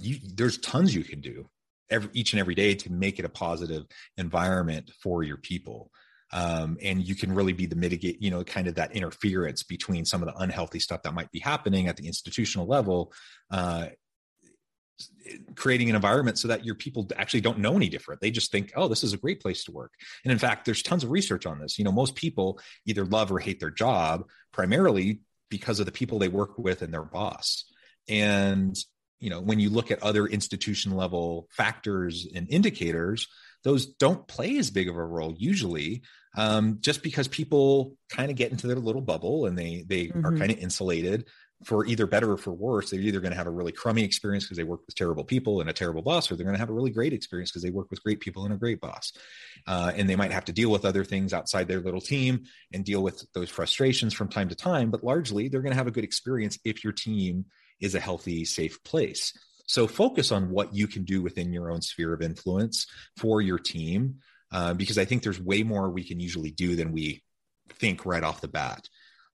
you, 0.00 0.16
there's 0.34 0.58
tons 0.58 0.94
you 0.94 1.02
can 1.02 1.20
do 1.20 1.48
every, 1.90 2.10
each 2.12 2.32
and 2.32 2.40
every 2.40 2.54
day 2.54 2.74
to 2.74 2.92
make 2.92 3.18
it 3.18 3.24
a 3.24 3.28
positive 3.28 3.84
environment 4.16 4.90
for 5.02 5.22
your 5.22 5.36
people. 5.36 5.90
Um, 6.32 6.78
and 6.80 7.06
you 7.06 7.14
can 7.14 7.34
really 7.34 7.52
be 7.52 7.66
the 7.66 7.76
mitigate, 7.76 8.22
you 8.22 8.30
know, 8.30 8.44
kind 8.44 8.68
of 8.68 8.76
that 8.76 8.94
interference 8.94 9.62
between 9.64 10.04
some 10.04 10.22
of 10.22 10.28
the 10.28 10.36
unhealthy 10.40 10.78
stuff 10.78 11.02
that 11.02 11.14
might 11.14 11.30
be 11.32 11.40
happening 11.40 11.88
at 11.88 11.96
the 11.96 12.06
institutional 12.06 12.66
level, 12.66 13.12
uh, 13.50 13.86
creating 15.56 15.88
an 15.90 15.96
environment 15.96 16.38
so 16.38 16.48
that 16.48 16.64
your 16.64 16.74
people 16.74 17.08
actually 17.16 17.40
don't 17.40 17.58
know 17.58 17.74
any 17.74 17.88
different. 17.88 18.20
They 18.20 18.30
just 18.30 18.52
think, 18.52 18.72
oh, 18.76 18.86
this 18.86 19.02
is 19.02 19.12
a 19.12 19.18
great 19.18 19.40
place 19.40 19.64
to 19.64 19.72
work. 19.72 19.92
And 20.24 20.30
in 20.30 20.38
fact, 20.38 20.64
there's 20.64 20.82
tons 20.82 21.04
of 21.04 21.10
research 21.10 21.46
on 21.46 21.58
this. 21.58 21.78
You 21.78 21.84
know, 21.84 21.92
most 21.92 22.14
people 22.14 22.60
either 22.86 23.04
love 23.04 23.32
or 23.32 23.38
hate 23.38 23.58
their 23.58 23.70
job 23.70 24.28
primarily 24.52 25.20
because 25.48 25.80
of 25.80 25.86
the 25.86 25.92
people 25.92 26.18
they 26.18 26.28
work 26.28 26.58
with 26.58 26.82
and 26.82 26.92
their 26.92 27.02
boss. 27.02 27.64
And 28.08 28.76
you 29.20 29.30
know 29.30 29.40
when 29.40 29.60
you 29.60 29.70
look 29.70 29.90
at 29.90 30.02
other 30.02 30.26
institution 30.26 30.96
level 30.96 31.48
factors 31.50 32.26
and 32.34 32.48
indicators 32.50 33.28
those 33.62 33.86
don't 33.86 34.26
play 34.26 34.56
as 34.56 34.70
big 34.70 34.88
of 34.88 34.96
a 34.96 35.04
role 35.04 35.34
usually 35.36 36.02
um, 36.36 36.78
just 36.80 37.02
because 37.02 37.28
people 37.28 37.96
kind 38.08 38.30
of 38.30 38.36
get 38.36 38.50
into 38.50 38.66
their 38.66 38.76
little 38.76 39.02
bubble 39.02 39.46
and 39.46 39.56
they 39.56 39.84
they 39.86 40.06
mm-hmm. 40.06 40.26
are 40.26 40.36
kind 40.36 40.50
of 40.50 40.58
insulated 40.58 41.26
for 41.64 41.84
either 41.84 42.06
better 42.06 42.32
or 42.32 42.38
for 42.38 42.52
worse 42.52 42.90
they're 42.90 43.00
either 43.00 43.20
going 43.20 43.32
to 43.32 43.36
have 43.36 43.46
a 43.46 43.50
really 43.50 43.72
crummy 43.72 44.02
experience 44.02 44.44
because 44.44 44.56
they 44.56 44.64
work 44.64 44.80
with 44.86 44.94
terrible 44.94 45.24
people 45.24 45.60
and 45.60 45.68
a 45.68 45.74
terrible 45.74 46.00
boss 46.00 46.30
or 46.30 46.36
they're 46.36 46.46
going 46.46 46.54
to 46.54 46.60
have 46.60 46.70
a 46.70 46.72
really 46.72 46.90
great 46.90 47.12
experience 47.12 47.50
because 47.50 47.62
they 47.62 47.70
work 47.70 47.90
with 47.90 48.02
great 48.02 48.20
people 48.20 48.44
and 48.44 48.54
a 48.54 48.56
great 48.56 48.80
boss 48.80 49.12
uh, 49.66 49.92
and 49.94 50.08
they 50.08 50.16
might 50.16 50.32
have 50.32 50.44
to 50.44 50.52
deal 50.52 50.70
with 50.70 50.86
other 50.86 51.04
things 51.04 51.34
outside 51.34 51.68
their 51.68 51.80
little 51.80 52.00
team 52.00 52.44
and 52.72 52.84
deal 52.84 53.02
with 53.02 53.26
those 53.34 53.50
frustrations 53.50 54.14
from 54.14 54.28
time 54.28 54.48
to 54.48 54.54
time 54.54 54.90
but 54.90 55.04
largely 55.04 55.48
they're 55.48 55.60
going 55.60 55.72
to 55.72 55.78
have 55.78 55.86
a 55.86 55.92
good 55.92 56.04
experience 56.04 56.58
if 56.64 56.82
your 56.82 56.94
team 56.94 57.44
is 57.80 57.94
a 57.94 58.00
healthy, 58.00 58.44
safe 58.44 58.82
place. 58.84 59.32
So 59.66 59.86
focus 59.86 60.32
on 60.32 60.50
what 60.50 60.74
you 60.74 60.86
can 60.86 61.04
do 61.04 61.22
within 61.22 61.52
your 61.52 61.70
own 61.70 61.80
sphere 61.80 62.12
of 62.12 62.22
influence 62.22 62.86
for 63.16 63.40
your 63.40 63.58
team, 63.58 64.16
uh, 64.52 64.74
because 64.74 64.98
I 64.98 65.04
think 65.04 65.22
there's 65.22 65.40
way 65.40 65.62
more 65.62 65.90
we 65.90 66.04
can 66.04 66.18
usually 66.18 66.50
do 66.50 66.74
than 66.74 66.92
we 66.92 67.22
think 67.74 68.04
right 68.04 68.24
off 68.24 68.40
the 68.40 68.48
bat. 68.48 68.88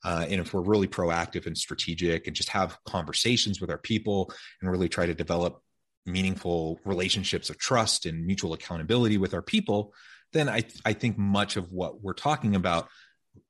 Uh, 0.05 0.27
and 0.29 0.41
if 0.41 0.53
we're 0.53 0.61
really 0.61 0.87
proactive 0.87 1.47
and 1.47 1.57
strategic 1.57 2.27
and 2.27 2.37
just 2.37 2.51
have 2.51 2.79
conversations 2.85 3.61
with 3.61 3.71
our 3.71 3.79
people 3.79 4.31
and 4.61 4.71
really 4.71 4.89
try 4.89 5.07
to 5.07 5.15
develop 5.15 5.63
meaningful 6.05 6.79
relationships 6.85 7.51
of 7.51 7.59
trust 7.59 8.07
and 8.07 8.27
mutual 8.27 8.53
accountability 8.53 9.19
with 9.19 9.35
our 9.35 9.43
people, 9.43 9.95
then 10.33 10.49
I, 10.49 10.65
I 10.85 10.93
think 10.93 11.19
much 11.19 11.57
of 11.57 11.73
what 11.73 12.03
we're 12.03 12.13
talking 12.13 12.55
about, 12.55 12.89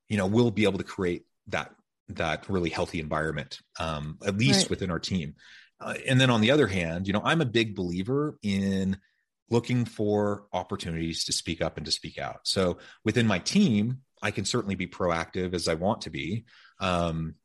you 0.07 0.17
know, 0.17 0.25
we'll 0.25 0.51
be 0.51 0.63
able 0.63 0.77
to 0.77 0.83
create 0.83 1.25
that 1.47 1.75
that 2.09 2.49
really 2.49 2.69
healthy 2.69 2.99
environment, 2.99 3.59
um, 3.79 4.17
at 4.25 4.37
least 4.37 4.61
right. 4.61 4.69
within 4.69 4.91
our 4.91 4.99
team. 4.99 5.35
Uh, 5.79 5.93
and 6.07 6.19
then 6.19 6.29
on 6.29 6.41
the 6.41 6.51
other 6.51 6.67
hand, 6.67 7.07
you 7.07 7.13
know, 7.13 7.21
I'm 7.23 7.41
a 7.41 7.45
big 7.45 7.75
believer 7.75 8.37
in 8.41 8.97
looking 9.49 9.85
for 9.85 10.45
opportunities 10.51 11.25
to 11.25 11.33
speak 11.33 11.61
up 11.61 11.77
and 11.77 11.85
to 11.85 11.91
speak 11.91 12.17
out. 12.17 12.41
So 12.43 12.79
within 13.05 13.27
my 13.27 13.39
team, 13.39 13.99
I 14.21 14.31
can 14.31 14.45
certainly 14.45 14.75
be 14.75 14.87
proactive 14.87 15.53
as 15.53 15.67
I 15.67 15.75
want 15.75 16.01
to 16.01 16.09
be, 16.09 16.45
um, 16.79 17.35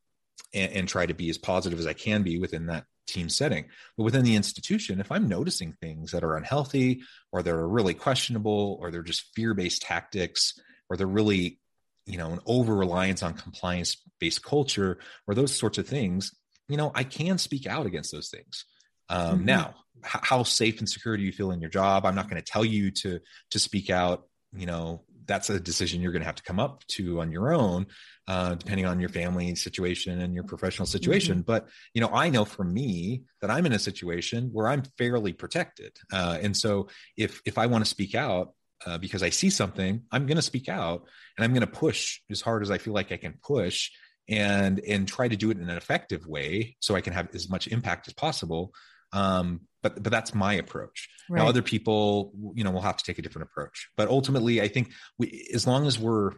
and, 0.55 0.72
and 0.72 0.88
try 0.88 1.07
to 1.07 1.14
be 1.14 1.29
as 1.31 1.38
positive 1.38 1.79
as 1.79 1.87
I 1.87 1.92
can 1.92 2.22
be 2.22 2.38
within 2.38 2.66
that 2.66 2.87
team 3.07 3.29
setting. 3.29 3.66
But 3.96 4.05
within 4.05 4.25
the 4.25 4.37
institution, 4.37 5.01
if 5.01 5.12
I'm 5.12 5.29
noticing 5.29 5.72
things 5.72 6.12
that 6.12 6.25
are 6.25 6.37
unhealthy 6.37 7.03
or 7.31 7.42
they're 7.42 7.68
really 7.68 7.94
questionable 7.94 8.79
or 8.81 8.90
they're 8.90 9.03
just 9.03 9.35
fear 9.35 9.55
based 9.55 9.83
tactics 9.83 10.59
or 10.88 10.96
they're 10.96 11.07
really 11.07 11.61
you 12.07 12.19
know 12.19 12.33
an 12.33 12.41
over 12.47 12.75
reliance 12.75 13.23
on 13.23 13.35
compliance 13.35 13.97
based 14.19 14.43
culture 14.45 14.99
or 15.27 15.35
those 15.35 15.55
sorts 15.55 15.79
of 15.79 15.87
things 15.87 16.33
you 16.69 16.77
know 16.77 16.91
i 16.95 17.05
can 17.05 17.38
speak 17.38 17.67
out 17.67 17.87
against 17.87 18.12
those 18.12 18.29
things 18.29 18.65
um, 19.09 19.38
mm-hmm. 19.38 19.47
now 19.47 19.75
h- 20.05 20.21
how 20.23 20.43
safe 20.43 20.79
and 20.79 20.88
secure 20.88 21.17
do 21.17 21.23
you 21.23 21.33
feel 21.33 21.51
in 21.51 21.61
your 21.61 21.71
job 21.71 22.05
i'm 22.05 22.15
not 22.15 22.29
going 22.29 22.41
to 22.41 22.53
tell 22.53 22.65
you 22.65 22.91
to 22.91 23.21
to 23.51 23.59
speak 23.59 23.91
out 23.91 24.25
you 24.57 24.67
know 24.67 25.03
that's 25.25 25.51
a 25.51 25.61
decision 25.61 26.01
you're 26.01 26.12
going 26.12 26.23
to 26.23 26.27
have 26.27 26.35
to 26.35 26.43
come 26.43 26.59
up 26.59 26.85
to 26.88 27.21
on 27.21 27.31
your 27.31 27.53
own 27.53 27.87
uh, 28.29 28.55
depending 28.55 28.87
on 28.87 29.01
your 29.01 29.09
family 29.09 29.55
situation 29.55 30.21
and 30.21 30.35
your 30.35 30.45
professional 30.45 30.87
situation 30.87 31.37
mm-hmm. 31.37 31.43
but 31.43 31.69
you 31.95 32.01
know 32.01 32.11
i 32.12 32.29
know 32.29 32.45
for 32.45 32.65
me 32.65 33.23
that 33.41 33.51
i'm 33.51 33.67
in 33.67 33.73
a 33.73 33.79
situation 33.79 34.51
where 34.53 34.69
i'm 34.69 34.83
fairly 34.99 35.33
protected 35.33 35.93
uh, 36.12 36.38
and 36.43 36.57
so 36.57 36.88
if 37.17 37.41
if 37.45 37.59
i 37.59 37.67
want 37.67 37.85
to 37.85 37.88
speak 37.88 38.15
out 38.15 38.55
uh, 38.87 38.99
because 38.99 39.23
I 39.23 39.31
see 39.31 39.51
something, 39.51 40.03
I'm 40.11 40.27
going 40.27 40.37
to 40.37 40.42
speak 40.42 40.68
out 40.68 41.05
and 41.37 41.45
I'm 41.45 41.53
going 41.53 41.66
to 41.66 41.66
push 41.66 42.21
as 42.31 42.40
hard 42.40 42.62
as 42.62 42.71
I 42.71 42.79
feel 42.79 42.95
like 42.95 43.12
I 43.12 43.16
can 43.16 43.35
push 43.42 43.90
and 44.29 44.81
and 44.81 45.09
try 45.09 45.27
to 45.27 45.37
do 45.37 45.51
it 45.51 45.59
in 45.59 45.68
an 45.68 45.77
effective 45.77 46.27
way 46.27 46.77
so 46.81 46.95
I 46.95 47.01
can 47.01 47.12
have 47.12 47.29
as 47.35 47.49
much 47.51 47.66
impact 47.66 48.07
as 48.09 48.14
possible. 48.14 48.73
Um, 49.12 49.62
but 49.83 50.03
but 50.03 50.12
that's 50.12 50.35
my 50.35 50.55
approach. 50.55 51.09
Right. 51.29 51.40
Now 51.40 51.49
other 51.49 51.62
people, 51.62 52.33
you 52.55 52.64
know, 52.64 52.71
will 52.71 52.81
have 52.81 52.97
to 52.97 53.05
take 53.05 53.18
a 53.18 53.23
different 53.23 53.49
approach. 53.51 53.88
But 53.97 54.09
ultimately, 54.09 54.62
I 54.62 54.68
think 54.68 54.92
we, 55.18 55.49
as 55.53 55.66
long 55.66 55.87
as 55.87 55.99
we're 55.99 56.33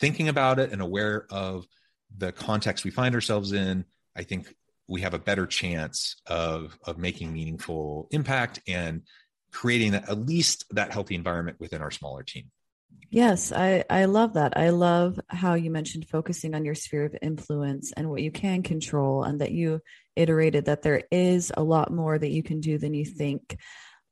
thinking 0.00 0.28
about 0.28 0.58
it 0.58 0.72
and 0.72 0.82
aware 0.82 1.26
of 1.30 1.66
the 2.16 2.32
context 2.32 2.84
we 2.84 2.90
find 2.90 3.14
ourselves 3.14 3.52
in, 3.52 3.84
I 4.16 4.24
think 4.24 4.52
we 4.88 5.02
have 5.02 5.14
a 5.14 5.18
better 5.18 5.46
chance 5.46 6.16
of 6.26 6.76
of 6.84 6.98
making 6.98 7.32
meaningful 7.32 8.08
impact 8.10 8.60
and 8.66 9.02
creating 9.50 9.92
that, 9.92 10.08
at 10.08 10.26
least 10.26 10.64
that 10.70 10.92
healthy 10.92 11.14
environment 11.14 11.58
within 11.60 11.82
our 11.82 11.90
smaller 11.90 12.22
team. 12.22 12.50
Yes, 13.10 13.52
I, 13.52 13.84
I 13.88 14.04
love 14.04 14.34
that. 14.34 14.56
I 14.56 14.68
love 14.68 15.18
how 15.28 15.54
you 15.54 15.70
mentioned 15.70 16.08
focusing 16.08 16.54
on 16.54 16.64
your 16.64 16.74
sphere 16.74 17.06
of 17.06 17.16
influence 17.22 17.92
and 17.92 18.10
what 18.10 18.20
you 18.20 18.30
can 18.30 18.62
control, 18.62 19.22
and 19.22 19.40
that 19.40 19.52
you 19.52 19.80
iterated 20.14 20.66
that 20.66 20.82
there 20.82 21.02
is 21.10 21.50
a 21.56 21.62
lot 21.62 21.90
more 21.90 22.18
that 22.18 22.30
you 22.30 22.42
can 22.42 22.60
do 22.60 22.76
than 22.76 22.92
you 22.92 23.06
think. 23.06 23.58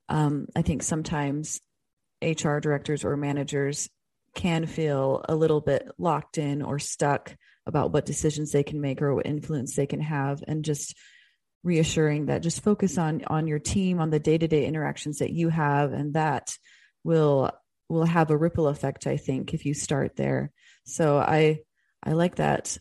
Um, 0.09 0.46
I 0.57 0.62
think 0.62 0.83
sometimes 0.83 1.61
HR 2.22 2.59
directors 2.59 3.05
or 3.05 3.16
managers 3.16 3.90
can 4.35 4.66
feel 4.66 5.25
a 5.29 5.35
little 5.35 5.61
bit 5.61 5.90
locked 5.99 6.38
in 6.38 6.62
or 6.62 6.79
stuck 6.79 7.35
about 7.66 7.92
what 7.92 8.07
decisions 8.07 8.53
they 8.53 8.62
can 8.62 8.81
make 8.81 9.03
or 9.03 9.14
what 9.14 9.27
influence 9.27 9.75
they 9.77 9.87
can 9.87 10.01
have, 10.01 10.42
and 10.46 10.64
just 10.64 10.96
reassuring 11.62 12.27
that 12.27 12.42
just 12.42 12.62
focus 12.62 12.99
on 12.99 13.23
on 13.27 13.47
your 13.47 13.59
team 13.59 14.01
on 14.01 14.11
the 14.11 14.21
day-to-day 14.21 14.66
interactions 14.66 15.19
that 15.19 15.33
you 15.33 15.49
have 15.49 15.92
and 15.92 16.14
that 16.14 16.57
will 17.05 17.51
will 17.88 18.05
have 18.05 18.31
a 18.31 18.37
ripple 18.37 18.69
effect 18.69 19.07
i 19.07 19.16
think 19.16 19.55
if 19.55 19.64
you 19.64 19.75
start 19.75 20.16
there. 20.16 20.53
So 20.85 21.19
i 21.19 21.61
i 22.03 22.12
like 22.12 22.37
that 22.37 22.79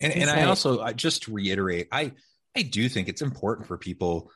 and, 0.00 0.12
and 0.12 0.30
i 0.30 0.44
also 0.44 0.80
I, 0.80 0.92
just 0.92 1.24
to 1.24 1.32
reiterate 1.32 1.88
i 1.92 2.12
i 2.56 2.62
do 2.62 2.88
think 2.88 3.08
it's 3.08 3.22
important 3.22 3.66
for 3.66 3.76
people 3.76 4.30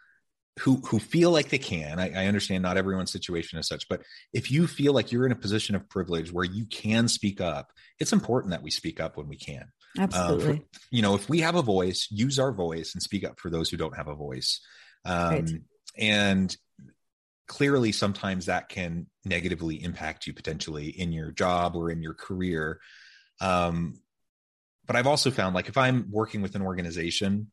who 0.59 0.77
who 0.77 0.99
feel 0.99 1.31
like 1.31 1.49
they 1.49 1.59
can. 1.59 1.99
I, 1.99 2.25
I, 2.25 2.27
understand 2.27 2.63
not 2.63 2.77
everyone's 2.77 3.13
situation 3.13 3.59
is 3.59 3.67
such 3.67 3.89
but 3.89 4.03
if 4.33 4.51
you 4.51 4.67
feel 4.67 4.93
like 4.93 5.13
you're 5.13 5.25
in 5.25 5.33
a 5.33 5.37
position 5.37 5.75
of 5.75 5.89
privilege 5.89 6.33
where 6.33 6.45
you 6.45 6.67
can 6.67 7.09
speak 7.09 7.41
up 7.41 7.73
it's 7.99 8.13
important 8.13 8.51
that 8.51 8.63
we 8.63 8.71
speak 8.71 9.01
up 9.01 9.17
when 9.17 9.29
we 9.29 9.37
can 9.37 9.65
Absolutely. 9.99 10.51
Um, 10.51 10.59
for, 10.59 10.65
you 10.91 11.03
know, 11.03 11.15
if 11.15 11.29
we 11.29 11.41
have 11.41 11.57
a 11.57 11.63
voice, 11.63 12.09
use 12.11 12.39
our 12.39 12.53
voice 12.53 12.95
and 12.95 13.03
speak 13.03 13.25
up 13.25 13.41
for 13.41 13.51
those 13.51 13.71
who 13.71 13.77
don't 13.77 13.97
have 13.97 14.09
a 14.09 14.15
voice. 14.15 14.61
Um, 15.05 15.31
right. 15.31 15.51
And 15.99 16.57
clearly, 17.49 17.93
sometimes 17.93 18.47
that 18.47 18.69
can 18.69 19.07
negatively 19.25 19.83
impact 19.83 20.27
you 20.27 20.33
potentially 20.33 20.89
in 20.89 21.13
your 21.13 21.33
job 21.33 21.75
or 21.77 21.91
in 21.91 22.03
your 22.03 22.15
career. 22.15 22.81
Um, 23.41 24.01
but 24.87 24.97
I've 24.97 25.07
also 25.07 25.31
found 25.31 25.55
like 25.55 25.69
if 25.69 25.77
I'm 25.77 26.07
working 26.11 26.43
with 26.43 26.55
an 26.55 26.63
organization 26.63 27.51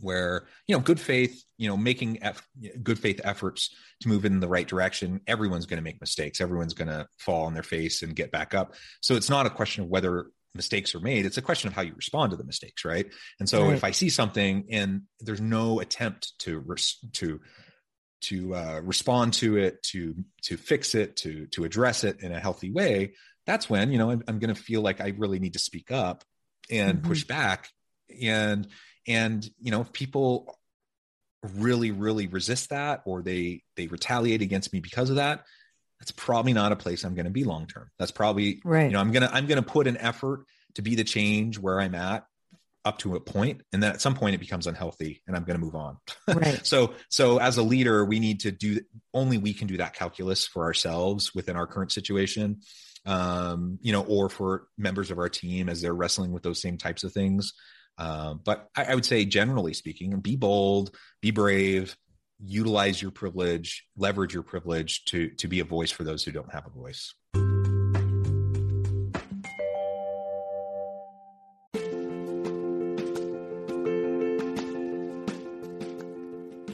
where 0.00 0.46
you 0.66 0.76
know 0.76 0.80
good 0.80 1.00
faith 1.00 1.44
you 1.56 1.68
know 1.68 1.76
making 1.76 2.22
eff- 2.22 2.46
good 2.82 2.98
faith 2.98 3.20
efforts 3.24 3.74
to 4.00 4.08
move 4.08 4.24
in 4.24 4.40
the 4.40 4.48
right 4.48 4.68
direction 4.68 5.20
everyone's 5.26 5.66
going 5.66 5.78
to 5.78 5.82
make 5.82 6.00
mistakes 6.00 6.40
everyone's 6.40 6.74
going 6.74 6.88
to 6.88 7.06
fall 7.18 7.46
on 7.46 7.54
their 7.54 7.62
face 7.62 8.02
and 8.02 8.14
get 8.14 8.30
back 8.30 8.54
up 8.54 8.74
so 9.00 9.14
it's 9.14 9.30
not 9.30 9.46
a 9.46 9.50
question 9.50 9.84
of 9.84 9.90
whether 9.90 10.26
mistakes 10.54 10.94
are 10.94 11.00
made 11.00 11.26
it's 11.26 11.36
a 11.36 11.42
question 11.42 11.68
of 11.68 11.74
how 11.74 11.82
you 11.82 11.92
respond 11.94 12.30
to 12.30 12.36
the 12.36 12.44
mistakes 12.44 12.84
right 12.84 13.06
and 13.38 13.48
so 13.48 13.64
right. 13.64 13.74
if 13.74 13.84
i 13.84 13.90
see 13.90 14.08
something 14.08 14.66
and 14.70 15.02
there's 15.20 15.40
no 15.40 15.80
attempt 15.80 16.32
to 16.38 16.58
res- 16.60 16.98
to 17.12 17.40
to 18.20 18.54
uh, 18.54 18.80
respond 18.82 19.32
to 19.32 19.56
it 19.58 19.82
to 19.82 20.14
to 20.42 20.56
fix 20.56 20.94
it 20.94 21.16
to 21.16 21.46
to 21.48 21.64
address 21.64 22.02
it 22.02 22.20
in 22.20 22.32
a 22.32 22.40
healthy 22.40 22.70
way 22.70 23.12
that's 23.46 23.70
when 23.70 23.92
you 23.92 23.98
know 23.98 24.10
i'm, 24.10 24.22
I'm 24.26 24.38
going 24.38 24.54
to 24.54 24.60
feel 24.60 24.80
like 24.80 25.00
i 25.00 25.14
really 25.16 25.38
need 25.38 25.52
to 25.52 25.58
speak 25.58 25.90
up 25.90 26.24
and 26.70 26.98
mm-hmm. 26.98 27.08
push 27.08 27.24
back 27.24 27.68
and 28.22 28.66
and 29.06 29.48
you 29.60 29.70
know 29.70 29.82
if 29.82 29.92
people 29.92 30.58
really 31.54 31.92
really 31.92 32.26
resist 32.26 32.70
that 32.70 33.02
or 33.04 33.22
they 33.22 33.62
they 33.76 33.86
retaliate 33.86 34.42
against 34.42 34.72
me 34.72 34.80
because 34.80 35.10
of 35.10 35.16
that 35.16 35.44
that's 36.00 36.12
probably 36.12 36.52
not 36.52 36.72
a 36.72 36.76
place 36.76 37.04
i'm 37.04 37.14
going 37.14 37.24
to 37.24 37.30
be 37.30 37.44
long 37.44 37.66
term 37.66 37.90
that's 37.98 38.10
probably 38.10 38.60
right. 38.64 38.86
you 38.86 38.92
know 38.92 39.00
i'm 39.00 39.12
going 39.12 39.22
to 39.22 39.34
i'm 39.34 39.46
going 39.46 39.62
to 39.62 39.68
put 39.68 39.86
an 39.86 39.96
effort 39.96 40.44
to 40.74 40.82
be 40.82 40.94
the 40.94 41.04
change 41.04 41.58
where 41.58 41.80
i'm 41.80 41.94
at 41.94 42.24
up 42.84 42.98
to 42.98 43.16
a 43.16 43.20
point 43.20 43.62
and 43.72 43.82
then 43.82 43.92
at 43.92 44.00
some 44.00 44.14
point 44.14 44.34
it 44.34 44.38
becomes 44.38 44.66
unhealthy 44.66 45.20
and 45.26 45.36
i'm 45.36 45.44
going 45.44 45.58
to 45.58 45.64
move 45.64 45.74
on. 45.74 45.98
Right. 46.26 46.60
So 46.64 46.94
so 47.10 47.38
as 47.38 47.58
a 47.58 47.62
leader 47.62 48.04
we 48.04 48.18
need 48.18 48.40
to 48.40 48.50
do 48.50 48.80
only 49.12 49.36
we 49.36 49.52
can 49.52 49.66
do 49.66 49.76
that 49.78 49.94
calculus 49.94 50.46
for 50.46 50.64
ourselves 50.64 51.34
within 51.34 51.56
our 51.56 51.66
current 51.66 51.92
situation 51.92 52.60
um 53.06 53.78
you 53.82 53.92
know 53.92 54.02
or 54.02 54.28
for 54.28 54.68
members 54.76 55.10
of 55.10 55.18
our 55.18 55.28
team 55.28 55.68
as 55.68 55.82
they're 55.82 55.94
wrestling 55.94 56.32
with 56.32 56.42
those 56.42 56.60
same 56.62 56.78
types 56.78 57.04
of 57.04 57.12
things. 57.12 57.52
Um, 57.98 58.40
but 58.44 58.68
I, 58.76 58.84
I 58.84 58.94
would 58.94 59.04
say 59.04 59.24
generally 59.24 59.74
speaking 59.74 60.18
be 60.20 60.36
bold 60.36 60.94
be 61.20 61.30
brave 61.30 61.96
utilize 62.40 63.02
your 63.02 63.10
privilege 63.10 63.84
leverage 63.96 64.32
your 64.32 64.42
privilege 64.42 65.04
to 65.04 65.30
to 65.30 65.48
be 65.48 65.60
a 65.60 65.64
voice 65.64 65.90
for 65.90 66.04
those 66.04 66.22
who 66.22 66.30
don't 66.30 66.52
have 66.52 66.66
a 66.66 66.70
voice 66.70 67.14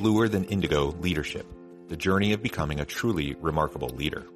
Bluer 0.05 0.29
Than 0.29 0.44
Indigo 0.44 0.94
Leadership 1.00 1.46
The 1.88 1.96
Journey 1.96 2.35
of 2.35 2.42
Becoming 2.42 2.81
a 2.81 2.85
Truly 2.85 3.37
Remarkable 3.40 3.88
Leader. 3.88 4.27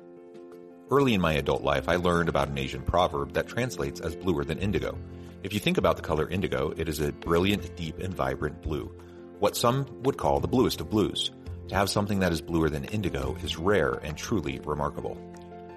Early 0.91 1.13
in 1.13 1.21
my 1.21 1.35
adult 1.35 1.63
life, 1.63 1.91
I 1.91 1.97
learned 1.97 2.31
about 2.31 2.49
an 2.49 2.57
Asian 2.57 2.81
proverb 2.81 3.35
that 3.35 3.49
translates 3.49 4.01
as 4.01 4.17
bluer 4.17 4.45
than 4.45 4.59
indigo. 4.61 4.97
If 5.43 5.53
you 5.53 5.61
think 5.61 5.77
about 5.77 5.97
the 5.97 6.03
color 6.03 6.27
indigo, 6.31 6.73
it 6.79 6.89
is 6.89 7.01
a 7.01 7.13
brilliant, 7.13 7.77
deep, 7.77 7.99
and 7.99 8.15
vibrant 8.15 8.63
blue, 8.63 8.91
what 9.39 9.57
some 9.57 9.87
would 10.03 10.17
call 10.17 10.41
the 10.41 10.49
bluest 10.49 10.81
of 10.81 10.91
blues. 10.91 11.31
To 11.69 11.75
have 11.75 11.91
something 11.91 12.21
that 12.21 12.33
is 12.33 12.41
bluer 12.41 12.71
than 12.71 12.85
indigo 12.85 13.37
is 13.43 13.59
rare 13.59 13.95
and 14.03 14.17
truly 14.17 14.59
remarkable. 14.61 15.19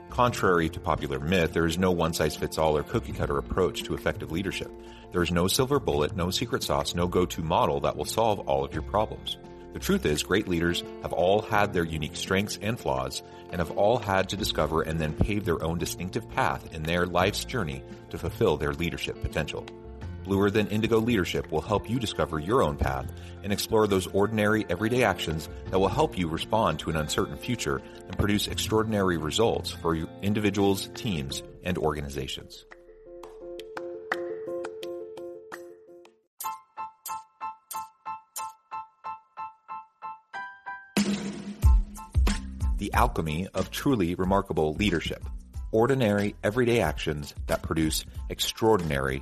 Contrary 0.09 0.69
to 0.69 0.79
popular 0.79 1.19
myth, 1.19 1.53
there 1.53 1.65
is 1.65 1.77
no 1.77 1.91
one 1.91 2.13
size 2.13 2.35
fits 2.35 2.57
all 2.57 2.77
or 2.77 2.83
cookie 2.83 3.13
cutter 3.13 3.37
approach 3.37 3.83
to 3.83 3.93
effective 3.93 4.31
leadership. 4.31 4.71
There 5.11 5.23
is 5.23 5.31
no 5.31 5.47
silver 5.47 5.79
bullet, 5.79 6.15
no 6.15 6.31
secret 6.31 6.63
sauce, 6.63 6.95
no 6.95 7.07
go 7.07 7.25
to 7.25 7.41
model 7.41 7.79
that 7.81 7.95
will 7.95 8.05
solve 8.05 8.39
all 8.39 8.63
of 8.63 8.73
your 8.73 8.83
problems. 8.83 9.37
The 9.73 9.79
truth 9.79 10.05
is, 10.05 10.23
great 10.23 10.49
leaders 10.49 10.83
have 11.01 11.13
all 11.13 11.41
had 11.41 11.71
their 11.71 11.85
unique 11.85 12.17
strengths 12.17 12.59
and 12.61 12.77
flaws, 12.77 13.23
and 13.51 13.59
have 13.59 13.71
all 13.71 13.97
had 13.97 14.27
to 14.29 14.37
discover 14.37 14.81
and 14.81 14.99
then 14.99 15.13
pave 15.13 15.45
their 15.45 15.63
own 15.63 15.77
distinctive 15.77 16.29
path 16.29 16.73
in 16.73 16.83
their 16.83 17.05
life's 17.05 17.45
journey 17.45 17.83
to 18.09 18.17
fulfill 18.17 18.57
their 18.57 18.73
leadership 18.73 19.21
potential. 19.21 19.65
Bluer 20.31 20.49
Than 20.49 20.67
Indigo 20.67 20.97
Leadership 20.97 21.51
will 21.51 21.59
help 21.59 21.89
you 21.89 21.99
discover 21.99 22.39
your 22.39 22.63
own 22.63 22.77
path 22.77 23.11
and 23.43 23.51
explore 23.51 23.85
those 23.85 24.07
ordinary, 24.07 24.65
everyday 24.69 25.03
actions 25.03 25.49
that 25.69 25.77
will 25.77 25.89
help 25.89 26.17
you 26.17 26.29
respond 26.29 26.79
to 26.79 26.89
an 26.89 26.95
uncertain 26.95 27.35
future 27.35 27.81
and 28.07 28.17
produce 28.17 28.47
extraordinary 28.47 29.17
results 29.17 29.71
for 29.71 29.93
individuals, 30.21 30.89
teams, 30.93 31.43
and 31.65 31.77
organizations. 31.77 32.65
the 42.77 42.93
alchemy 42.93 43.47
of 43.53 43.69
truly 43.69 44.15
remarkable 44.15 44.73
leadership. 44.75 45.23
Ordinary, 45.71 46.35
everyday 46.41 46.79
actions 46.79 47.35
that 47.45 47.61
produce 47.61 48.05
extraordinary 48.29 49.21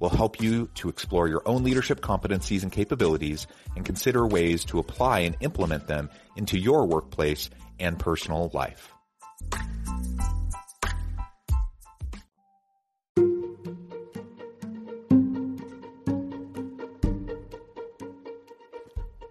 will 0.00 0.10
help 0.10 0.40
you 0.40 0.68
to 0.74 0.88
explore 0.88 1.28
your 1.28 1.42
own 1.46 1.64
leadership 1.64 2.00
competencies 2.00 2.62
and 2.62 2.72
capabilities 2.72 3.46
and 3.76 3.84
consider 3.84 4.26
ways 4.26 4.64
to 4.66 4.78
apply 4.78 5.20
and 5.20 5.36
implement 5.40 5.86
them 5.86 6.10
into 6.36 6.58
your 6.58 6.86
workplace 6.86 7.50
and 7.78 7.98
personal 7.98 8.50
life. 8.52 8.90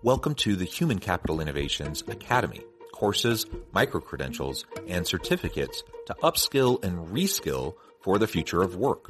Welcome 0.03 0.35
to 0.35 0.57
the 0.57 0.65
Human 0.65 0.99
Capital 0.99 1.39
Innovations 1.39 2.03
Academy. 2.09 2.59
Courses, 2.91 3.45
micro-credentials, 3.71 4.65
and 4.85 5.07
certificates 5.07 5.81
to 6.07 6.13
upskill 6.15 6.83
and 6.83 7.07
reskill 7.07 7.75
for 8.01 8.19
the 8.19 8.27
future 8.27 8.61
of 8.61 8.75
work. 8.75 9.09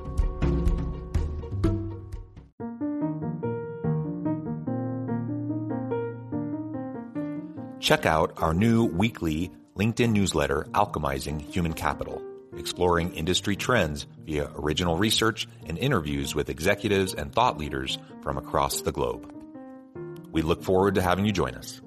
Check 7.81 8.05
out 8.05 8.33
our 8.37 8.53
new 8.53 8.85
weekly 8.85 9.49
LinkedIn 9.75 10.11
newsletter, 10.11 10.67
Alchemizing 10.73 11.41
Human 11.41 11.73
Capital, 11.73 12.21
exploring 12.55 13.11
industry 13.15 13.55
trends 13.55 14.05
via 14.23 14.51
original 14.55 14.97
research 14.97 15.47
and 15.65 15.79
interviews 15.79 16.35
with 16.35 16.49
executives 16.49 17.15
and 17.15 17.33
thought 17.33 17.57
leaders 17.57 17.97
from 18.21 18.37
across 18.37 18.81
the 18.81 18.91
globe. 18.91 19.33
We 20.31 20.43
look 20.43 20.63
forward 20.63 20.93
to 20.95 21.01
having 21.01 21.25
you 21.25 21.31
join 21.31 21.55
us. 21.55 21.81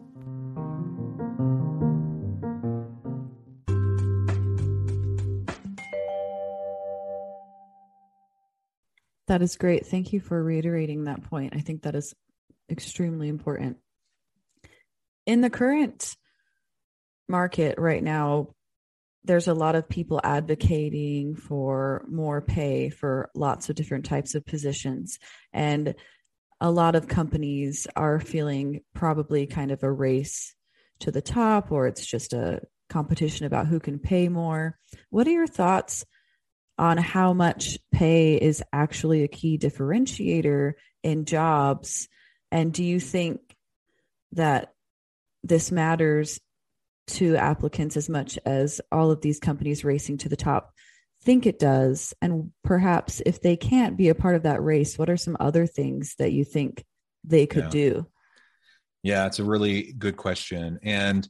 That 9.29 9.43
is 9.43 9.57
great. 9.57 9.87
Thank 9.87 10.13
you 10.13 10.19
for 10.19 10.43
reiterating 10.43 11.05
that 11.05 11.23
point. 11.23 11.55
I 11.57 11.61
think 11.61 11.83
that 11.83 11.95
is 11.95 12.15
extremely 12.69 13.29
important 13.29 13.79
in 15.27 15.41
the 15.41 15.51
current 15.51 16.17
market 17.29 17.79
right 17.79 18.03
now, 18.03 18.49
there's 19.25 19.49
a 19.49 19.55
lot 19.55 19.75
of 19.75 19.89
people 19.89 20.21
advocating 20.23 21.35
for 21.35 22.05
more 22.09 22.43
pay 22.43 22.91
for 22.91 23.31
lots 23.35 23.71
of 23.71 23.77
different 23.77 24.05
types 24.05 24.35
of 24.35 24.45
positions. 24.45 25.19
And 25.53 25.95
a 26.61 26.71
lot 26.71 26.95
of 26.95 27.09
companies 27.09 27.87
are 27.97 28.21
feeling 28.21 28.83
probably 28.95 29.47
kind 29.47 29.71
of 29.71 29.83
a 29.83 29.91
race 29.91 30.55
to 31.01 31.11
the 31.11 31.23
top, 31.23 31.73
or 31.73 31.87
it's 31.87 32.05
just 32.05 32.33
a 32.35 32.61
competition 32.91 33.47
about 33.47 33.67
who 33.67 33.81
can 33.81 33.99
pay 33.99 34.29
more. 34.29 34.79
What 35.09 35.27
are 35.27 35.33
your 35.33 35.47
thoughts 35.47 36.05
on 36.77 36.99
how 36.99 37.33
much 37.33 37.79
pay 37.93 38.37
is 38.37 38.63
actually 38.73 39.23
a 39.23 39.29
key 39.29 39.59
differentiator 39.59 40.75
in 41.03 41.25
jobs? 41.25 42.09
And 42.51 42.73
do 42.73 42.85
you 42.85 43.01
think 43.01 43.41
that 44.33 44.74
this 45.45 45.71
matters 45.71 46.41
to 47.07 47.37
applicants 47.37 47.97
as 47.97 48.09
much 48.09 48.39
as 48.45 48.81
all 48.91 49.11
of 49.11 49.21
these 49.21 49.39
companies 49.39 49.85
racing 49.85 50.19
to 50.19 50.29
the 50.29 50.37
top 50.37 50.73
think 51.23 51.47
it 51.47 51.59
does? 51.59 52.13
And 52.21 52.51
perhaps 52.63 53.23
if 53.25 53.41
they 53.41 53.57
can't 53.57 53.97
be 53.97 54.09
a 54.09 54.15
part 54.15 54.35
of 54.35 54.43
that 54.43 54.63
race, 54.63 54.99
what 54.99 55.09
are 55.11 55.17
some 55.17 55.37
other 55.41 55.67
things 55.67 56.15
that 56.19 56.33
you 56.33 56.45
think 56.45 56.85
they 57.25 57.47
could 57.47 57.65
Yeah. 57.65 57.71
do? 57.71 58.07
Yeah, 59.03 59.27
it's 59.27 59.39
a 59.39 59.45
really 59.45 59.93
good 59.93 60.17
question. 60.17 60.79
And 60.83 61.29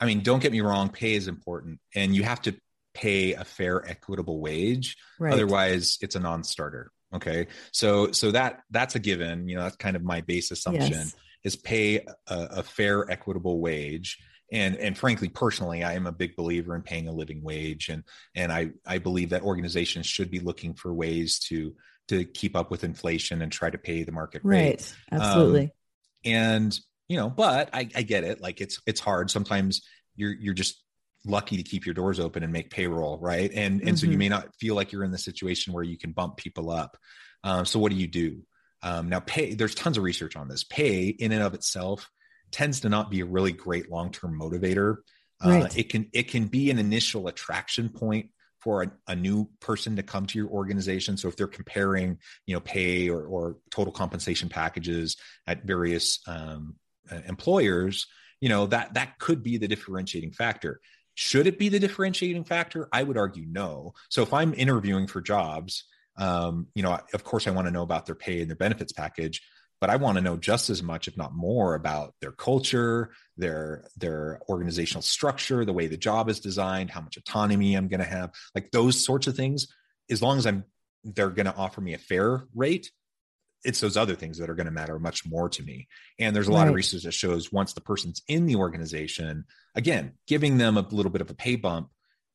I 0.00 0.06
mean, 0.06 0.20
don't 0.20 0.40
get 0.40 0.52
me 0.52 0.60
wrong, 0.60 0.88
pay 0.88 1.14
is 1.14 1.26
important 1.26 1.80
and 1.94 2.14
you 2.14 2.22
have 2.22 2.40
to 2.42 2.56
pay 2.94 3.34
a 3.34 3.44
fair, 3.44 3.88
equitable 3.88 4.40
wage. 4.40 4.96
Right. 5.18 5.32
Otherwise, 5.32 5.98
it's 6.00 6.14
a 6.14 6.20
non 6.20 6.44
starter. 6.44 6.90
Okay. 7.14 7.46
So, 7.72 8.12
so 8.12 8.32
that, 8.32 8.60
that's 8.70 8.94
a 8.94 8.98
given, 8.98 9.48
you 9.48 9.56
know, 9.56 9.62
that's 9.62 9.76
kind 9.76 9.96
of 9.96 10.02
my 10.02 10.20
base 10.20 10.50
assumption 10.50 10.92
Yes. 10.92 11.16
Is 11.44 11.56
pay 11.56 11.98
a, 11.98 12.04
a 12.28 12.62
fair, 12.62 13.10
equitable 13.10 13.60
wage. 13.60 14.18
And, 14.50 14.76
and 14.76 14.96
frankly, 14.96 15.28
personally, 15.28 15.84
I 15.84 15.92
am 15.94 16.06
a 16.06 16.12
big 16.12 16.34
believer 16.34 16.74
in 16.74 16.82
paying 16.82 17.06
a 17.06 17.12
living 17.12 17.42
wage. 17.42 17.88
And, 17.90 18.02
and 18.34 18.50
I, 18.50 18.70
I 18.86 18.98
believe 18.98 19.30
that 19.30 19.42
organizations 19.42 20.06
should 20.06 20.30
be 20.30 20.40
looking 20.40 20.74
for 20.74 20.92
ways 20.94 21.38
to, 21.48 21.74
to 22.08 22.24
keep 22.24 22.56
up 22.56 22.70
with 22.70 22.84
inflation 22.84 23.42
and 23.42 23.52
try 23.52 23.70
to 23.70 23.78
pay 23.78 24.02
the 24.02 24.12
market 24.12 24.42
rate 24.44 24.80
Right. 24.80 24.94
Absolutely. 25.12 25.72
and 26.24 26.78
you 27.08 27.16
know 27.16 27.30
but 27.30 27.70
I, 27.72 27.88
I 27.94 28.02
get 28.02 28.24
it 28.24 28.40
like 28.40 28.60
it's 28.60 28.80
it's 28.86 29.00
hard 29.00 29.30
sometimes 29.30 29.82
you're 30.16 30.32
you're 30.32 30.54
just 30.54 30.82
lucky 31.26 31.56
to 31.56 31.62
keep 31.62 31.84
your 31.86 31.94
doors 31.94 32.18
open 32.18 32.42
and 32.42 32.52
make 32.52 32.70
payroll 32.70 33.18
right 33.18 33.50
and 33.54 33.82
and 33.82 33.98
so 33.98 34.06
you 34.06 34.14
Mhm. 34.14 34.18
may 34.18 34.28
not 34.28 34.54
feel 34.58 34.74
like 34.74 34.90
you're 34.92 35.04
in 35.04 35.10
the 35.10 35.18
situation 35.18 35.72
where 35.72 35.84
you 35.84 35.98
can 35.98 36.12
bump 36.12 36.36
people 36.36 36.70
up 36.70 36.96
um, 37.44 37.64
so 37.64 37.78
what 37.78 37.90
do 37.92 37.96
you 37.96 38.06
do 38.06 38.42
um, 38.82 39.08
now 39.08 39.20
pay 39.20 39.54
there's 39.54 39.74
tons 39.74 39.96
of 39.96 40.04
research 40.04 40.36
on 40.36 40.48
this. 40.48 40.64
Pay 40.64 41.08
in 41.08 41.32
and 41.32 41.42
of 41.42 41.54
itself 41.54 42.08
tends 42.50 42.80
to 42.80 42.88
not 42.88 43.10
be 43.10 43.20
a 43.20 43.26
really 43.26 43.52
great 43.52 43.90
long-term 43.90 44.38
motivator. 44.38 44.98
Uh, 45.44 45.48
Right. 45.50 45.78
it 45.78 45.88
can 45.88 46.08
it 46.12 46.28
can 46.28 46.46
be 46.46 46.70
an 46.70 46.78
initial 46.78 47.28
attraction 47.28 47.88
point 47.88 48.30
for 48.60 48.82
a, 48.82 48.92
a 49.06 49.14
new 49.14 49.48
person 49.60 49.96
to 49.96 50.02
come 50.02 50.26
to 50.26 50.38
your 50.38 50.48
organization. 50.48 51.16
So 51.16 51.28
if 51.28 51.36
they're 51.36 51.46
comparing 51.46 52.18
you 52.46 52.54
know 52.54 52.60
pay 52.60 53.08
or, 53.08 53.24
or 53.24 53.56
total 53.70 53.92
compensation 53.92 54.48
packages 54.48 55.16
at 55.46 55.64
various 55.64 56.20
um, 56.26 56.76
uh, 57.10 57.20
employers 57.26 58.06
you 58.40 58.48
know 58.48 58.66
that 58.66 58.94
that 58.94 59.18
could 59.18 59.42
be 59.42 59.56
the 59.58 59.68
differentiating 59.68 60.32
factor. 60.32 60.80
Should 61.14 61.48
it 61.48 61.58
be 61.58 61.68
the 61.68 61.80
differentiating 61.80 62.44
factor? 62.44 62.88
I 62.92 63.02
would 63.02 63.16
argue 63.18 63.44
no. 63.48 63.94
So 64.08 64.22
if 64.22 64.32
i'm 64.32 64.54
interviewing 64.54 65.06
for 65.06 65.20
jobs 65.20 65.84
um, 66.18 66.66
you 66.74 66.82
know 66.82 66.98
of 67.14 67.24
course 67.24 67.46
i 67.46 67.50
want 67.50 67.66
to 67.66 67.72
know 67.72 67.82
about 67.82 68.06
their 68.06 68.14
pay 68.14 68.40
and 68.40 68.50
their 68.50 68.56
benefits 68.56 68.92
package 68.92 69.42
but 69.80 69.90
i 69.90 69.96
want 69.96 70.16
to 70.16 70.22
know 70.22 70.36
just 70.36 70.70
as 70.70 70.82
much 70.82 71.08
if 71.08 71.16
not 71.16 71.34
more 71.34 71.74
about 71.74 72.14
their 72.20 72.32
culture 72.32 73.10
their 73.36 73.84
their 73.96 74.40
organizational 74.48 75.02
structure 75.02 75.64
the 75.64 75.72
way 75.72 75.86
the 75.86 75.96
job 75.96 76.28
is 76.28 76.40
designed 76.40 76.90
how 76.90 77.00
much 77.00 77.16
autonomy 77.16 77.74
i'm 77.74 77.88
going 77.88 78.00
to 78.00 78.06
have 78.06 78.30
like 78.54 78.70
those 78.70 79.02
sorts 79.02 79.26
of 79.26 79.36
things. 79.36 79.68
As 80.10 80.22
long 80.22 80.38
as 80.38 80.46
i'm 80.46 80.64
they're 81.04 81.30
going 81.30 81.46
to 81.46 81.54
offer 81.54 81.80
me 81.80 81.94
a 81.94 81.98
fair 81.98 82.44
rate 82.54 82.90
it's 83.64 83.80
those 83.80 83.96
other 83.96 84.14
things 84.14 84.38
that 84.38 84.48
are 84.48 84.54
going 84.54 84.66
to 84.66 84.72
matter 84.72 84.98
much 84.98 85.26
more 85.26 85.48
to 85.48 85.62
me. 85.62 85.88
And 86.18 86.34
there's 86.34 86.48
a 86.48 86.52
lot 86.52 86.68
of 86.68 86.74
research 86.74 87.02
that 87.02 87.12
shows 87.12 87.52
once 87.52 87.72
the 87.72 87.80
person's 87.80 88.22
in 88.28 88.46
the 88.46 88.56
organization 88.56 89.44
again 89.74 90.12
giving 90.26 90.58
them 90.58 90.76
a 90.76 90.86
little 90.90 91.10
bit 91.10 91.20
of 91.20 91.30
a 91.30 91.34
pay 91.34 91.56
bump 91.56 91.90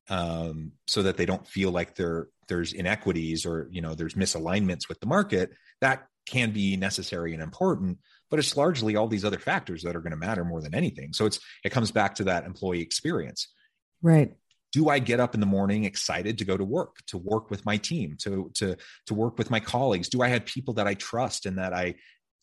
um, 0.10 0.74
so 0.88 1.04
that 1.04 1.18
they 1.18 1.26
don't 1.26 1.48
feel 1.48 1.72
like 1.72 1.96
there 1.96 2.28
there's 2.48 2.74
inequities 2.74 3.46
or 3.46 3.68
you 3.72 3.82
know 3.82 3.94
there's 3.94 4.16
misalignments 4.16 4.90
with 4.90 5.00
the 5.00 5.08
market 5.08 5.52
that 5.82 6.08
can 6.26 6.52
be 6.52 6.78
necessary 6.78 7.34
and 7.34 7.44
important 7.44 7.98
but 8.34 8.40
it's 8.40 8.58
largely 8.58 8.96
all 8.96 9.08
these 9.08 9.24
other 9.26 9.38
factors 9.38 9.84
that 9.84 9.96
are 9.96 10.00
going 10.00 10.10
to 10.10 10.18
matter 10.18 10.44
more 10.44 10.60
than 10.60 10.74
anything. 10.74 11.14
So 11.14 11.28
it's 11.28 11.40
it 11.64 11.70
comes 11.70 11.92
back 11.92 12.16
to 12.16 12.24
that 12.24 12.46
employee 12.46 12.82
experience. 12.82 13.48
Right. 14.02 14.34
do 14.72 14.90
i 14.90 14.98
get 14.98 15.20
up 15.20 15.36
in 15.36 15.40
the 15.40 15.46
morning 15.46 15.86
excited 15.86 16.40
to 16.40 16.44
go 16.44 16.58
to 16.58 16.66
work 16.66 16.98
to 17.06 17.18
work 17.20 17.52
with 17.52 17.64
my 17.64 17.78
team 17.78 18.18
to 18.24 18.50
to 18.56 18.76
to 19.06 19.14
work 19.14 19.38
with 19.38 19.52
my 19.52 19.60
colleagues? 19.60 20.10
Do 20.10 20.24
i 20.24 20.30
have 20.30 20.46
people 20.46 20.74
that 20.74 20.88
i 20.88 20.96
trust 20.96 21.46
and 21.46 21.60
that 21.60 21.74
i 21.74 21.94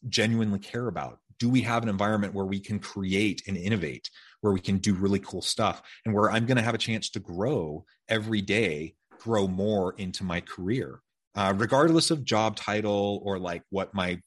genuinely 0.08 0.60
care 0.60 0.86
about? 0.86 1.18
Do 1.40 1.48
we 1.50 1.62
have 1.62 1.82
an 1.82 1.88
environment 1.88 2.34
where 2.34 2.46
we 2.46 2.60
can 2.60 2.78
create 2.78 3.42
and 3.48 3.56
innovate 3.56 4.10
where 4.42 4.52
we 4.52 4.60
can 4.60 4.78
do 4.78 4.94
really 4.94 5.18
cool 5.18 5.42
stuff 5.42 5.82
and 6.04 6.14
where 6.14 6.30
i'm 6.30 6.46
going 6.46 6.56
to 6.56 6.62
have 6.62 6.76
a 6.76 6.86
chance 6.86 7.10
to 7.10 7.18
grow 7.18 7.84
every 8.08 8.42
day 8.42 8.94
grow 9.20 9.46
more 9.46 9.94
into 9.96 10.24
my 10.24 10.40
career 10.40 11.00
uh, 11.34 11.54
regardless 11.56 12.10
of 12.10 12.24
job 12.24 12.56
title 12.56 13.20
or 13.24 13.38
like 13.38 13.62
what 13.70 13.94
my 13.94 14.20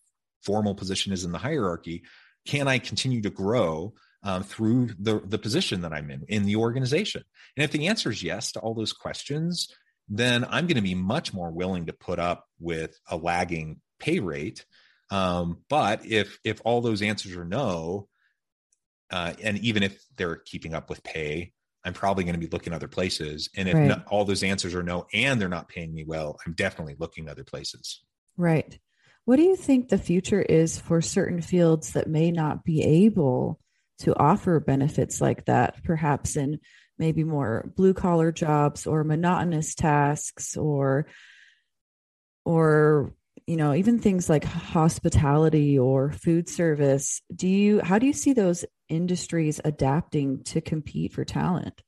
formal 0.44 0.76
position 0.76 1.12
is 1.14 1.24
in 1.24 1.32
the 1.32 1.38
hierarchy 1.38 2.04
can 2.48 2.68
i 2.68 2.78
continue 2.78 3.22
to 3.22 3.30
grow 3.30 3.94
um, 4.26 4.42
through 4.42 4.90
the, 5.00 5.22
the 5.26 5.38
position 5.38 5.82
that 5.82 5.94
i'm 5.94 6.10
in 6.10 6.24
in 6.28 6.44
the 6.44 6.56
organization? 6.56 7.24
And 7.58 7.64
if 7.64 7.72
the 7.72 7.88
answer 7.88 8.10
is 8.10 8.24
yes 8.24 8.54
to 8.54 8.60
all 8.60 8.74
those 8.74 8.94
questions 8.94 9.68
then 10.10 10.44
i'm 10.46 10.68
going 10.68 10.76
to 10.76 10.82
be 10.82 10.96
much 10.96 11.34
more 11.34 11.52
willing 11.52 11.88
to 11.88 11.94
put 11.94 12.20
up 12.20 12.46
with 12.60 12.98
a 13.10 13.18
lagging 13.18 13.80
pay 14.04 14.20
rate. 14.20 14.66
Um, 15.10 15.60
but 15.70 16.06
if 16.06 16.40
if 16.44 16.62
all 16.66 16.82
those 16.82 17.02
answers 17.02 17.36
are 17.36 17.46
no 17.46 18.08
uh, 19.10 19.34
and 19.42 19.58
even 19.60 19.84
if 19.84 20.04
they're 20.18 20.38
keeping 20.38 20.74
up 20.74 20.90
with 20.90 21.04
pay 21.04 21.54
i'm 21.86 21.94
probably 21.94 22.24
going 22.24 22.34
to 22.34 22.40
be 22.40 22.48
looking 22.48 22.74
other 22.74 22.88
places 22.88 23.50
and 23.56 23.68
if 23.70 23.76
Right. 23.76 23.88
no, 23.88 24.02
all 24.08 24.26
those 24.26 24.44
answers 24.44 24.74
are 24.76 24.84
no 24.84 25.08
and 25.14 25.40
they're 25.40 25.50
not 25.50 25.68
paying 25.70 25.94
me 25.94 26.04
well 26.04 26.38
i'm 26.46 26.54
definitely 26.54 26.96
looking 27.00 27.28
other 27.30 27.44
places 27.44 28.02
Right. 28.38 28.80
What 29.26 29.38
do 29.38 29.44
you 29.44 29.56
think 29.56 29.88
the 29.90 29.98
future 29.98 30.42
is 30.42 30.80
for 30.80 31.02
certain 31.02 31.42
fields 31.42 31.94
that 31.94 32.08
may 32.10 32.32
not 32.32 32.64
be 32.64 32.82
able 32.82 33.60
to 34.00 34.18
offer 34.18 34.60
benefits 34.60 35.22
like 35.22 35.46
that, 35.46 35.84
perhaps 35.84 36.36
in 36.36 36.60
maybe 36.98 37.24
more 37.24 37.72
blue 37.76 37.94
collar 37.94 38.32
jobs 38.32 38.86
or 38.86 39.04
monotonous 39.04 39.76
tasks 39.76 40.58
or 40.58 41.08
or 42.46 43.14
you 43.48 43.58
know 43.58 43.74
even 43.74 44.00
things 44.00 44.30
like 44.30 44.44
hospitality 44.44 45.78
or 45.78 46.12
food 46.12 46.48
service 46.48 47.22
do 47.36 47.48
you 47.48 47.82
how 47.82 48.00
do 48.00 48.06
you 48.06 48.14
see 48.14 48.34
those 48.34 48.66
industries 48.90 49.60
adapting 49.66 50.44
to 50.44 50.62
compete 50.62 51.14
for 51.14 51.26
talent 51.26 51.82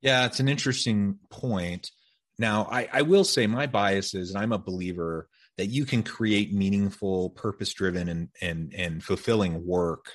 Yeah, 0.00 0.26
it's 0.26 0.40
an 0.40 0.48
interesting 0.48 1.18
point. 1.28 1.90
Now, 2.38 2.68
I, 2.70 2.88
I 2.92 3.02
will 3.02 3.24
say 3.24 3.46
my 3.46 3.66
bias 3.66 4.14
is, 4.14 4.30
and 4.30 4.38
I'm 4.38 4.52
a 4.52 4.58
believer 4.58 5.28
that 5.56 5.66
you 5.66 5.84
can 5.84 6.04
create 6.04 6.54
meaningful, 6.54 7.30
purpose-driven, 7.30 8.08
and 8.08 8.28
and 8.40 8.72
and 8.74 9.02
fulfilling 9.02 9.66
work 9.66 10.06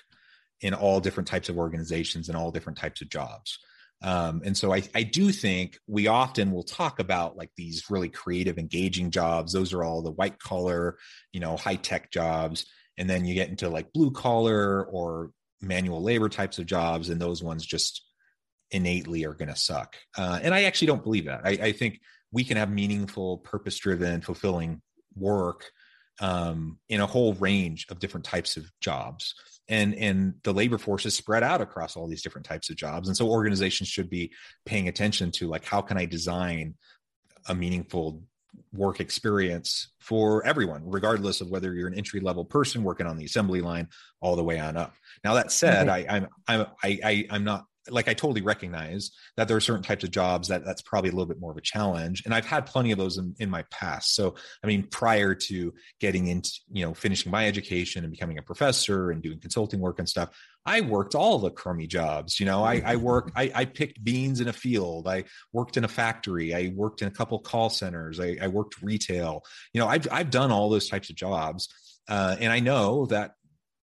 in 0.61 0.73
all 0.73 1.01
different 1.01 1.27
types 1.27 1.49
of 1.49 1.57
organizations 1.57 2.29
and 2.29 2.37
all 2.37 2.51
different 2.51 2.77
types 2.77 3.01
of 3.01 3.09
jobs. 3.09 3.59
Um, 4.03 4.41
and 4.43 4.55
so 4.57 4.73
I, 4.73 4.83
I 4.93 5.03
do 5.03 5.31
think 5.31 5.79
we 5.87 6.07
often 6.07 6.51
will 6.51 6.63
talk 6.63 6.99
about 6.99 7.37
like 7.37 7.51
these 7.55 7.89
really 7.89 8.09
creative, 8.09 8.57
engaging 8.57 9.11
jobs. 9.11 9.53
Those 9.53 9.73
are 9.73 9.83
all 9.83 10.01
the 10.01 10.11
white 10.11 10.39
collar, 10.39 10.97
you 11.31 11.39
know, 11.39 11.55
high 11.55 11.77
tech 11.77 12.11
jobs. 12.11 12.65
And 12.97 13.09
then 13.09 13.25
you 13.25 13.33
get 13.33 13.49
into 13.49 13.69
like 13.69 13.93
blue 13.93 14.11
collar 14.11 14.85
or 14.85 15.31
manual 15.61 16.03
labor 16.03 16.29
types 16.29 16.59
of 16.59 16.65
jobs, 16.65 17.09
and 17.09 17.19
those 17.19 17.41
ones 17.41 17.65
just 17.65 18.05
innately 18.71 19.25
are 19.25 19.33
going 19.33 19.49
to 19.49 19.55
suck. 19.55 19.95
Uh, 20.17 20.39
and 20.41 20.53
I 20.53 20.63
actually 20.63 20.87
don't 20.87 21.03
believe 21.03 21.25
that. 21.25 21.41
I, 21.45 21.51
I 21.51 21.71
think 21.71 22.01
we 22.31 22.43
can 22.43 22.57
have 22.57 22.69
meaningful, 22.69 23.37
purpose 23.37 23.77
driven, 23.77 24.21
fulfilling 24.21 24.81
work 25.15 25.65
um, 26.19 26.79
in 26.89 26.99
a 27.01 27.05
whole 27.05 27.33
range 27.35 27.87
of 27.89 27.99
different 27.99 28.25
types 28.25 28.57
of 28.57 28.69
jobs. 28.81 29.35
And, 29.69 29.95
and 29.95 30.35
the 30.43 30.53
labor 30.53 30.77
force 30.77 31.05
is 31.05 31.15
spread 31.15 31.43
out 31.43 31.61
across 31.61 31.95
all 31.95 32.07
these 32.07 32.21
different 32.21 32.45
types 32.45 32.69
of 32.69 32.75
jobs. 32.75 33.07
And 33.07 33.15
so 33.15 33.29
organizations 33.29 33.89
should 33.89 34.09
be 34.09 34.31
paying 34.65 34.87
attention 34.87 35.31
to 35.33 35.47
like, 35.47 35.65
how 35.65 35.81
can 35.81 35.97
I 35.97 36.05
design 36.05 36.75
a 37.47 37.55
meaningful 37.55 38.23
work 38.73 38.99
experience 38.99 39.89
for 39.99 40.45
everyone, 40.45 40.81
regardless 40.85 41.41
of 41.41 41.49
whether 41.49 41.73
you're 41.73 41.87
an 41.87 41.93
entry 41.93 42.19
level 42.19 42.45
person 42.45 42.83
working 42.83 43.07
on 43.07 43.17
the 43.17 43.25
assembly 43.25 43.61
line 43.61 43.87
all 44.21 44.35
the 44.35 44.43
way 44.43 44.59
on 44.59 44.77
up. 44.77 44.93
Now 45.23 45.35
that 45.35 45.51
said. 45.51 45.89
I, 45.89 46.05
I'm 46.09 46.27
I'm 46.47 46.65
I, 46.83 46.99
I 47.03 47.25
I'm 47.29 47.43
not 47.43 47.65
like 47.89 48.07
I 48.07 48.13
totally 48.13 48.41
recognize 48.41 49.11
that 49.37 49.47
there 49.47 49.57
are 49.57 49.61
certain 49.61 49.83
types 49.83 50.03
of 50.03 50.11
jobs 50.11 50.47
that 50.47 50.65
that's 50.65 50.81
probably 50.81 51.09
a 51.09 51.13
little 51.13 51.27
bit 51.27 51.39
more 51.39 51.51
of 51.51 51.57
a 51.57 51.61
challenge, 51.61 52.23
and 52.25 52.33
I've 52.33 52.45
had 52.45 52.65
plenty 52.65 52.91
of 52.91 52.97
those 52.97 53.17
in, 53.17 53.35
in 53.39 53.49
my 53.49 53.63
past. 53.71 54.15
So 54.15 54.35
I 54.63 54.67
mean, 54.67 54.83
prior 54.83 55.35
to 55.35 55.73
getting 55.99 56.27
into 56.27 56.51
you 56.71 56.85
know 56.85 56.93
finishing 56.93 57.31
my 57.31 57.47
education 57.47 58.03
and 58.03 58.11
becoming 58.11 58.37
a 58.37 58.43
professor 58.43 59.11
and 59.11 59.21
doing 59.21 59.39
consulting 59.39 59.79
work 59.79 59.99
and 59.99 60.07
stuff, 60.07 60.29
I 60.65 60.81
worked 60.81 61.13
all 61.13 61.39
the 61.39 61.51
crummy 61.51 61.87
jobs. 61.87 62.39
You 62.39 62.45
know, 62.45 62.63
I, 62.63 62.81
I 62.85 62.95
worked, 62.95 63.31
I, 63.35 63.51
I 63.53 63.65
picked 63.65 64.03
beans 64.03 64.39
in 64.39 64.47
a 64.47 64.53
field. 64.53 65.07
I 65.07 65.25
worked 65.51 65.75
in 65.75 65.83
a 65.83 65.89
factory. 65.89 66.53
I 66.53 66.71
worked 66.73 67.01
in 67.01 67.07
a 67.07 67.11
couple 67.11 67.37
call 67.39 67.69
centers. 67.69 68.19
I, 68.19 68.37
I 68.41 68.47
worked 68.47 68.81
retail. 68.81 69.43
You 69.73 69.81
know, 69.81 69.87
I've 69.87 70.07
I've 70.11 70.29
done 70.29 70.51
all 70.51 70.69
those 70.69 70.89
types 70.89 71.09
of 71.09 71.15
jobs, 71.15 71.67
uh, 72.07 72.37
and 72.39 72.51
I 72.51 72.59
know 72.59 73.07
that 73.07 73.31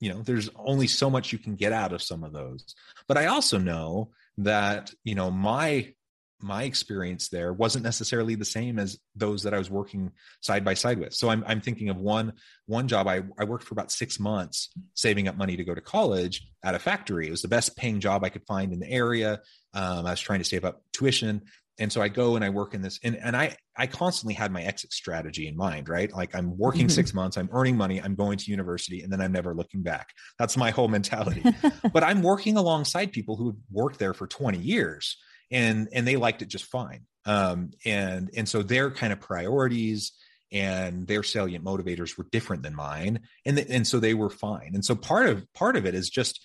you 0.01 0.13
know 0.13 0.23
there's 0.23 0.51
only 0.57 0.89
so 0.89 1.09
much 1.09 1.33
you 1.33 1.39
can 1.39 1.55
get 1.55 1.73
out 1.73 1.93
of 1.93 2.03
some 2.03 2.25
of 2.25 2.33
those. 2.33 2.75
But 3.09 3.19
I 3.19 3.27
also 3.27 3.59
know 3.59 4.11
that 4.39 4.93
you 5.05 5.15
know 5.15 5.31
my 5.31 5.95
my 6.41 6.65
experience 6.65 7.29
there 7.29 7.53
wasn't 7.53 7.85
necessarily 7.85 8.35
the 8.35 8.45
same 8.45 8.79
as 8.79 8.99
those 9.17 9.45
that 9.45 9.55
I 9.55 9.59
was 9.59 9.71
working 9.71 10.13
side 10.43 10.65
by 10.65 10.75
side 10.75 10.99
with. 10.99 11.15
So 11.15 11.31
I'm 11.31 11.43
I'm 11.47 11.61
thinking 11.61 11.89
of 11.89 11.97
one 11.97 12.35
one 12.67 12.87
job 12.87 13.07
I 13.09 13.23
I 13.39 13.45
worked 13.45 13.65
for 13.65 13.75
about 13.75 13.91
6 13.91 14.21
months 14.21 14.71
saving 14.95 15.27
up 15.27 15.37
money 15.37 15.57
to 15.57 15.65
go 15.65 15.75
to 15.75 15.81
college 15.81 16.47
at 16.63 16.75
a 16.75 16.79
factory. 16.79 17.29
It 17.29 17.31
was 17.31 17.43
the 17.43 17.49
best 17.49 17.77
paying 17.77 18.01
job 18.01 18.25
I 18.25 18.29
could 18.29 18.47
find 18.47 18.73
in 18.73 18.81
the 18.81 18.91
area. 18.91 19.41
Um, 19.73 20.07
I 20.07 20.11
was 20.11 20.21
trying 20.21 20.41
to 20.41 20.45
save 20.45 20.65
up 20.65 20.83
tuition 20.93 21.43
and 21.79 21.93
so 21.93 22.01
I 22.01 22.09
go 22.09 22.37
and 22.37 22.45
I 22.45 22.51
work 22.51 22.75
in 22.75 22.83
this 22.83 22.99
and, 23.03 23.17
and 23.17 23.37
I 23.37 23.57
I 23.77 23.87
constantly 23.87 24.35
had 24.35 24.53
my 24.53 24.63
exit 24.63 24.93
strategy 24.93 25.49
in 25.49 25.57
mind, 25.57 25.89
right? 25.89 26.13
Like 26.13 26.35
I'm 26.35 26.57
working 26.57 26.83
mm-hmm. 26.83 26.95
six 26.95 27.13
months, 27.13 27.37
I'm 27.37 27.49
earning 27.53 27.77
money, 27.77 28.01
I'm 28.01 28.15
going 28.15 28.39
to 28.39 28.51
university, 28.51 29.03
and 29.03 29.13
then 29.13 29.21
I'm 29.21 29.33
never 29.33 29.55
looking 29.55 29.83
back. 29.83 30.11
That's 30.39 30.57
my 30.57 30.71
whole 30.71 30.89
mentality. 30.89 31.43
but 31.93 32.05
I'm 32.05 32.23
working 32.23 32.57
alongside 32.57 33.13
people 33.13 33.37
who 33.37 33.57
worked 33.71 33.99
there 33.99 34.15
for 34.15 34.27
20 34.27 34.59
years 34.59 35.17
and 35.51 35.89
and 35.93 36.07
they 36.07 36.17
liked 36.17 36.43
it 36.43 36.49
just 36.49 36.67
fine. 36.67 37.03
Um, 37.27 37.71
and 37.85 38.31
and 38.37 38.49
so 38.49 38.63
their 38.63 38.91
kind 38.91 39.13
of 39.13 39.21
priorities 39.21 40.13
and 40.53 41.07
their 41.07 41.23
salient 41.23 41.65
motivators 41.65 42.17
were 42.17 42.27
different 42.31 42.63
than 42.63 42.77
mine. 42.77 43.21
And, 43.45 43.59
the, 43.59 43.69
and 43.69 43.85
so 43.85 43.99
they 43.99 44.15
were 44.15 44.31
fine. 44.31 44.71
And 44.75 44.85
so 44.85 44.95
part 44.95 45.29
of 45.29 45.53
part 45.53 45.77
of 45.77 45.87
it 45.87 45.95
is 45.95 46.09
just 46.09 46.41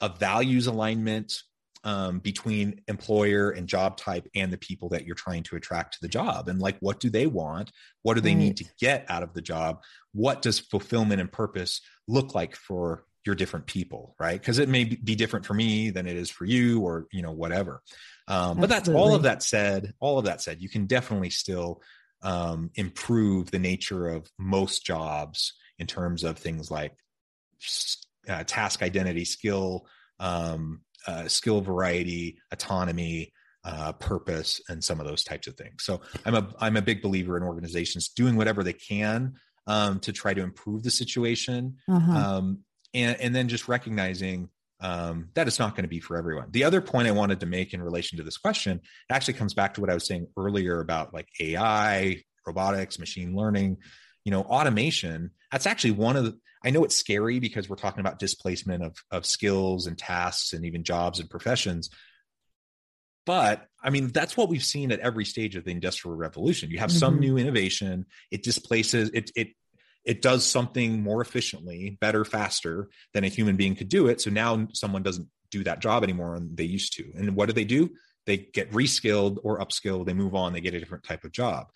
a 0.00 0.08
values 0.08 0.66
alignment 0.66 1.42
um, 1.84 2.18
between 2.18 2.80
employer 2.88 3.50
and 3.50 3.68
job 3.68 3.96
type 3.96 4.26
and 4.34 4.52
the 4.52 4.58
people 4.58 4.88
that 4.88 5.06
you're 5.06 5.14
trying 5.14 5.42
to 5.44 5.56
attract 5.56 5.94
to 5.94 5.98
the 6.00 6.08
job. 6.08 6.48
And 6.48 6.58
like 6.58 6.78
what 6.80 6.98
do 6.98 7.10
they 7.10 7.26
want? 7.26 7.70
What 8.02 8.14
do 8.14 8.20
they 8.20 8.30
right. 8.30 8.38
need 8.38 8.56
to 8.56 8.64
get 8.80 9.04
out 9.08 9.22
of 9.22 9.34
the 9.34 9.42
job? 9.42 9.82
What 10.12 10.42
does 10.42 10.58
fulfillment 10.58 11.20
and 11.20 11.30
purpose 11.30 11.82
look 12.08 12.34
like 12.34 12.56
for 12.56 13.04
your 13.26 13.34
different 13.34 13.66
people 13.66 14.14
right? 14.18 14.40
Because 14.40 14.58
it 14.58 14.68
may 14.68 14.84
be 14.84 15.14
different 15.14 15.46
for 15.46 15.54
me 15.54 15.90
than 15.90 16.06
it 16.06 16.16
is 16.16 16.30
for 16.30 16.44
you 16.44 16.80
or 16.80 17.06
you 17.12 17.22
know 17.22 17.32
whatever. 17.32 17.82
Um, 18.26 18.58
but 18.58 18.70
that's 18.70 18.88
all 18.88 19.14
of 19.14 19.22
that 19.22 19.42
said 19.42 19.92
all 20.00 20.18
of 20.18 20.24
that 20.24 20.40
said 20.40 20.62
you 20.62 20.68
can 20.70 20.86
definitely 20.86 21.30
still 21.30 21.82
um, 22.22 22.70
improve 22.74 23.50
the 23.50 23.58
nature 23.58 24.08
of 24.08 24.30
most 24.38 24.84
jobs 24.84 25.52
in 25.78 25.86
terms 25.86 26.24
of 26.24 26.38
things 26.38 26.70
like 26.70 26.96
uh, 28.28 28.44
task 28.44 28.82
identity 28.82 29.26
skill 29.26 29.86
um, 30.20 30.80
uh, 31.06 31.28
skill 31.28 31.60
variety, 31.60 32.38
autonomy, 32.52 33.32
uh, 33.64 33.92
purpose, 33.92 34.60
and 34.68 34.82
some 34.82 35.00
of 35.00 35.06
those 35.06 35.24
types 35.24 35.46
of 35.46 35.56
things. 35.56 35.84
So 35.84 36.00
I'm 36.24 36.34
a 36.34 36.48
I'm 36.58 36.76
a 36.76 36.82
big 36.82 37.02
believer 37.02 37.36
in 37.36 37.42
organizations 37.42 38.08
doing 38.08 38.36
whatever 38.36 38.62
they 38.62 38.72
can 38.72 39.34
um, 39.66 40.00
to 40.00 40.12
try 40.12 40.34
to 40.34 40.42
improve 40.42 40.82
the 40.82 40.90
situation, 40.90 41.76
uh-huh. 41.88 42.12
um, 42.12 42.58
and 42.92 43.18
and 43.20 43.34
then 43.34 43.48
just 43.48 43.68
recognizing 43.68 44.48
um, 44.80 45.30
that 45.34 45.46
it's 45.46 45.58
not 45.58 45.74
going 45.74 45.84
to 45.84 45.88
be 45.88 46.00
for 46.00 46.16
everyone. 46.16 46.48
The 46.50 46.64
other 46.64 46.80
point 46.80 47.08
I 47.08 47.12
wanted 47.12 47.40
to 47.40 47.46
make 47.46 47.72
in 47.72 47.82
relation 47.82 48.18
to 48.18 48.24
this 48.24 48.36
question 48.36 48.80
actually 49.10 49.34
comes 49.34 49.54
back 49.54 49.74
to 49.74 49.80
what 49.80 49.88
I 49.88 49.94
was 49.94 50.06
saying 50.06 50.26
earlier 50.36 50.80
about 50.80 51.14
like 51.14 51.28
AI, 51.40 52.22
robotics, 52.46 52.98
machine 52.98 53.34
learning, 53.34 53.78
you 54.24 54.30
know, 54.30 54.42
automation. 54.42 55.30
That's 55.50 55.66
actually 55.66 55.92
one 55.92 56.16
of 56.16 56.24
the 56.24 56.38
I 56.64 56.70
know 56.70 56.84
it's 56.84 56.96
scary 56.96 57.38
because 57.38 57.68
we're 57.68 57.76
talking 57.76 58.00
about 58.00 58.18
displacement 58.18 58.82
of, 58.82 58.96
of 59.10 59.26
skills 59.26 59.86
and 59.86 59.98
tasks 59.98 60.52
and 60.52 60.64
even 60.64 60.82
jobs 60.82 61.20
and 61.20 61.28
professions. 61.28 61.90
But 63.26 63.66
I 63.82 63.90
mean, 63.90 64.08
that's 64.08 64.36
what 64.36 64.48
we've 64.48 64.64
seen 64.64 64.92
at 64.92 65.00
every 65.00 65.24
stage 65.24 65.56
of 65.56 65.64
the 65.64 65.70
industrial 65.70 66.16
revolution. 66.16 66.70
You 66.70 66.78
have 66.78 66.90
mm-hmm. 66.90 66.98
some 66.98 67.20
new 67.20 67.36
innovation, 67.36 68.06
it 68.30 68.42
displaces, 68.42 69.10
it, 69.10 69.30
it, 69.36 69.48
it 70.04 70.22
does 70.22 70.44
something 70.44 71.02
more 71.02 71.22
efficiently, 71.22 71.96
better, 72.00 72.24
faster 72.24 72.88
than 73.12 73.24
a 73.24 73.28
human 73.28 73.56
being 73.56 73.74
could 73.74 73.88
do 73.88 74.06
it. 74.06 74.20
So 74.20 74.30
now 74.30 74.68
someone 74.72 75.02
doesn't 75.02 75.28
do 75.50 75.64
that 75.64 75.80
job 75.80 76.02
anymore 76.02 76.34
and 76.34 76.56
they 76.56 76.64
used 76.64 76.94
to. 76.94 77.12
And 77.16 77.34
what 77.34 77.46
do 77.46 77.52
they 77.52 77.64
do? 77.64 77.90
They 78.26 78.38
get 78.38 78.70
reskilled 78.72 79.38
or 79.42 79.58
upskilled, 79.58 80.06
they 80.06 80.14
move 80.14 80.34
on, 80.34 80.52
they 80.52 80.60
get 80.60 80.74
a 80.74 80.80
different 80.80 81.04
type 81.04 81.24
of 81.24 81.32
job. 81.32 81.68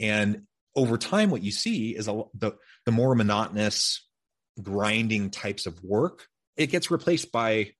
And 0.00 0.42
over 0.74 0.98
time, 0.98 1.30
what 1.30 1.42
you 1.42 1.52
see 1.52 1.90
is 1.90 2.08
a, 2.08 2.22
the, 2.34 2.52
the 2.86 2.92
more 2.92 3.14
monotonous, 3.14 4.06
grinding 4.60 5.30
types 5.30 5.66
of 5.66 5.82
work, 5.82 6.26
it 6.56 6.66
gets 6.66 6.90
replaced 6.90 7.32
by 7.32 7.72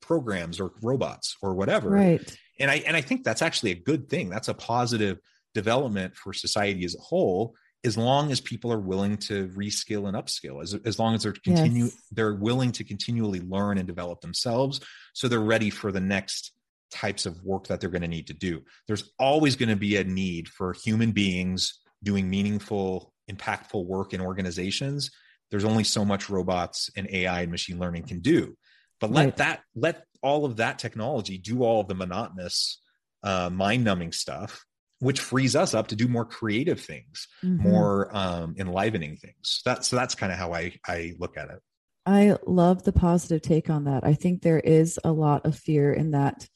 programs 0.00 0.60
or 0.60 0.72
robots 0.82 1.36
or 1.42 1.54
whatever. 1.54 1.90
Right. 1.90 2.36
And 2.60 2.70
I 2.70 2.76
and 2.86 2.96
I 2.96 3.00
think 3.00 3.24
that's 3.24 3.42
actually 3.42 3.72
a 3.72 3.76
good 3.76 4.08
thing. 4.08 4.28
That's 4.28 4.48
a 4.48 4.54
positive 4.54 5.18
development 5.54 6.16
for 6.16 6.32
society 6.32 6.84
as 6.84 6.94
a 6.94 7.00
whole 7.00 7.54
as 7.84 7.98
long 7.98 8.32
as 8.32 8.40
people 8.40 8.72
are 8.72 8.80
willing 8.80 9.18
to 9.18 9.48
reskill 9.48 10.08
and 10.08 10.16
upskill 10.16 10.62
as, 10.62 10.74
as 10.86 10.98
long 10.98 11.14
as 11.14 11.22
they're 11.22 11.32
continue 11.32 11.84
yes. 11.84 12.02
they're 12.10 12.34
willing 12.34 12.72
to 12.72 12.82
continually 12.82 13.40
learn 13.40 13.78
and 13.78 13.86
develop 13.86 14.20
themselves 14.20 14.80
so 15.12 15.28
they're 15.28 15.40
ready 15.40 15.70
for 15.70 15.92
the 15.92 16.00
next 16.00 16.52
types 16.90 17.26
of 17.26 17.40
work 17.42 17.66
that 17.66 17.80
they're 17.80 17.90
going 17.90 18.02
to 18.02 18.08
need 18.08 18.26
to 18.26 18.34
do 18.34 18.62
there's 18.86 19.12
always 19.18 19.54
going 19.56 19.68
to 19.68 19.76
be 19.76 19.96
a 19.96 20.04
need 20.04 20.48
for 20.48 20.72
human 20.72 21.12
beings 21.12 21.80
doing 22.02 22.28
meaningful 22.28 23.12
impactful 23.30 23.84
work 23.86 24.12
in 24.12 24.20
organizations 24.20 25.10
there's 25.54 25.64
only 25.64 25.84
so 25.84 26.04
much 26.04 26.28
robots 26.28 26.90
and 26.96 27.08
AI 27.12 27.42
and 27.42 27.50
machine 27.52 27.78
learning 27.78 28.02
can 28.02 28.18
do. 28.18 28.56
But 29.00 29.12
let 29.12 29.24
right. 29.24 29.36
that 29.36 29.60
let 29.76 30.02
all 30.20 30.44
of 30.44 30.56
that 30.56 30.80
technology 30.80 31.38
do 31.38 31.62
all 31.62 31.80
of 31.80 31.86
the 31.86 31.94
monotonous, 31.94 32.82
uh, 33.22 33.50
mind-numbing 33.50 34.10
stuff, 34.10 34.64
which 34.98 35.20
frees 35.20 35.54
us 35.54 35.72
up 35.72 35.86
to 35.88 35.94
do 35.94 36.08
more 36.08 36.24
creative 36.24 36.80
things, 36.80 37.28
mm-hmm. 37.40 37.62
more 37.62 38.08
um, 38.10 38.56
enlivening 38.58 39.16
things. 39.16 39.62
That, 39.64 39.84
so 39.84 39.94
that's 39.94 40.16
kind 40.16 40.32
of 40.32 40.38
how 40.38 40.52
I 40.52 40.74
I 40.88 41.14
look 41.20 41.36
at 41.36 41.50
it. 41.50 41.60
I 42.04 42.36
love 42.44 42.82
the 42.82 42.92
positive 42.92 43.40
take 43.40 43.70
on 43.70 43.84
that. 43.84 44.02
I 44.02 44.14
think 44.14 44.42
there 44.42 44.58
is 44.58 44.98
a 45.04 45.12
lot 45.12 45.46
of 45.46 45.56
fear 45.56 45.92
in 45.92 46.10
that 46.10 46.48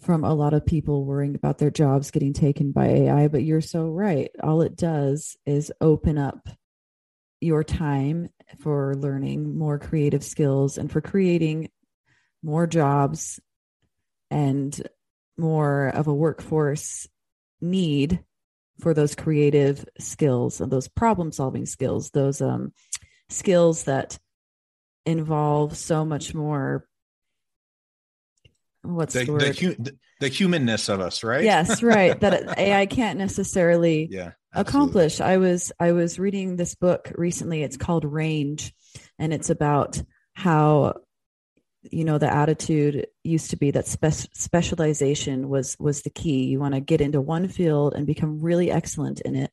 from 0.00 0.22
a 0.22 0.32
lot 0.32 0.54
of 0.54 0.64
people 0.64 1.04
worrying 1.04 1.34
about 1.34 1.58
their 1.58 1.72
jobs 1.72 2.12
getting 2.12 2.34
taken 2.34 2.70
by 2.70 2.86
AI, 2.86 3.26
but 3.26 3.42
you're 3.42 3.60
so 3.60 3.88
right. 3.88 4.30
All 4.44 4.62
it 4.62 4.76
does 4.76 5.36
is 5.44 5.72
open 5.80 6.18
up 6.18 6.48
your 7.44 7.64
time 7.64 8.28
for 8.58 8.94
learning 8.94 9.56
more 9.56 9.78
creative 9.78 10.24
skills 10.24 10.78
and 10.78 10.90
for 10.90 11.00
creating 11.00 11.70
more 12.42 12.66
jobs 12.66 13.40
and 14.30 14.80
more 15.36 15.88
of 15.88 16.06
a 16.06 16.14
workforce 16.14 17.08
need 17.60 18.22
for 18.80 18.94
those 18.94 19.14
creative 19.14 19.84
skills 19.98 20.60
and 20.60 20.70
those 20.70 20.88
problem 20.88 21.30
solving 21.32 21.66
skills 21.66 22.10
those 22.10 22.40
um, 22.40 22.72
skills 23.28 23.84
that 23.84 24.18
involve 25.06 25.76
so 25.76 26.04
much 26.04 26.34
more. 26.34 26.86
What's 28.82 29.14
the, 29.14 29.24
the, 29.24 29.76
the, 29.78 29.96
the, 30.20 30.28
humanness 30.28 30.88
of 30.88 31.00
us 31.00 31.24
right? 31.24 31.42
Yes 31.42 31.82
right. 31.82 32.18
That 32.20 32.58
ai 32.58 32.84
can't 32.86 33.18
necessarily 33.18 34.08
yeah 34.10 34.32
accomplish. 34.54 35.20
I 35.20 35.36
was 35.38 35.72
i 35.80 35.92
was 35.92 36.18
reading 36.18 36.56
this 36.56 36.74
book 36.74 37.12
recently. 37.16 37.62
It's 37.62 37.76
called 37.76 38.04
range 38.04 38.72
and 39.18 39.32
it's 39.32 39.50
about 39.50 40.00
how 40.34 40.94
you 41.82 42.04
know 42.04 42.18
the 42.18 42.32
attitude 42.32 43.06
used 43.22 43.50
to 43.50 43.56
be 43.56 43.70
that 43.72 43.86
spe- 43.86 44.30
specialization 44.34 45.48
was 45.48 45.76
was 45.78 46.02
the 46.02 46.10
key. 46.10 46.44
You 46.44 46.60
want 46.60 46.74
to 46.74 46.80
get 46.80 47.00
into 47.00 47.20
one 47.20 47.48
field 47.48 47.94
and 47.94 48.06
become 48.06 48.40
really 48.40 48.70
excellent 48.70 49.20
in 49.20 49.36
it 49.36 49.50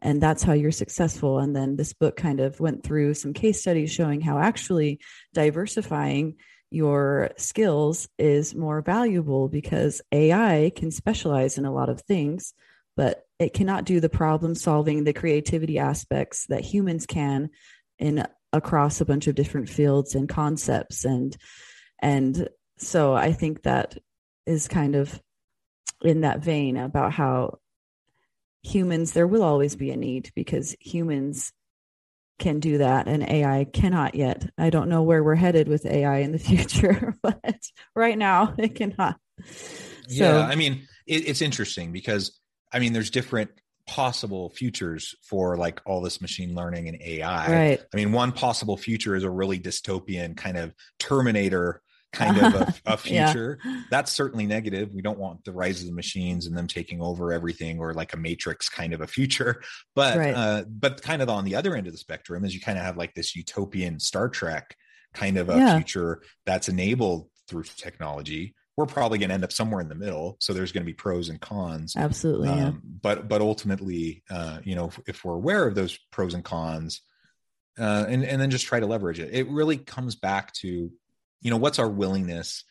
and 0.00 0.22
that's 0.22 0.42
how 0.42 0.52
you're 0.52 0.72
successful. 0.72 1.38
And 1.38 1.54
then 1.54 1.76
this 1.76 1.92
book 1.92 2.16
kind 2.16 2.40
of 2.40 2.60
went 2.60 2.84
through 2.84 3.14
some 3.14 3.32
case 3.32 3.60
studies 3.60 3.92
showing 3.92 4.20
how 4.20 4.38
actually 4.38 5.00
diversifying 5.32 6.36
your 6.70 7.30
skills 7.36 8.08
is 8.18 8.54
more 8.54 8.82
valuable 8.82 9.48
because 9.48 10.02
AI 10.12 10.70
can 10.74 10.90
specialize 10.90 11.58
in 11.58 11.64
a 11.64 11.72
lot 11.72 11.88
of 11.88 12.02
things, 12.02 12.52
but 12.96 13.25
it 13.38 13.52
cannot 13.52 13.84
do 13.84 14.00
the 14.00 14.08
problem 14.08 14.54
solving, 14.54 15.04
the 15.04 15.12
creativity 15.12 15.78
aspects 15.78 16.46
that 16.48 16.64
humans 16.64 17.06
can 17.06 17.50
in 17.98 18.26
across 18.52 19.00
a 19.00 19.04
bunch 19.04 19.26
of 19.26 19.34
different 19.34 19.68
fields 19.68 20.14
and 20.14 20.28
concepts 20.28 21.04
and 21.04 21.36
and 22.00 22.48
so 22.78 23.14
I 23.14 23.32
think 23.32 23.62
that 23.62 23.96
is 24.46 24.68
kind 24.68 24.94
of 24.94 25.20
in 26.02 26.20
that 26.22 26.40
vein 26.40 26.76
about 26.76 27.12
how 27.12 27.58
humans 28.62 29.12
there 29.12 29.26
will 29.26 29.42
always 29.42 29.76
be 29.76 29.90
a 29.90 29.96
need 29.96 30.30
because 30.34 30.76
humans 30.80 31.52
can 32.38 32.60
do 32.60 32.78
that 32.78 33.08
and 33.08 33.22
AI 33.22 33.64
cannot 33.64 34.14
yet. 34.14 34.48
I 34.58 34.70
don't 34.70 34.90
know 34.90 35.02
where 35.02 35.24
we're 35.24 35.34
headed 35.36 35.68
with 35.68 35.86
AI 35.86 36.18
in 36.18 36.32
the 36.32 36.38
future, 36.50 37.14
but 37.22 37.60
right 37.94 38.18
now 38.18 38.54
it 38.58 38.74
cannot. 38.74 39.18
Yeah, 40.08 40.40
I 40.40 40.54
mean, 40.54 40.86
it, 41.06 41.28
it's 41.28 41.42
interesting 41.42 41.92
because 41.92 42.38
I 42.72 42.78
mean, 42.78 42.92
there's 42.92 43.10
different 43.10 43.50
possible 43.86 44.50
futures 44.50 45.14
for 45.22 45.56
like 45.56 45.80
all 45.86 46.00
this 46.00 46.20
machine 46.20 46.54
learning 46.54 46.88
and 46.88 47.00
AI. 47.00 47.52
Right. 47.52 47.80
I 47.92 47.96
mean, 47.96 48.12
one 48.12 48.32
possible 48.32 48.76
future 48.76 49.14
is 49.14 49.22
a 49.22 49.30
really 49.30 49.58
dystopian 49.58 50.36
kind 50.36 50.56
of 50.56 50.74
Terminator 50.98 51.82
kind 52.12 52.38
of 52.38 52.54
a, 52.54 52.74
a 52.86 52.96
future. 52.96 53.58
yeah. 53.64 53.82
That's 53.90 54.10
certainly 54.10 54.46
negative. 54.46 54.90
We 54.92 55.02
don't 55.02 55.18
want 55.18 55.44
the 55.44 55.52
rise 55.52 55.82
of 55.82 55.86
the 55.86 55.94
machines 55.94 56.46
and 56.46 56.56
them 56.56 56.66
taking 56.66 57.00
over 57.00 57.32
everything 57.32 57.78
or 57.78 57.94
like 57.94 58.14
a 58.14 58.16
matrix 58.16 58.68
kind 58.68 58.92
of 58.92 59.00
a 59.00 59.06
future. 59.06 59.62
But 59.94 60.18
right. 60.18 60.34
uh, 60.34 60.64
but 60.68 61.02
kind 61.02 61.22
of 61.22 61.28
on 61.28 61.44
the 61.44 61.54
other 61.54 61.76
end 61.76 61.86
of 61.86 61.92
the 61.92 61.98
spectrum 61.98 62.44
is 62.44 62.54
you 62.54 62.60
kind 62.60 62.78
of 62.78 62.84
have 62.84 62.96
like 62.96 63.14
this 63.14 63.36
utopian 63.36 64.00
Star 64.00 64.28
Trek 64.28 64.76
kind 65.14 65.36
of 65.36 65.48
a 65.48 65.56
yeah. 65.56 65.76
future 65.76 66.22
that's 66.44 66.68
enabled 66.68 67.28
through 67.48 67.64
technology 67.64 68.54
we're 68.76 68.86
probably 68.86 69.18
going 69.18 69.30
to 69.30 69.34
end 69.34 69.44
up 69.44 69.52
somewhere 69.52 69.80
in 69.80 69.88
the 69.88 69.94
middle. 69.94 70.36
So 70.38 70.52
there's 70.52 70.72
going 70.72 70.82
to 70.82 70.86
be 70.86 70.92
pros 70.92 71.28
and 71.30 71.40
cons. 71.40 71.96
Absolutely. 71.96 72.48
Um, 72.48 72.58
yeah. 72.58 72.72
But 73.02 73.28
but 73.28 73.40
ultimately, 73.40 74.22
uh, 74.30 74.58
you 74.64 74.74
know, 74.74 74.88
if, 74.88 75.00
if, 75.06 75.24
we're 75.24 75.34
aware 75.34 75.66
of 75.66 75.74
those 75.74 75.98
pros 76.10 76.34
and 76.34 76.44
cons, 76.44 77.00
uh, 77.78 78.04
and 78.08 78.24
and 78.24 78.40
then 78.40 78.50
just 78.50 78.66
try 78.66 78.78
to 78.78 78.86
leverage 78.86 79.18
it, 79.18 79.32
it 79.32 79.48
really 79.48 79.78
comes 79.78 80.14
back 80.14 80.52
to, 80.54 80.92
you 81.40 81.50
know, 81.50 81.56
what's 81.56 81.78
our 81.78 81.88
willingness 81.88 82.64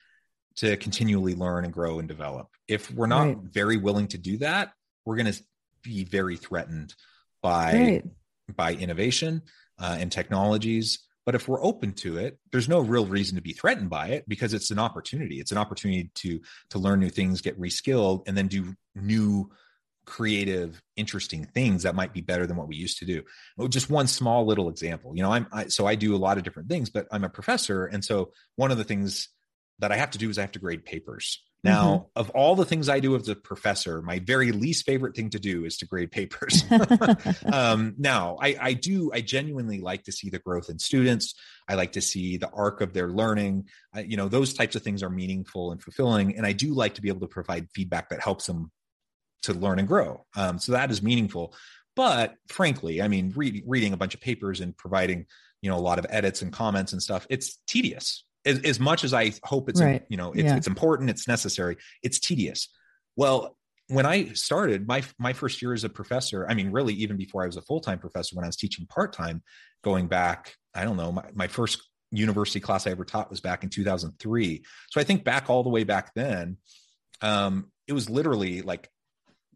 to 0.57 0.77
continually 0.77 1.35
learn 1.35 1.65
and 1.65 1.73
grow 1.73 1.99
and 1.99 2.07
develop. 2.07 2.47
If 2.67 2.91
we're 2.91 3.07
not 3.07 3.27
right. 3.27 3.37
very 3.37 3.77
willing 3.77 4.07
to 4.09 4.17
do 4.17 4.37
that, 4.37 4.73
we're 5.05 5.17
going 5.17 5.31
to 5.31 5.43
be 5.83 6.03
very 6.03 6.37
threatened 6.37 6.93
by 7.41 7.73
right. 7.73 8.03
by 8.55 8.73
innovation 8.73 9.41
uh, 9.79 9.97
and 9.99 10.11
technologies. 10.11 10.99
But 11.25 11.35
if 11.35 11.47
we're 11.47 11.63
open 11.63 11.93
to 11.93 12.17
it, 12.17 12.37
there's 12.51 12.69
no 12.69 12.79
real 12.79 13.05
reason 13.05 13.35
to 13.35 13.41
be 13.41 13.53
threatened 13.53 13.89
by 13.89 14.09
it 14.09 14.25
because 14.27 14.53
it's 14.53 14.71
an 14.71 14.79
opportunity. 14.79 15.39
It's 15.39 15.51
an 15.51 15.57
opportunity 15.57 16.11
to 16.15 16.39
to 16.69 16.79
learn 16.79 16.99
new 16.99 17.09
things, 17.09 17.41
get 17.41 17.59
reskilled, 17.59 18.27
and 18.27 18.37
then 18.37 18.47
do 18.47 18.75
new 18.95 19.49
creative 20.05 20.81
interesting 20.95 21.45
things 21.45 21.83
that 21.83 21.95
might 21.95 22.13
be 22.13 22.21
better 22.21 22.45
than 22.45 22.55
what 22.55 22.67
we 22.67 22.75
used 22.75 22.99
to 22.99 23.05
do. 23.05 23.23
Just 23.69 23.89
one 23.89 24.07
small 24.07 24.45
little 24.45 24.69
example. 24.69 25.15
You 25.15 25.23
know 25.23 25.31
i'm 25.31 25.47
I, 25.51 25.67
so 25.67 25.87
i 25.87 25.95
do 25.95 26.15
a 26.15 26.17
lot 26.17 26.37
of 26.37 26.43
different 26.43 26.69
things 26.69 26.89
but 26.89 27.07
i'm 27.11 27.23
a 27.23 27.29
professor. 27.29 27.85
And 27.85 28.05
so 28.05 28.31
one 28.55 28.71
of 28.71 28.77
the 28.77 28.83
things 28.83 29.29
that 29.79 29.91
I 29.91 29.97
have 29.97 30.11
to 30.11 30.17
do 30.17 30.29
is 30.29 30.37
I 30.37 30.41
have 30.41 30.51
to 30.53 30.59
grade 30.59 30.85
papers. 30.85 31.41
Now, 31.65 31.85
mm-hmm. 31.87 32.19
of 32.19 32.29
all 32.29 32.55
the 32.55 32.63
things 32.63 32.89
I 32.89 32.99
do 32.99 33.15
as 33.15 33.27
a 33.27 33.35
professor, 33.35 33.99
my 34.03 34.19
very 34.19 34.51
least 34.51 34.85
favorite 34.85 35.15
thing 35.15 35.31
to 35.31 35.39
do 35.39 35.65
is 35.65 35.77
to 35.77 35.87
grade 35.87 36.11
papers. 36.11 36.63
um, 37.51 37.95
now, 37.97 38.37
I, 38.39 38.55
I, 38.61 38.73
do, 38.73 39.09
I 39.11 39.21
genuinely 39.21 39.81
like 39.81 40.03
to 40.03 40.11
see 40.11 40.29
the 40.29 40.37
growth 40.37 40.69
in 40.69 40.77
students. 40.77 41.33
I 41.67 41.73
like 41.73 41.93
to 41.93 42.01
see 42.01 42.37
the 42.37 42.51
arc 42.51 42.81
of 42.81 42.93
their 42.93 43.09
learning. 43.09 43.67
I, 43.95 44.01
you 44.01 44.15
know, 44.15 44.27
those 44.27 44.53
types 44.53 44.75
of 44.75 44.83
things 44.83 45.01
are 45.01 45.09
meaningful 45.09 45.71
and 45.71 45.81
fulfilling. 45.81 46.37
And 46.37 46.45
I 46.45 46.51
do 46.51 46.71
like 46.71 46.93
to 46.95 47.01
be 47.01 47.09
able 47.09 47.21
to 47.21 47.27
provide 47.27 47.67
feedback 47.73 48.09
that 48.09 48.21
helps 48.21 48.45
them 48.45 48.71
to 49.43 49.53
learn 49.53 49.79
and 49.79 49.87
grow. 49.87 50.23
Um, 50.35 50.59
so 50.59 50.73
that 50.73 50.91
is 50.91 51.01
meaningful. 51.01 51.55
But 51.95 52.35
frankly, 52.47 53.01
I 53.01 53.07
mean, 53.07 53.33
read, 53.35 53.63
reading 53.65 53.93
a 53.93 53.97
bunch 53.97 54.13
of 54.13 54.21
papers 54.21 54.61
and 54.61 54.77
providing, 54.77 55.25
you 55.63 55.71
know, 55.71 55.77
a 55.77 55.79
lot 55.79 55.97
of 55.97 56.05
edits 56.09 56.43
and 56.43 56.53
comments 56.53 56.93
and 56.93 57.01
stuff, 57.01 57.25
it's 57.27 57.57
tedious 57.65 58.23
as, 58.45 58.59
as 58.59 58.79
much 58.79 59.03
as 59.03 59.13
I 59.13 59.33
hope 59.43 59.69
it's 59.69 59.81
right. 59.81 60.03
you 60.09 60.17
know 60.17 60.31
it's, 60.31 60.43
yeah. 60.43 60.55
it's 60.55 60.67
important, 60.67 61.09
it's 61.09 61.27
necessary, 61.27 61.77
it's 62.03 62.19
tedious. 62.19 62.69
Well, 63.15 63.57
when 63.87 64.05
I 64.05 64.33
started 64.33 64.87
my 64.87 65.03
my 65.19 65.33
first 65.33 65.61
year 65.61 65.73
as 65.73 65.83
a 65.83 65.89
professor, 65.89 66.45
I 66.49 66.53
mean, 66.53 66.71
really, 66.71 66.93
even 66.95 67.17
before 67.17 67.43
I 67.43 67.45
was 67.45 67.57
a 67.57 67.61
full 67.61 67.79
time 67.79 67.99
professor, 67.99 68.35
when 68.35 68.43
I 68.43 68.47
was 68.47 68.55
teaching 68.55 68.85
part 68.87 69.13
time, 69.13 69.43
going 69.83 70.07
back, 70.07 70.55
I 70.73 70.83
don't 70.83 70.97
know, 70.97 71.11
my, 71.11 71.25
my 71.33 71.47
first 71.47 71.81
university 72.11 72.59
class 72.59 72.87
I 72.87 72.91
ever 72.91 73.05
taught 73.05 73.29
was 73.29 73.41
back 73.41 73.63
in 73.63 73.69
2003. 73.69 74.63
So 74.89 75.01
I 75.01 75.03
think 75.03 75.23
back 75.23 75.49
all 75.49 75.63
the 75.63 75.69
way 75.69 75.83
back 75.83 76.11
then, 76.15 76.57
um, 77.21 77.71
it 77.87 77.93
was 77.93 78.09
literally 78.09 78.61
like 78.61 78.89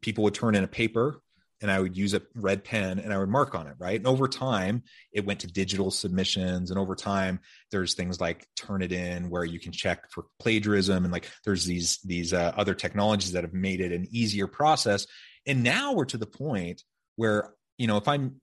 people 0.02 0.24
would 0.26 0.34
turn 0.34 0.56
in 0.56 0.64
a 0.64 0.68
paper 0.68 1.22
and 1.62 1.70
I 1.70 1.80
would 1.80 1.98
use 1.98 2.14
a 2.14 2.22
red 2.36 2.64
pen 2.64 3.00
and 3.00 3.14
I 3.14 3.18
would 3.18 3.30
mark 3.30 3.54
on 3.54 3.68
it, 3.68 3.76
right? 3.78 3.98
And 3.98 4.08
over 4.08 4.28
time, 4.28 4.84
it 5.12 5.26
went 5.26 5.42
to 5.42 5.48
digital 5.48 5.92
submissions. 5.92 6.72
And 6.72 6.80
over 6.80 6.96
time, 6.96 7.40
there's 7.72 7.96
things 7.96 8.22
like 8.22 8.48
Turnitin 8.58 9.30
where 9.30 9.44
you 9.44 9.60
can 9.60 9.72
check 9.72 10.10
for 10.12 10.26
plagiarism, 10.40 11.04
and 11.04 11.12
like 11.12 11.30
there's 11.44 11.66
these 11.66 12.00
these 12.06 12.34
uh, 12.34 12.54
other 12.56 12.74
technologies 12.74 13.34
that 13.34 13.44
have 13.44 13.54
made 13.54 13.82
it 13.82 13.92
an 13.92 14.08
easier 14.12 14.48
process. 14.48 15.06
And 15.46 15.64
now 15.64 15.94
we're 15.94 16.06
to 16.06 16.18
the 16.18 16.26
point 16.26 16.84
where 17.16 17.54
you 17.78 17.88
know 17.88 17.98
if 17.98 18.08
I'm 18.08 18.40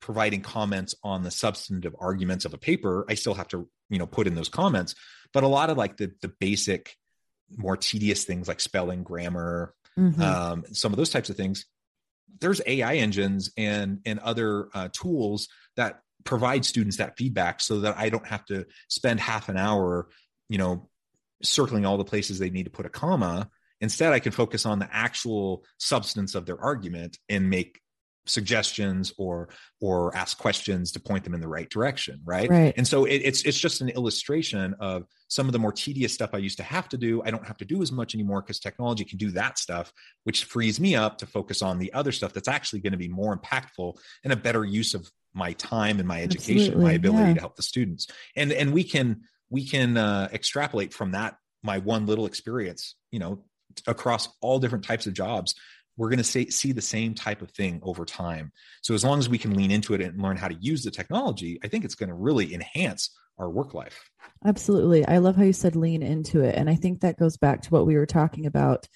providing 0.00 0.40
comments 0.40 0.94
on 1.02 1.22
the 1.22 1.30
substantive 1.30 1.94
arguments 1.98 2.44
of 2.44 2.54
a 2.54 2.58
paper, 2.58 3.04
I 3.08 3.14
still 3.14 3.34
have 3.34 3.48
to 3.48 3.68
you 3.88 3.98
know 3.98 4.06
put 4.06 4.26
in 4.26 4.34
those 4.34 4.48
comments. 4.48 4.94
But 5.32 5.44
a 5.44 5.48
lot 5.48 5.70
of 5.70 5.76
like 5.76 5.96
the 5.96 6.12
the 6.20 6.32
basic, 6.40 6.96
more 7.56 7.76
tedious 7.76 8.24
things 8.24 8.48
like 8.48 8.60
spelling, 8.60 9.04
grammar, 9.04 9.72
mm-hmm. 9.96 10.20
um, 10.20 10.64
some 10.72 10.92
of 10.92 10.96
those 10.96 11.10
types 11.10 11.30
of 11.30 11.36
things 11.36 11.64
there's 12.40 12.60
AI 12.66 12.96
engines 12.96 13.50
and 13.56 14.00
and 14.04 14.18
other 14.20 14.68
uh, 14.74 14.88
tools 14.92 15.48
that 15.76 16.00
provide 16.24 16.64
students 16.64 16.98
that 16.98 17.16
feedback 17.16 17.60
so 17.60 17.80
that 17.80 17.96
I 17.96 18.08
don't 18.08 18.26
have 18.26 18.44
to 18.46 18.66
spend 18.88 19.20
half 19.20 19.48
an 19.48 19.56
hour, 19.56 20.08
you 20.48 20.58
know, 20.58 20.88
circling 21.42 21.86
all 21.86 21.98
the 21.98 22.04
places 22.04 22.38
they 22.38 22.50
need 22.50 22.64
to 22.64 22.70
put 22.70 22.86
a 22.86 22.90
comma. 22.90 23.48
Instead, 23.80 24.12
I 24.12 24.20
can 24.20 24.32
focus 24.32 24.66
on 24.66 24.78
the 24.78 24.88
actual 24.90 25.64
substance 25.78 26.34
of 26.34 26.46
their 26.46 26.60
argument 26.60 27.18
and 27.28 27.50
make 27.50 27.80
suggestions 28.26 29.12
or 29.18 29.48
or 29.80 30.14
ask 30.16 30.38
questions 30.38 30.92
to 30.92 31.00
point 31.00 31.24
them 31.24 31.34
in 31.34 31.40
the 31.40 31.48
right 31.48 31.70
direction 31.70 32.20
right, 32.24 32.50
right. 32.50 32.74
and 32.76 32.86
so 32.86 33.04
it, 33.04 33.16
it's 33.24 33.42
it's 33.44 33.58
just 33.58 33.80
an 33.80 33.88
illustration 33.90 34.74
of 34.80 35.04
some 35.28 35.46
of 35.46 35.52
the 35.52 35.58
more 35.58 35.72
tedious 35.72 36.12
stuff 36.12 36.30
i 36.32 36.38
used 36.38 36.56
to 36.56 36.62
have 36.62 36.88
to 36.88 36.96
do 36.96 37.22
i 37.24 37.30
don't 37.30 37.46
have 37.46 37.56
to 37.56 37.64
do 37.64 37.82
as 37.82 37.92
much 37.92 38.14
anymore 38.14 38.42
because 38.42 38.58
technology 38.58 39.04
can 39.04 39.18
do 39.18 39.30
that 39.30 39.58
stuff 39.58 39.92
which 40.24 40.44
frees 40.44 40.80
me 40.80 40.94
up 40.94 41.18
to 41.18 41.26
focus 41.26 41.62
on 41.62 41.78
the 41.78 41.92
other 41.92 42.12
stuff 42.12 42.32
that's 42.32 42.48
actually 42.48 42.80
going 42.80 42.92
to 42.92 42.98
be 42.98 43.08
more 43.08 43.36
impactful 43.36 43.96
and 44.24 44.32
a 44.32 44.36
better 44.36 44.64
use 44.64 44.94
of 44.94 45.10
my 45.34 45.52
time 45.54 45.98
and 45.98 46.08
my 46.08 46.22
education 46.22 46.72
Absolutely, 46.72 46.84
my 46.84 46.92
ability 46.92 47.28
yeah. 47.28 47.34
to 47.34 47.40
help 47.40 47.56
the 47.56 47.62
students 47.62 48.08
and 48.36 48.52
and 48.52 48.72
we 48.72 48.82
can 48.82 49.20
we 49.50 49.64
can 49.64 49.96
uh, 49.96 50.28
extrapolate 50.32 50.92
from 50.92 51.12
that 51.12 51.36
my 51.62 51.78
one 51.78 52.06
little 52.06 52.26
experience 52.26 52.96
you 53.10 53.18
know 53.18 53.44
across 53.86 54.28
all 54.40 54.58
different 54.58 54.84
types 54.84 55.06
of 55.06 55.12
jobs 55.12 55.54
we're 55.96 56.10
going 56.10 56.22
to 56.22 56.24
see 56.24 56.72
the 56.72 56.82
same 56.82 57.14
type 57.14 57.42
of 57.42 57.50
thing 57.50 57.80
over 57.82 58.04
time. 58.04 58.52
So 58.82 58.94
as 58.94 59.04
long 59.04 59.18
as 59.18 59.28
we 59.28 59.38
can 59.38 59.54
lean 59.54 59.70
into 59.70 59.94
it 59.94 60.00
and 60.00 60.20
learn 60.20 60.36
how 60.36 60.48
to 60.48 60.56
use 60.60 60.82
the 60.82 60.90
technology, 60.90 61.58
I 61.64 61.68
think 61.68 61.84
it's 61.84 61.94
going 61.94 62.10
to 62.10 62.14
really 62.14 62.52
enhance 62.54 63.10
our 63.38 63.50
work 63.50 63.74
life. 63.74 64.10
Absolutely. 64.44 65.06
I 65.06 65.18
love 65.18 65.36
how 65.36 65.42
you 65.44 65.52
said 65.52 65.76
lean 65.76 66.02
into 66.02 66.42
it. 66.42 66.54
And 66.54 66.68
I 66.70 66.74
think 66.74 67.00
that 67.00 67.18
goes 67.18 67.36
back 67.36 67.62
to 67.62 67.70
what 67.70 67.86
we 67.86 67.96
were 67.96 68.06
talking 68.06 68.46
about 68.46 68.86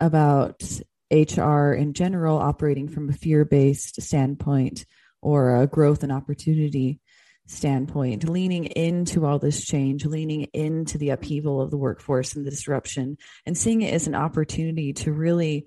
about 0.00 0.62
HR 1.10 1.72
in 1.72 1.92
general 1.92 2.38
operating 2.38 2.88
from 2.88 3.08
a 3.08 3.12
fear-based 3.12 4.02
standpoint 4.02 4.84
or 5.22 5.56
a 5.56 5.66
growth 5.66 6.02
and 6.02 6.12
opportunity 6.12 7.00
standpoint, 7.46 8.28
leaning 8.28 8.64
into 8.64 9.24
all 9.24 9.38
this 9.38 9.64
change, 9.64 10.04
leaning 10.04 10.42
into 10.52 10.98
the 10.98 11.10
upheaval 11.10 11.60
of 11.60 11.70
the 11.70 11.76
workforce 11.76 12.34
and 12.34 12.44
the 12.44 12.50
disruption, 12.50 13.16
and 13.46 13.56
seeing 13.56 13.82
it 13.82 13.94
as 13.94 14.08
an 14.08 14.16
opportunity 14.16 14.92
to 14.92 15.12
really 15.12 15.66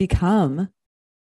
become 0.00 0.70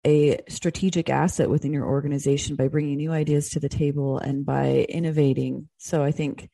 a 0.05 0.39
strategic 0.47 1.09
asset 1.09 1.49
within 1.49 1.73
your 1.73 1.85
organization 1.85 2.55
by 2.55 2.67
bringing 2.67 2.97
new 2.97 3.11
ideas 3.11 3.49
to 3.49 3.59
the 3.59 3.67
table 3.67 4.19
and 4.19 4.45
by 4.45 4.85
innovating. 4.87 5.67
So 5.79 6.03
I 6.03 6.11
think 6.11 6.47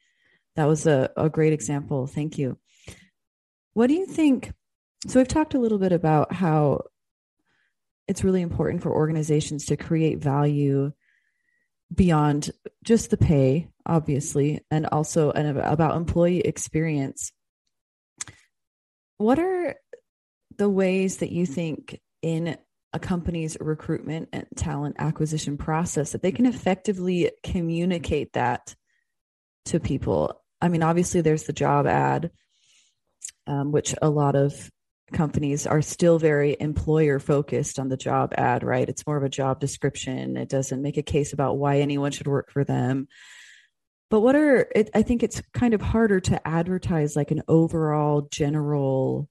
that 0.55 0.69
was 0.69 0.87
a, 0.87 1.09
a 1.17 1.29
great 1.29 1.51
example. 1.51 2.07
Thank 2.07 2.37
you. 2.37 2.57
What 3.73 3.87
do 3.87 3.93
you 3.93 4.05
think? 4.05 4.53
So 5.05 5.19
we've 5.19 5.27
talked 5.27 5.53
a 5.53 5.59
little 5.59 5.79
bit 5.79 5.91
about 5.91 6.33
how 6.33 6.83
it's 8.07 8.23
really 8.23 8.41
important 8.41 8.83
for 8.83 8.91
organizations 8.91 9.65
to 9.65 9.75
create 9.75 10.19
value 10.19 10.93
beyond 11.93 12.51
just 12.85 13.09
the 13.09 13.17
pay, 13.17 13.67
obviously, 13.85 14.61
and 14.71 14.87
also 14.87 15.31
and 15.31 15.57
about 15.57 15.97
employee 15.97 16.39
experience. 16.39 17.33
What 19.17 19.39
are 19.39 19.75
the 20.57 20.69
ways 20.69 21.17
that 21.17 21.31
you 21.31 21.45
think 21.45 21.99
in 22.21 22.57
a 22.93 22.99
company's 22.99 23.57
recruitment 23.59 24.29
and 24.33 24.45
talent 24.55 24.95
acquisition 24.99 25.57
process 25.57 26.11
that 26.11 26.21
they 26.21 26.31
can 26.31 26.45
effectively 26.45 27.31
communicate 27.43 28.33
that 28.33 28.75
to 29.65 29.79
people. 29.79 30.41
I 30.61 30.69
mean, 30.69 30.83
obviously, 30.83 31.21
there's 31.21 31.43
the 31.43 31.53
job 31.53 31.85
ad, 31.85 32.31
um, 33.45 33.71
which 33.71 33.93
a 34.01 34.09
lot 34.09 34.35
of 34.35 34.71
companies 35.13 35.67
are 35.67 35.81
still 35.81 36.19
very 36.19 36.55
employer 36.59 37.19
focused 37.19 37.79
on 37.79 37.89
the 37.89 37.97
job 37.97 38.33
ad, 38.37 38.63
right? 38.63 38.89
It's 38.89 39.05
more 39.05 39.17
of 39.17 39.23
a 39.23 39.29
job 39.29 39.59
description. 39.59 40.35
It 40.35 40.49
doesn't 40.49 40.81
make 40.81 40.97
a 40.97 41.03
case 41.03 41.33
about 41.33 41.57
why 41.57 41.79
anyone 41.79 42.11
should 42.11 42.27
work 42.27 42.51
for 42.51 42.63
them. 42.63 43.07
But 44.09 44.21
what 44.21 44.35
are, 44.35 44.67
it, 44.73 44.89
I 44.95 45.01
think 45.01 45.23
it's 45.23 45.41
kind 45.53 45.73
of 45.73 45.81
harder 45.81 46.19
to 46.21 46.47
advertise 46.47 47.15
like 47.15 47.31
an 47.31 47.43
overall 47.47 48.27
general 48.31 49.29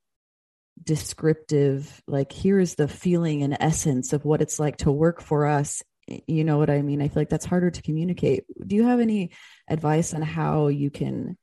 descriptive 0.82 2.02
like 2.06 2.32
here's 2.32 2.74
the 2.74 2.88
feeling 2.88 3.42
and 3.42 3.56
essence 3.58 4.12
of 4.12 4.24
what 4.24 4.42
it's 4.42 4.58
like 4.58 4.76
to 4.76 4.92
work 4.92 5.20
for 5.20 5.46
us 5.46 5.82
you 6.26 6.44
know 6.44 6.58
what 6.58 6.70
i 6.70 6.82
mean? 6.82 7.02
I 7.02 7.08
feel 7.08 7.20
like 7.20 7.30
that's 7.30 7.44
harder 7.44 7.70
to 7.70 7.82
communicate. 7.82 8.44
Do 8.64 8.76
you 8.76 8.84
have 8.84 9.00
any 9.00 9.30
advice 9.68 10.14
on 10.14 10.22
how 10.22 10.68
you 10.68 10.90
can 10.90 11.36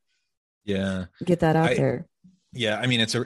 yeah. 0.64 1.06
get 1.24 1.42
that 1.42 1.56
out 1.56 1.72
I, 1.72 1.76
there? 1.76 2.08
Yeah 2.54 2.80
i 2.80 2.88
mean 2.88 3.02
it's 3.02 3.16
a 3.16 3.26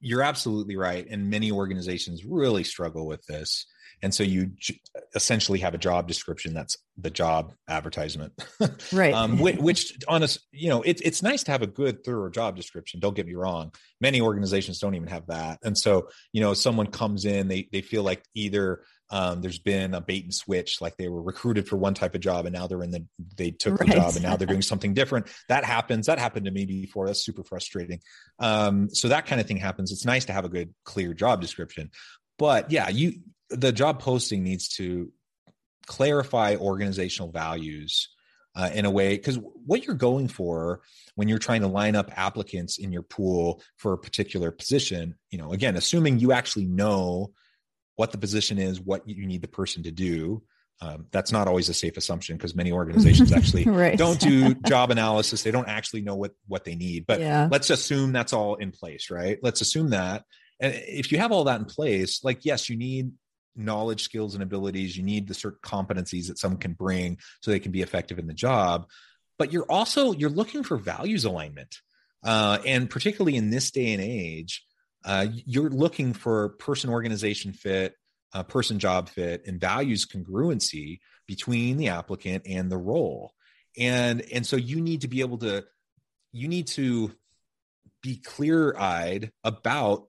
you're 0.00 0.22
absolutely 0.22 0.76
right 0.76 1.06
and 1.08 1.30
many 1.30 1.50
organizations 1.52 2.24
really 2.24 2.64
struggle 2.64 3.06
with 3.06 3.24
this 3.26 3.66
and 4.02 4.12
so 4.12 4.22
you 4.22 4.46
j- 4.58 4.80
essentially 5.14 5.60
have 5.60 5.74
a 5.74 5.78
job 5.78 6.08
description 6.08 6.54
that's 6.54 6.76
the 6.98 7.10
job 7.10 7.54
advertisement. 7.68 8.32
Right. 8.92 9.14
Um, 9.14 9.38
which, 9.38 9.56
which 9.58 9.98
honest 10.08 10.40
you 10.50 10.68
know 10.68 10.82
it, 10.82 11.00
it's 11.04 11.22
nice 11.22 11.42
to 11.44 11.50
have 11.50 11.62
a 11.62 11.66
good 11.66 12.04
thorough 12.04 12.30
job 12.30 12.56
description 12.56 13.00
don't 13.00 13.14
get 13.14 13.26
me 13.26 13.34
wrong. 13.34 13.72
Many 14.00 14.20
organizations 14.20 14.78
don't 14.78 14.94
even 14.94 15.08
have 15.08 15.26
that. 15.28 15.58
And 15.62 15.76
so 15.76 16.08
you 16.32 16.40
know 16.40 16.54
someone 16.54 16.86
comes 16.86 17.24
in 17.24 17.48
they 17.48 17.68
they 17.72 17.80
feel 17.80 18.02
like 18.02 18.22
either 18.34 18.82
um, 19.10 19.40
there's 19.42 19.58
been 19.58 19.94
a 19.94 20.00
bait 20.00 20.24
and 20.24 20.34
switch 20.34 20.80
like 20.80 20.96
they 20.96 21.08
were 21.08 21.22
recruited 21.22 21.68
for 21.68 21.76
one 21.76 21.94
type 21.94 22.14
of 22.14 22.20
job 22.20 22.46
and 22.46 22.54
now 22.54 22.66
they're 22.66 22.82
in 22.82 22.90
the 22.90 23.06
they 23.36 23.50
took 23.50 23.78
right. 23.80 23.88
the 23.88 23.94
job 23.94 24.14
and 24.14 24.22
now 24.22 24.36
they're 24.36 24.46
doing 24.46 24.62
something 24.72 24.94
different. 24.94 25.28
That 25.48 25.64
happens. 25.64 26.06
That 26.06 26.18
happened 26.18 26.46
to 26.46 26.50
me 26.50 26.64
before. 26.64 27.06
That's 27.06 27.24
super 27.24 27.44
frustrating. 27.44 28.00
Um, 28.38 28.90
so 28.90 29.08
that 29.08 29.26
kind 29.26 29.40
of 29.40 29.46
thing 29.46 29.58
happens. 29.58 29.92
It's 29.92 30.04
nice 30.04 30.24
to 30.26 30.32
have 30.32 30.44
a 30.44 30.48
good 30.48 30.74
clear 30.84 31.14
job 31.14 31.40
description. 31.40 31.90
But 32.38 32.70
yeah 32.70 32.88
you 32.88 33.20
the 33.52 33.72
job 33.72 34.00
posting 34.00 34.42
needs 34.42 34.68
to 34.76 35.12
clarify 35.86 36.56
organizational 36.56 37.30
values 37.30 38.08
uh, 38.54 38.70
in 38.74 38.84
a 38.84 38.90
way 38.90 39.16
because 39.16 39.38
what 39.66 39.86
you're 39.86 39.94
going 39.94 40.28
for 40.28 40.80
when 41.14 41.28
you're 41.28 41.38
trying 41.38 41.62
to 41.62 41.68
line 41.68 41.96
up 41.96 42.10
applicants 42.16 42.78
in 42.78 42.92
your 42.92 43.02
pool 43.02 43.62
for 43.76 43.92
a 43.92 43.98
particular 43.98 44.50
position 44.50 45.14
you 45.30 45.38
know 45.38 45.52
again 45.52 45.76
assuming 45.76 46.18
you 46.18 46.32
actually 46.32 46.66
know 46.66 47.32
what 47.96 48.12
the 48.12 48.18
position 48.18 48.58
is 48.58 48.80
what 48.80 49.08
you 49.08 49.26
need 49.26 49.42
the 49.42 49.48
person 49.48 49.82
to 49.82 49.90
do 49.90 50.42
um, 50.82 51.06
that's 51.12 51.30
not 51.30 51.46
always 51.46 51.68
a 51.68 51.74
safe 51.74 51.96
assumption 51.96 52.36
because 52.36 52.54
many 52.54 52.72
organizations 52.72 53.32
actually 53.36 53.64
right. 53.64 53.96
don't 53.96 54.20
do 54.20 54.54
job 54.66 54.90
analysis 54.90 55.42
they 55.42 55.50
don't 55.50 55.68
actually 55.68 56.02
know 56.02 56.16
what 56.16 56.32
what 56.46 56.64
they 56.64 56.74
need 56.74 57.06
but 57.06 57.20
yeah. 57.20 57.48
let's 57.50 57.70
assume 57.70 58.12
that's 58.12 58.32
all 58.32 58.56
in 58.56 58.70
place 58.70 59.10
right 59.10 59.38
let's 59.42 59.60
assume 59.62 59.90
that 59.90 60.24
and 60.60 60.74
if 60.74 61.10
you 61.10 61.18
have 61.18 61.32
all 61.32 61.44
that 61.44 61.60
in 61.60 61.66
place 61.66 62.22
like 62.22 62.44
yes 62.44 62.68
you 62.68 62.76
need 62.76 63.12
knowledge, 63.56 64.02
skills, 64.02 64.34
and 64.34 64.42
abilities. 64.42 64.96
You 64.96 65.02
need 65.02 65.28
the 65.28 65.34
certain 65.34 65.58
competencies 65.62 66.28
that 66.28 66.38
someone 66.38 66.60
can 66.60 66.72
bring 66.72 67.18
so 67.40 67.50
they 67.50 67.60
can 67.60 67.72
be 67.72 67.82
effective 67.82 68.18
in 68.18 68.26
the 68.26 68.34
job. 68.34 68.86
But 69.38 69.52
you're 69.52 69.70
also 69.70 70.12
you're 70.12 70.30
looking 70.30 70.62
for 70.62 70.76
values 70.76 71.24
alignment, 71.24 71.76
uh, 72.24 72.58
and 72.66 72.88
particularly 72.88 73.36
in 73.36 73.50
this 73.50 73.70
day 73.70 73.92
and 73.92 74.02
age, 74.02 74.64
uh, 75.04 75.26
you're 75.30 75.70
looking 75.70 76.12
for 76.12 76.50
person 76.50 76.90
organization 76.90 77.52
fit, 77.52 77.94
uh, 78.32 78.42
person 78.42 78.78
job 78.78 79.08
fit, 79.08 79.46
and 79.46 79.60
values 79.60 80.06
congruency 80.06 81.00
between 81.26 81.76
the 81.76 81.88
applicant 81.88 82.44
and 82.46 82.70
the 82.70 82.78
role. 82.78 83.32
And 83.78 84.22
and 84.32 84.46
so 84.46 84.56
you 84.56 84.80
need 84.80 85.00
to 85.00 85.08
be 85.08 85.20
able 85.20 85.38
to 85.38 85.64
you 86.32 86.48
need 86.48 86.66
to 86.68 87.12
be 88.02 88.16
clear 88.16 88.76
eyed 88.76 89.32
about 89.44 90.08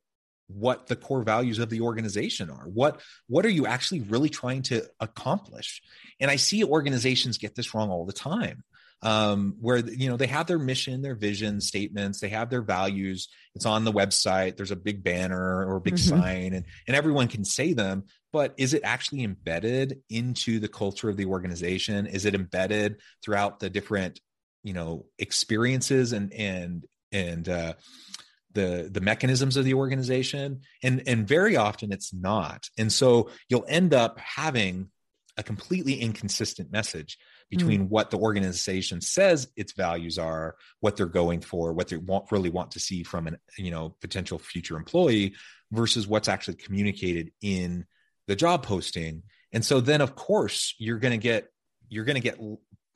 what 0.54 0.88
the 0.88 0.96
core 0.96 1.24
values 1.24 1.60
of 1.60 1.70
the 1.70 1.82
organization 1.82 2.50
are. 2.50 2.66
What 2.66 3.02
what 3.28 3.46
are 3.46 3.50
you 3.50 3.66
actually 3.66 4.02
really 4.02 4.30
trying 4.30 4.62
to 4.64 4.86
accomplish? 5.00 5.82
And 6.20 6.30
i 6.32 6.36
see 6.36 6.64
organizations 6.64 7.38
get 7.38 7.56
this 7.56 7.74
wrong 7.74 7.90
all 7.90 8.06
the 8.06 8.14
time 8.14 8.64
um, 9.02 9.56
where 9.60 9.78
you 9.78 10.10
know 10.10 10.18
they 10.18 10.28
have 10.28 10.48
their 10.48 10.60
mission 10.60 11.02
their 11.02 11.16
vision 11.16 11.60
statements 11.60 12.20
they 12.20 12.30
have 12.30 12.50
their 12.50 12.62
values. 12.62 13.28
It's 13.56 13.66
on 13.66 13.84
the 13.84 13.92
website. 13.92 14.56
There's 14.58 14.72
a 14.72 14.76
big 14.76 15.04
banner 15.04 15.66
or 15.68 15.76
a 15.76 15.82
big 15.82 15.96
mm-hmm. 15.96 16.20
sign 16.22 16.54
and, 16.54 16.66
and 16.88 16.96
everyone 16.96 17.28
can 17.28 17.44
say 17.44 17.74
them 17.74 18.06
but 18.32 18.56
is 18.58 18.74
it 18.74 18.82
actually 18.84 19.24
embedded 19.24 20.00
into 20.10 20.60
the 20.60 20.68
culture 20.68 21.08
of 21.08 21.18
the 21.18 21.26
organization? 21.26 22.08
Is 22.08 22.26
it 22.26 22.34
embedded 22.34 23.00
throughout 23.24 23.60
the 23.60 23.70
different 23.70 24.20
you 24.64 24.74
know 24.74 25.06
experiences 25.20 26.14
and 26.14 26.34
and 26.34 26.86
and 27.12 27.48
uh, 27.48 27.74
the 28.54 28.90
the 28.92 29.02
mechanisms 29.02 29.58
of 29.58 29.66
the 29.66 29.74
organization. 29.74 30.62
And 30.82 31.04
and 31.08 31.28
very 31.28 31.56
often 31.56 31.92
it's 31.92 32.14
not. 32.14 32.70
And 32.78 32.92
so 32.92 33.30
you'll 33.50 33.66
end 33.68 33.94
up 33.94 34.18
having 34.20 34.90
a 35.38 35.44
completely 35.44 35.96
inconsistent 35.96 36.72
message 36.72 37.18
between 37.50 37.86
mm. 37.86 37.90
what 37.90 38.12
the 38.12 38.18
organization 38.18 39.02
says 39.02 39.48
its 39.56 39.74
values 39.74 40.20
are 40.20 40.56
what 40.80 40.96
they're 40.96 41.06
going 41.06 41.42
for 41.42 41.74
what 41.74 41.88
they 41.88 41.98
want 41.98 42.32
really 42.32 42.50
want 42.50 42.72
to 42.72 42.80
see 42.80 43.04
from 43.04 43.28
an 43.28 43.38
you 43.58 43.72
know 43.72 43.96
potential 44.02 44.38
future 44.38 44.78
employee 44.78 45.34
versus 45.72 46.08
what's 46.08 46.28
actually 46.28 46.56
communicated 46.56 47.32
in 47.42 47.86
the 48.28 48.36
job 48.36 48.64
posting. 48.64 49.24
And 49.52 49.66
so 49.66 49.82
then 49.82 50.02
of 50.02 50.16
course 50.16 50.76
you're 50.78 51.00
going 51.00 51.20
to 51.20 51.24
get 51.24 51.50
you're 51.90 52.06
going 52.06 52.22
to 52.22 52.30
get 52.30 52.40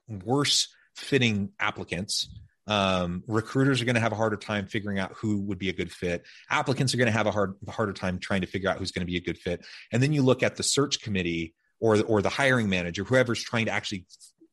worse 0.07 0.69
fitting 0.95 1.51
applicants 1.59 2.29
um, 2.68 3.24
recruiters 3.28 3.82
are 3.82 3.86
going 3.86 3.95
to 3.95 4.01
have 4.01 4.11
a 4.11 4.15
harder 4.15 4.36
time 4.36 4.68
figuring 4.68 4.99
out 4.99 5.13
who 5.13 5.39
would 5.41 5.57
be 5.57 5.70
a 5.70 5.74
good 5.74 5.91
fit. 5.91 6.26
Applicants 6.49 6.93
are 6.93 6.97
going 6.97 7.07
to 7.07 7.13
have 7.13 7.26
a 7.26 7.32
hard, 7.32 7.55
harder 7.70 7.93
time 7.93 8.20
trying 8.20 8.41
to 8.41 8.47
figure 8.47 8.70
out 8.70 8.78
who's 8.78 8.91
going 8.91 9.05
to 9.05 9.11
be 9.11 9.18
a 9.18 9.22
good 9.22 9.38
fit. 9.38 9.65
And 9.91 10.03
then 10.03 10.11
you 10.11 10.22
look 10.22 10.43
at 10.43 10.57
the 10.57 10.63
search 10.63 11.01
committee 11.01 11.55
or 11.80 12.01
or 12.03 12.22
the 12.22 12.30
hiring 12.30 12.70
manager, 12.70 13.03
whoever's 13.03 13.41
trying 13.41 13.68
to 13.68 13.72
actually 13.72 14.05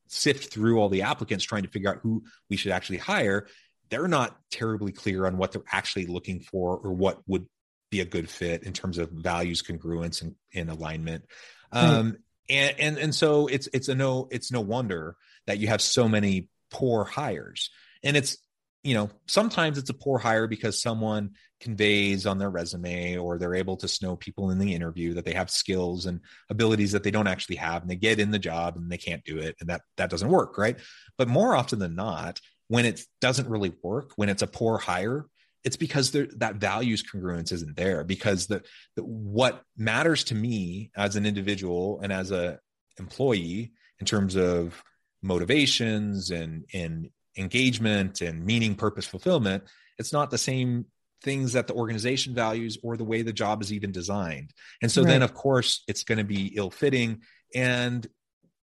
sift 0.07 0.53
through 0.53 0.79
all 0.79 0.89
the 0.89 1.01
applicants, 1.01 1.43
trying 1.43 1.63
to 1.63 1.69
figure 1.69 1.89
out 1.89 1.99
who 2.01 2.23
we 2.49 2.55
should 2.55 2.71
actually 2.71 2.99
hire. 2.99 3.47
They're 3.89 4.07
not 4.07 4.35
terribly 4.49 4.91
clear 4.91 5.25
on 5.25 5.37
what 5.37 5.51
they're 5.51 5.63
actually 5.71 6.05
looking 6.05 6.39
for 6.39 6.77
or 6.77 6.93
what 6.93 7.19
would 7.27 7.47
be 7.91 7.99
a 7.99 8.05
good 8.05 8.29
fit 8.29 8.63
in 8.63 8.73
terms 8.73 8.97
of 8.97 9.09
values 9.11 9.61
congruence 9.61 10.21
and, 10.21 10.35
and 10.53 10.69
alignment. 10.69 11.25
Um, 11.71 12.05
right. 12.05 12.15
and, 12.49 12.79
and 12.79 12.97
and 12.97 13.15
so 13.15 13.47
it's 13.47 13.67
it's 13.73 13.89
a 13.89 13.95
no 13.95 14.27
it's 14.31 14.51
no 14.51 14.61
wonder 14.61 15.17
that 15.47 15.59
you 15.59 15.67
have 15.67 15.81
so 15.81 16.07
many 16.07 16.49
poor 16.71 17.03
hires 17.03 17.69
and 18.05 18.15
it's 18.15 18.37
you 18.83 18.93
know 18.93 19.09
sometimes 19.27 19.77
it's 19.77 19.89
a 19.89 19.93
poor 19.93 20.17
hire 20.19 20.47
because 20.47 20.81
someone 20.81 21.31
conveys 21.59 22.25
on 22.25 22.37
their 22.37 22.49
resume 22.49 23.17
or 23.17 23.37
they're 23.37 23.55
able 23.55 23.75
to 23.75 23.87
snow 23.87 24.15
people 24.15 24.51
in 24.51 24.59
the 24.59 24.73
interview 24.73 25.15
that 25.15 25.25
they 25.25 25.33
have 25.33 25.49
skills 25.49 26.05
and 26.05 26.21
abilities 26.49 26.91
that 26.91 27.03
they 27.03 27.11
don't 27.11 27.27
actually 27.27 27.55
have 27.55 27.81
and 27.81 27.89
they 27.89 27.95
get 27.95 28.19
in 28.19 28.31
the 28.31 28.39
job 28.39 28.77
and 28.77 28.89
they 28.89 28.97
can't 28.97 29.23
do 29.25 29.39
it 29.39 29.55
and 29.59 29.69
that 29.69 29.81
that 29.97 30.09
doesn't 30.09 30.29
work 30.29 30.57
right? 30.57 30.77
But 31.17 31.27
more 31.27 31.55
often 31.55 31.79
than 31.79 31.95
not 31.95 32.39
when 32.67 32.85
it 32.85 33.01
doesn't 33.19 33.49
really 33.49 33.73
work 33.83 34.11
when 34.15 34.29
it's 34.29 34.43
a 34.43 34.47
poor 34.47 34.77
hire 34.77 35.25
it's 35.63 35.77
because 35.77 36.11
that 36.11 36.57
values 36.57 37.03
congruence 37.03 37.51
isn't 37.51 37.75
there 37.75 38.03
because 38.03 38.45
the, 38.45 38.61
the 38.95 39.03
what 39.03 39.63
matters 39.75 40.23
to 40.25 40.35
me 40.35 40.91
as 40.95 41.15
an 41.15 41.25
individual 41.25 41.99
and 42.03 42.13
as 42.13 42.29
a 42.29 42.59
employee 42.99 43.73
in 43.99 44.05
terms 44.05 44.35
of 44.35 44.81
motivations 45.23 46.29
and 46.29 46.65
and 46.71 47.09
engagement 47.37 48.21
and 48.21 48.45
meaning, 48.45 48.75
purpose, 48.75 49.05
fulfillment, 49.05 49.63
it's 49.97 50.13
not 50.13 50.31
the 50.31 50.37
same 50.37 50.85
things 51.21 51.53
that 51.53 51.67
the 51.67 51.73
organization 51.73 52.33
values 52.33 52.77
or 52.83 52.97
the 52.97 53.03
way 53.03 53.21
the 53.21 53.33
job 53.33 53.61
is 53.61 53.73
even 53.73 53.91
designed. 53.91 54.53
And 54.81 54.91
so 54.91 55.01
right. 55.01 55.09
then, 55.09 55.23
of 55.23 55.33
course, 55.33 55.83
it's 55.87 56.03
going 56.03 56.19
to 56.19 56.23
be 56.23 56.53
ill 56.55 56.69
fitting 56.69 57.21
and 57.53 58.05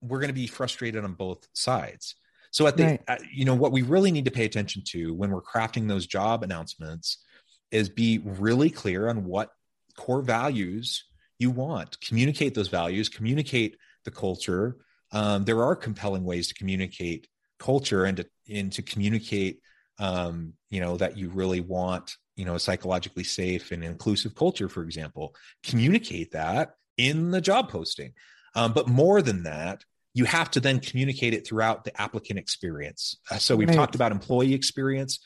we're 0.01 0.21
going 0.21 0.29
to 0.29 0.35
be 0.35 0.47
frustrated 0.47 1.05
on 1.05 1.15
both 1.15 1.47
sides. 1.53 2.15
So 2.51 2.67
at 2.67 2.77
the, 2.77 2.85
right. 2.85 3.03
uh, 3.09 3.17
you 3.33 3.45
know, 3.45 3.55
what 3.55 3.73
we 3.73 3.83
really 3.83 4.11
need 4.11 4.25
to 4.25 4.31
pay 4.31 4.45
attention 4.45 4.83
to 4.87 5.13
when 5.13 5.31
we're 5.31 5.43
crafting 5.43 5.89
those 5.89 6.07
job 6.07 6.43
announcements 6.43 7.23
is 7.71 7.89
be 7.89 8.19
really 8.25 8.71
clear 8.71 9.09
on 9.09 9.25
what 9.25 9.51
core 9.97 10.23
values 10.23 11.05
you 11.39 11.51
want. 11.51 12.01
Communicate 12.01 12.55
those 12.55 12.69
values, 12.69 13.09
communicate 13.09 13.77
the 14.05 14.11
culture. 14.11 14.79
Um, 15.13 15.45
there 15.45 15.63
are 15.63 15.77
compelling 15.77 16.25
ways 16.25 16.49
to 16.49 16.55
communicate 16.55 17.27
culture 17.59 18.05
and 18.05 18.19
to 18.19 18.27
and 18.53 18.73
to 18.73 18.83
communicate 18.83 19.61
um, 19.99 20.53
you 20.71 20.81
know 20.81 20.97
that 20.97 21.17
you 21.17 21.29
really 21.31 21.61
want 21.61 22.17
you 22.37 22.45
know 22.45 22.55
a 22.55 22.61
psychologically 22.61 23.25
safe 23.25 23.73
and 23.73 23.83
inclusive 23.83 24.35
culture 24.35 24.69
for 24.69 24.83
example 24.83 25.35
communicate 25.63 26.33
that 26.33 26.75
in 26.97 27.31
the 27.31 27.41
job 27.41 27.69
posting. 27.69 28.13
Um, 28.55 28.73
but 28.73 28.89
more 28.89 29.21
than 29.23 29.43
that 29.43 29.85
you 30.15 30.25
have 30.25 30.51
to 30.51 30.61
then 30.61 30.81
communicate 30.81 31.35
it 31.35 31.47
throughout 31.47 31.85
the 31.85 32.01
applicant 32.01 32.39
experience. 32.39 33.19
Uh, 33.31 33.37
so 33.37 33.55
we've 33.55 33.69
right. 33.69 33.77
talked 33.77 33.95
about 33.95 34.13
employee 34.13 34.55
experience. 34.55 35.19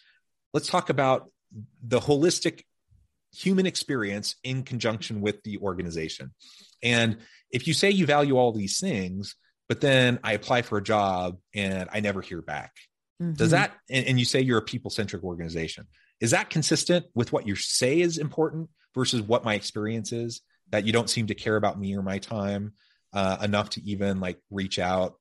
Let's 0.52 0.66
talk 0.66 0.90
about 0.90 1.30
the 1.80 2.00
holistic 2.00 2.64
human 3.32 3.66
experience 3.66 4.34
in 4.42 4.64
conjunction 4.64 5.20
with 5.20 5.44
the 5.44 5.58
organization. 5.58 6.34
And 6.82 7.18
if 7.52 7.68
you 7.68 7.74
say 7.74 7.90
you 7.90 8.04
value 8.04 8.36
all 8.36 8.50
these 8.50 8.80
things 8.80 9.36
but 9.70 9.80
then 9.80 10.18
I 10.24 10.32
apply 10.32 10.62
for 10.62 10.78
a 10.78 10.82
job 10.82 11.38
and 11.54 11.88
I 11.92 12.00
never 12.00 12.22
hear 12.22 12.42
back. 12.42 12.72
Mm-hmm. 13.22 13.34
Does 13.34 13.52
that, 13.52 13.70
and, 13.88 14.04
and 14.04 14.18
you 14.18 14.24
say 14.24 14.40
you're 14.40 14.58
a 14.58 14.62
people 14.62 14.90
centric 14.90 15.22
organization, 15.22 15.86
is 16.18 16.32
that 16.32 16.50
consistent 16.50 17.06
with 17.14 17.32
what 17.32 17.46
you 17.46 17.54
say 17.54 18.00
is 18.00 18.18
important 18.18 18.68
versus 18.96 19.22
what 19.22 19.44
my 19.44 19.54
experience 19.54 20.10
is? 20.10 20.40
That 20.70 20.86
you 20.86 20.92
don't 20.92 21.08
seem 21.08 21.28
to 21.28 21.36
care 21.36 21.54
about 21.54 21.78
me 21.78 21.96
or 21.96 22.02
my 22.02 22.18
time 22.18 22.72
uh, 23.12 23.36
enough 23.42 23.70
to 23.70 23.82
even 23.84 24.18
like 24.18 24.40
reach 24.50 24.80
out 24.80 25.14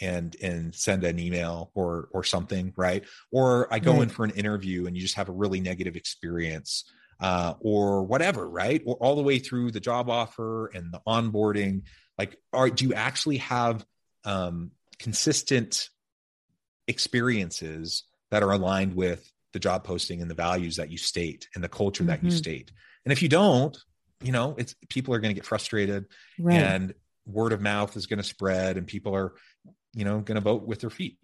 and 0.00 0.36
and 0.40 0.72
send 0.72 1.02
an 1.02 1.18
email 1.18 1.72
or 1.74 2.08
or 2.12 2.22
something, 2.22 2.72
right? 2.76 3.02
Or 3.32 3.66
I 3.74 3.80
go 3.80 3.94
right. 3.94 4.02
in 4.02 4.10
for 4.10 4.24
an 4.24 4.30
interview 4.30 4.86
and 4.86 4.94
you 4.94 5.02
just 5.02 5.16
have 5.16 5.28
a 5.28 5.32
really 5.32 5.58
negative 5.58 5.96
experience 5.96 6.84
uh, 7.20 7.54
or 7.60 8.04
whatever, 8.04 8.48
right? 8.48 8.82
Or 8.86 8.96
all 8.96 9.16
the 9.16 9.22
way 9.22 9.38
through 9.38 9.72
the 9.72 9.80
job 9.80 10.08
offer 10.08 10.68
and 10.68 10.92
the 10.92 11.00
onboarding 11.06 11.82
like 12.18 12.36
are 12.52 12.68
do 12.68 12.84
you 12.84 12.94
actually 12.94 13.38
have 13.38 13.86
um, 14.24 14.72
consistent 14.98 15.88
experiences 16.88 18.04
that 18.30 18.42
are 18.42 18.52
aligned 18.52 18.94
with 18.94 19.30
the 19.52 19.58
job 19.58 19.84
posting 19.84 20.20
and 20.20 20.30
the 20.30 20.34
values 20.34 20.76
that 20.76 20.90
you 20.90 20.98
state 20.98 21.48
and 21.54 21.64
the 21.64 21.68
culture 21.68 22.02
mm-hmm. 22.02 22.10
that 22.10 22.22
you 22.22 22.28
mm-hmm. 22.28 22.36
state 22.36 22.72
and 23.04 23.12
if 23.12 23.22
you 23.22 23.28
don't 23.28 23.78
you 24.22 24.32
know 24.32 24.54
it's 24.58 24.74
people 24.88 25.14
are 25.14 25.20
going 25.20 25.30
to 25.30 25.38
get 25.38 25.46
frustrated 25.46 26.06
right. 26.38 26.56
and 26.56 26.94
word 27.26 27.52
of 27.52 27.60
mouth 27.60 27.96
is 27.96 28.06
going 28.06 28.18
to 28.18 28.24
spread 28.24 28.76
and 28.76 28.86
people 28.86 29.14
are 29.14 29.34
you 29.94 30.04
know 30.04 30.18
going 30.20 30.34
to 30.34 30.40
vote 30.40 30.66
with 30.66 30.80
their 30.80 30.90
feet 30.90 31.18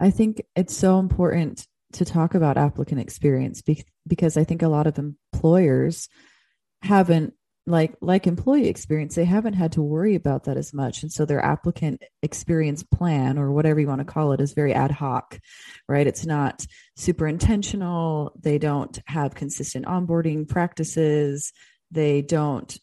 I 0.00 0.10
think 0.10 0.42
it's 0.56 0.76
so 0.76 0.98
important 0.98 1.66
to 1.94 2.04
talk 2.04 2.34
about 2.34 2.56
applicant 2.56 3.00
experience 3.00 3.62
because 4.06 4.36
I 4.36 4.44
think 4.44 4.62
a 4.62 4.68
lot 4.68 4.86
of 4.86 4.98
employers 4.98 6.08
haven't 6.82 7.34
like 7.64 7.94
like 8.00 8.26
employee 8.26 8.66
experience 8.66 9.14
they 9.14 9.24
haven't 9.24 9.52
had 9.52 9.70
to 9.70 9.82
worry 9.82 10.16
about 10.16 10.44
that 10.44 10.56
as 10.56 10.74
much. 10.74 11.02
And 11.02 11.12
so 11.12 11.24
their 11.24 11.44
applicant 11.44 12.02
experience 12.20 12.82
plan 12.82 13.38
or 13.38 13.52
whatever 13.52 13.78
you 13.78 13.86
want 13.86 14.00
to 14.00 14.04
call 14.04 14.32
it 14.32 14.40
is 14.40 14.52
very 14.52 14.74
ad 14.74 14.90
hoc 14.90 15.38
right? 15.88 16.06
It's 16.06 16.26
not 16.26 16.66
super 16.96 17.26
intentional. 17.26 18.32
They 18.40 18.58
don't 18.58 18.98
have 19.06 19.34
consistent 19.34 19.86
onboarding 19.86 20.48
practices. 20.48 21.52
They 21.90 22.22
don't 22.22 22.76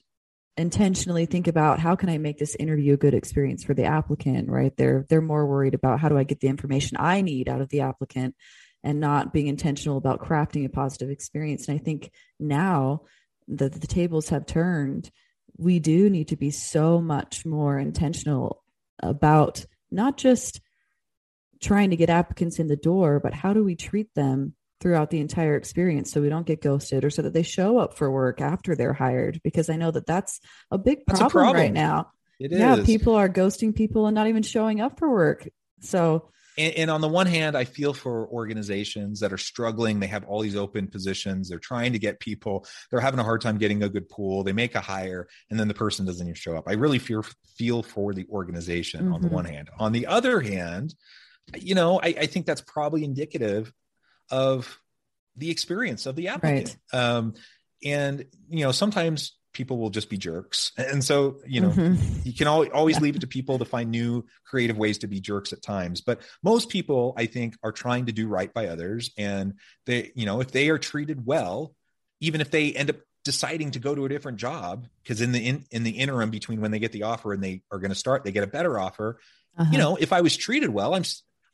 intentionally 0.57 1.26
think 1.26 1.47
about 1.47 1.80
how 1.80 1.95
can 1.95 2.10
I 2.10 2.18
make 2.18 2.38
this 2.38 2.55
interview 2.55 2.93
a 2.93 2.97
good 2.97 3.14
experience 3.14 3.64
for 3.64 3.74
the 3.74 3.86
applicant, 3.86 4.49
right? 4.49 4.76
They're 4.76 5.05
they're 5.10 5.22
more 5.22 5.47
worried 5.47 5.74
about 5.74 5.99
how 5.99 6.10
do 6.10 6.18
I 6.18 6.24
get 6.24 6.41
the 6.41 6.49
information 6.49 6.97
I 6.99 7.22
need 7.22 7.49
out 7.49 7.62
of 7.62 7.70
the 7.70 7.82
applicant 7.82 8.36
and 8.84 9.00
not 9.00 9.34
being 9.34 9.48
intentional 9.48 9.98
about 9.98 10.22
crafting 10.22 10.66
a 10.66 10.70
positive 10.70 11.10
experience. 11.10 11.68
And 11.68 11.80
I 11.80 11.84
think 11.84 12.12
now 12.40 13.02
that 13.50 13.74
the 13.74 13.88
tables 13.88 14.30
have 14.30 14.46
turned, 14.46 15.12
we 15.58 15.80
do 15.80 16.10
need 16.10 16.30
to 16.30 16.38
be 16.38 16.52
so 16.52 17.02
much 17.02 17.46
more 17.46 17.78
intentional 17.78 18.64
about 19.02 19.66
not 19.92 20.18
just 20.18 20.62
trying 21.62 21.90
to 21.90 21.98
get 21.98 22.10
applicants 22.10 22.60
in 22.60 22.68
the 22.68 22.78
door, 22.78 23.20
but 23.20 23.34
how 23.34 23.54
do 23.54 23.64
we 23.64 23.76
treat 23.76 24.14
them 24.16 24.54
throughout 24.80 25.10
the 25.10 25.20
entire 25.20 25.56
experience 25.56 26.12
so 26.12 26.22
we 26.22 26.30
don't 26.30 26.48
get 26.48 26.62
ghosted 26.62 27.04
or 27.04 27.10
so 27.10 27.22
that 27.22 27.34
they 27.34 27.44
show 27.44 27.78
up 27.78 27.98
for 27.98 28.10
work 28.10 28.40
after 28.40 28.76
they're 28.76 28.94
hired 28.94 29.42
because 29.44 29.70
I 29.70 29.76
know 29.76 29.92
that 29.92 30.06
that's 30.06 30.40
a 30.72 30.78
big 30.78 31.06
problem, 31.06 31.28
a 31.28 31.30
problem. 31.30 31.56
right 31.56 31.74
now. 31.74 32.12
It 32.40 32.54
yeah, 32.54 32.78
is. 32.78 32.86
people 32.86 33.16
are 33.16 33.28
ghosting 33.28 33.76
people 33.76 34.08
and 34.08 34.16
not 34.16 34.28
even 34.28 34.44
showing 34.44 34.80
up 34.80 34.98
for 34.98 35.10
work. 35.10 35.50
So 35.82 36.32
and, 36.60 36.76
and, 36.76 36.91
on 36.91 37.01
the 37.01 37.07
one 37.07 37.26
hand, 37.26 37.57
I 37.57 37.64
feel 37.64 37.93
for 37.93 38.28
organizations 38.28 39.22
that 39.22 39.34
are 39.34 39.38
struggling. 39.38 39.99
They 39.99 40.07
have 40.07 40.26
all 40.26 40.41
these 40.41 40.55
open 40.55 40.88
positions. 40.88 41.49
They're 41.49 41.57
trying 41.57 41.93
to 41.93 41.99
get 41.99 42.20
people. 42.20 42.66
They're 42.91 42.99
having 42.99 43.20
a 43.20 43.24
hard 43.24 43.41
time 43.41 43.57
getting 43.57 43.82
a 43.82 43.89
good 43.89 44.10
pool. 44.10 44.43
They 44.43 44.53
make 44.53 44.76
a 44.76 44.82
hire, 44.82 45.28
and 45.49 45.60
then 45.60 45.68
the 45.68 45.74
person 45.74 46.05
doesn't 46.05 46.26
even 46.26 46.36
show 46.36 46.55
up. 46.55 46.66
I 46.68 46.74
really 46.74 46.99
feel 46.99 47.26
feel 47.57 47.82
for 47.82 48.14
the 48.14 48.28
organization 48.30 49.05
mm-hmm. 49.05 49.14
on 49.14 49.22
the 49.22 49.28
mm-hmm. 49.28 49.36
one 49.36 49.45
hand. 49.45 49.70
On 49.80 49.91
the 49.91 50.07
other 50.07 50.41
hand, 50.41 50.93
you 51.57 51.76
know, 51.76 51.99
I, 51.99 52.07
I 52.07 52.26
think 52.26 52.45
that's 52.45 52.62
probably 52.62 53.03
indicative 53.03 53.74
of 54.30 54.80
the 55.38 55.49
experience 55.49 56.05
of 56.05 56.16
the 56.16 56.28
applicant. 56.28 56.78
Right. 56.93 56.99
Um, 57.01 57.34
and 57.84 58.26
you 58.49 58.66
know, 58.66 58.72
sometimes 58.72 59.39
people 59.60 59.78
will 59.78 59.89
just 59.89 60.10
be 60.10 60.18
jerks, 60.18 60.72
and 60.78 61.03
so 61.03 61.39
you 61.45 61.60
know, 61.62 61.70
mm-hmm. 61.70 62.20
you 62.24 62.34
can 62.34 62.47
always, 62.47 62.70
always 62.74 62.95
yeah. 62.95 63.03
leave 63.03 63.16
it 63.16 63.22
to 63.22 63.28
people 63.28 63.60
to 63.60 63.66
find 63.66 63.91
new 63.91 64.26
creative 64.45 64.78
ways 64.78 64.99
to 64.99 65.07
be 65.07 65.20
jerks 65.20 65.53
at 65.53 65.62
times. 65.62 66.01
But 66.01 66.22
most 66.41 66.70
people, 66.70 67.14
I 67.18 67.26
think, 67.26 67.57
are 67.62 67.72
trying 67.72 68.05
to 68.05 68.12
do 68.12 68.28
right 68.28 68.53
by 68.53 68.68
others, 68.68 69.12
and 69.18 69.55
they, 69.86 70.12
you 70.16 70.26
know, 70.26 70.39
if 70.39 70.51
they 70.51 70.70
are 70.70 70.78
treated 70.78 71.26
well, 71.26 71.76
even 72.22 72.41
if 72.41 72.49
they 72.49 72.72
end 72.72 72.89
up 72.89 72.95
deciding 73.26 73.72
to 73.72 73.80
go 73.80 73.93
to 73.93 74.05
a 74.05 74.10
different 74.10 74.38
job 74.38 74.88
because 75.03 75.20
in 75.20 75.34
the 75.34 75.45
in, 75.45 75.66
in 75.72 75.84
the 75.84 75.91
interim 75.91 76.32
between 76.32 76.62
when 76.62 76.72
they 76.72 76.80
get 76.80 76.93
the 76.93 77.03
offer 77.03 77.34
and 77.34 77.43
they 77.43 77.62
are 77.70 77.78
going 77.78 77.91
to 77.91 77.95
start 77.95 78.24
they 78.24 78.32
get 78.32 78.45
a 78.45 78.47
better 78.47 78.80
offer 78.80 79.20
uh-huh. 79.57 79.70
you 79.74 79.78
know 79.78 79.97
if 79.97 80.14
i 80.14 80.22
was 80.22 80.38
treated 80.38 80.70
well 80.70 80.95
i'm 80.95 81.03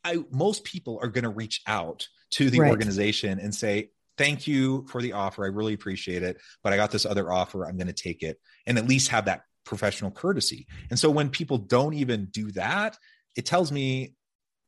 i 0.04 0.16
most 0.30 0.62
people 0.62 1.00
are 1.02 1.08
going 1.08 1.24
to 1.24 1.28
reach 1.28 1.62
out 1.66 2.06
to 2.30 2.50
the 2.50 2.60
right. 2.60 2.70
organization 2.70 3.38
and 3.38 3.54
say, 3.54 3.90
thank 4.16 4.46
you 4.46 4.86
for 4.88 5.02
the 5.02 5.12
offer. 5.12 5.44
I 5.44 5.48
really 5.48 5.74
appreciate 5.74 6.22
it. 6.22 6.40
But 6.62 6.72
I 6.72 6.76
got 6.76 6.90
this 6.90 7.06
other 7.06 7.32
offer. 7.32 7.66
I'm 7.66 7.76
going 7.76 7.86
to 7.86 7.92
take 7.92 8.22
it 8.22 8.40
and 8.66 8.78
at 8.78 8.88
least 8.88 9.08
have 9.08 9.26
that 9.26 9.42
professional 9.64 10.10
courtesy. 10.10 10.66
And 10.90 10.98
so 10.98 11.10
when 11.10 11.30
people 11.30 11.58
don't 11.58 11.94
even 11.94 12.26
do 12.26 12.50
that, 12.52 12.96
it 13.36 13.46
tells 13.46 13.70
me 13.70 14.14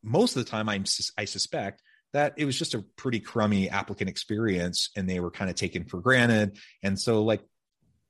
most 0.02 0.36
of 0.36 0.44
the 0.44 0.50
time 0.50 0.68
I'm, 0.68 0.84
I 1.16 1.24
suspect 1.24 1.82
that 2.12 2.34
it 2.36 2.44
was 2.44 2.58
just 2.58 2.74
a 2.74 2.84
pretty 2.96 3.20
crummy 3.20 3.68
applicant 3.68 4.08
experience 4.08 4.90
and 4.96 5.08
they 5.08 5.20
were 5.20 5.30
kind 5.30 5.50
of 5.50 5.56
taken 5.56 5.84
for 5.84 6.00
granted. 6.00 6.58
And 6.82 6.98
so 6.98 7.22
like 7.22 7.42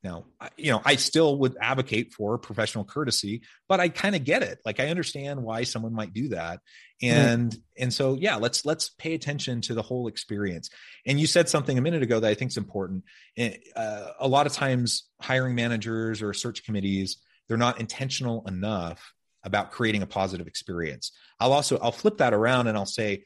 now, 0.04 0.26
you 0.56 0.70
know, 0.70 0.80
I 0.84 0.94
still 0.96 1.38
would 1.38 1.56
advocate 1.60 2.12
for 2.12 2.38
professional 2.38 2.84
courtesy, 2.84 3.42
but 3.68 3.80
I 3.80 3.88
kind 3.88 4.14
of 4.14 4.22
get 4.22 4.44
it. 4.44 4.60
Like 4.64 4.78
I 4.78 4.88
understand 4.88 5.42
why 5.42 5.64
someone 5.64 5.92
might 5.92 6.12
do 6.12 6.28
that. 6.28 6.60
And 7.02 7.56
and 7.76 7.92
so 7.92 8.14
yeah, 8.14 8.36
let's 8.36 8.64
let's 8.64 8.90
pay 8.90 9.14
attention 9.14 9.60
to 9.62 9.74
the 9.74 9.82
whole 9.82 10.06
experience. 10.06 10.70
And 11.04 11.18
you 11.18 11.26
said 11.26 11.48
something 11.48 11.76
a 11.76 11.80
minute 11.80 12.02
ago 12.02 12.20
that 12.20 12.28
I 12.28 12.34
think 12.34 12.52
is 12.52 12.56
important. 12.56 13.04
Eh, 13.36 13.56
uh, 13.74 14.12
a 14.20 14.28
lot 14.28 14.46
of 14.46 14.52
times 14.52 15.08
hiring 15.20 15.56
managers 15.56 16.22
or 16.22 16.32
search 16.32 16.64
committees, 16.64 17.18
they're 17.48 17.56
not 17.56 17.80
intentional 17.80 18.46
enough 18.46 19.12
about 19.42 19.72
creating 19.72 20.02
a 20.02 20.06
positive 20.06 20.46
experience. 20.46 21.12
I'll 21.40 21.52
also 21.52 21.76
I'll 21.78 21.92
flip 21.92 22.18
that 22.18 22.34
around 22.34 22.68
and 22.68 22.78
I'll 22.78 22.86
say 22.86 23.24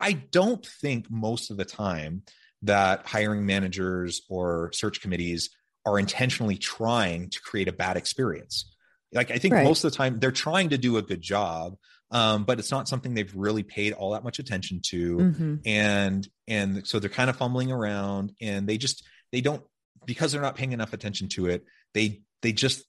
I 0.00 0.12
don't 0.12 0.64
think 0.64 1.10
most 1.10 1.50
of 1.50 1.58
the 1.58 1.64
time 1.66 2.22
that 2.62 3.06
hiring 3.06 3.44
managers 3.44 4.22
or 4.30 4.70
search 4.72 5.02
committees 5.02 5.50
are 5.86 5.98
intentionally 5.98 6.56
trying 6.56 7.30
to 7.30 7.40
create 7.40 7.68
a 7.68 7.72
bad 7.72 7.96
experience. 7.96 8.70
Like 9.12 9.30
I 9.30 9.38
think 9.38 9.54
right. 9.54 9.64
most 9.64 9.84
of 9.84 9.92
the 9.92 9.96
time 9.96 10.18
they're 10.18 10.32
trying 10.32 10.70
to 10.70 10.78
do 10.78 10.96
a 10.96 11.02
good 11.02 11.20
job, 11.20 11.76
um, 12.10 12.44
but 12.44 12.58
it's 12.58 12.70
not 12.70 12.88
something 12.88 13.14
they've 13.14 13.34
really 13.34 13.62
paid 13.62 13.92
all 13.92 14.12
that 14.12 14.24
much 14.24 14.38
attention 14.38 14.80
to, 14.86 15.16
mm-hmm. 15.16 15.54
and 15.64 16.28
and 16.48 16.86
so 16.86 16.98
they're 16.98 17.10
kind 17.10 17.30
of 17.30 17.36
fumbling 17.36 17.70
around, 17.70 18.32
and 18.40 18.68
they 18.68 18.76
just 18.76 19.04
they 19.30 19.40
don't 19.40 19.62
because 20.04 20.32
they're 20.32 20.42
not 20.42 20.56
paying 20.56 20.72
enough 20.72 20.92
attention 20.92 21.28
to 21.28 21.46
it. 21.46 21.64
They 21.92 22.22
they 22.42 22.52
just 22.52 22.84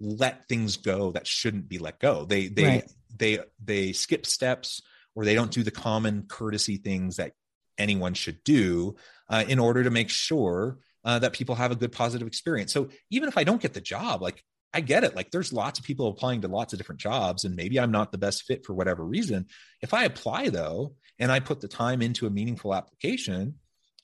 let 0.00 0.48
things 0.48 0.76
go 0.76 1.12
that 1.12 1.26
shouldn't 1.26 1.68
be 1.68 1.78
let 1.78 2.00
go. 2.00 2.24
They 2.24 2.48
they 2.48 2.64
right. 2.64 2.92
they 3.16 3.38
they 3.62 3.92
skip 3.92 4.26
steps 4.26 4.82
or 5.14 5.24
they 5.24 5.34
don't 5.34 5.50
do 5.50 5.62
the 5.62 5.70
common 5.70 6.24
courtesy 6.28 6.76
things 6.76 7.16
that 7.16 7.32
anyone 7.78 8.14
should 8.14 8.42
do 8.44 8.96
uh, 9.28 9.44
in 9.46 9.58
order 9.58 9.84
to 9.84 9.90
make 9.90 10.10
sure 10.10 10.78
uh, 11.04 11.18
that 11.18 11.32
people 11.32 11.54
have 11.54 11.72
a 11.72 11.76
good 11.76 11.92
positive 11.92 12.26
experience. 12.26 12.72
So 12.72 12.88
even 13.10 13.28
if 13.28 13.36
I 13.36 13.44
don't 13.44 13.60
get 13.60 13.74
the 13.74 13.80
job, 13.80 14.22
like 14.22 14.42
I 14.74 14.80
get 14.80 15.04
it. 15.04 15.14
Like 15.14 15.30
there's 15.30 15.52
lots 15.52 15.78
of 15.78 15.84
people 15.84 16.08
applying 16.08 16.40
to 16.42 16.48
lots 16.48 16.72
of 16.72 16.78
different 16.78 17.00
jobs, 17.00 17.44
and 17.44 17.54
maybe 17.54 17.78
I'm 17.78 17.90
not 17.90 18.10
the 18.10 18.18
best 18.18 18.44
fit 18.44 18.64
for 18.64 18.74
whatever 18.74 19.04
reason. 19.04 19.46
If 19.82 19.92
I 19.92 20.04
apply 20.04 20.48
though, 20.48 20.94
and 21.18 21.30
I 21.30 21.40
put 21.40 21.60
the 21.60 21.68
time 21.68 22.02
into 22.02 22.26
a 22.26 22.30
meaningful 22.30 22.74
application, 22.74 23.56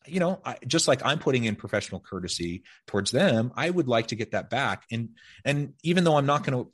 you 0.06 0.20
know, 0.20 0.40
I, 0.44 0.58
just 0.66 0.86
like 0.86 1.04
I'm 1.04 1.18
putting 1.18 1.44
in 1.44 1.56
professional 1.56 2.00
courtesy 2.00 2.64
towards 2.86 3.10
them, 3.10 3.52
I 3.56 3.68
would 3.68 3.88
like 3.88 4.08
to 4.08 4.16
get 4.16 4.32
that 4.32 4.50
back. 4.50 4.84
And 4.90 5.10
and 5.44 5.74
even 5.82 6.04
though 6.04 6.16
I'm 6.16 6.26
not 6.26 6.44
going 6.44 6.64
to 6.64 6.72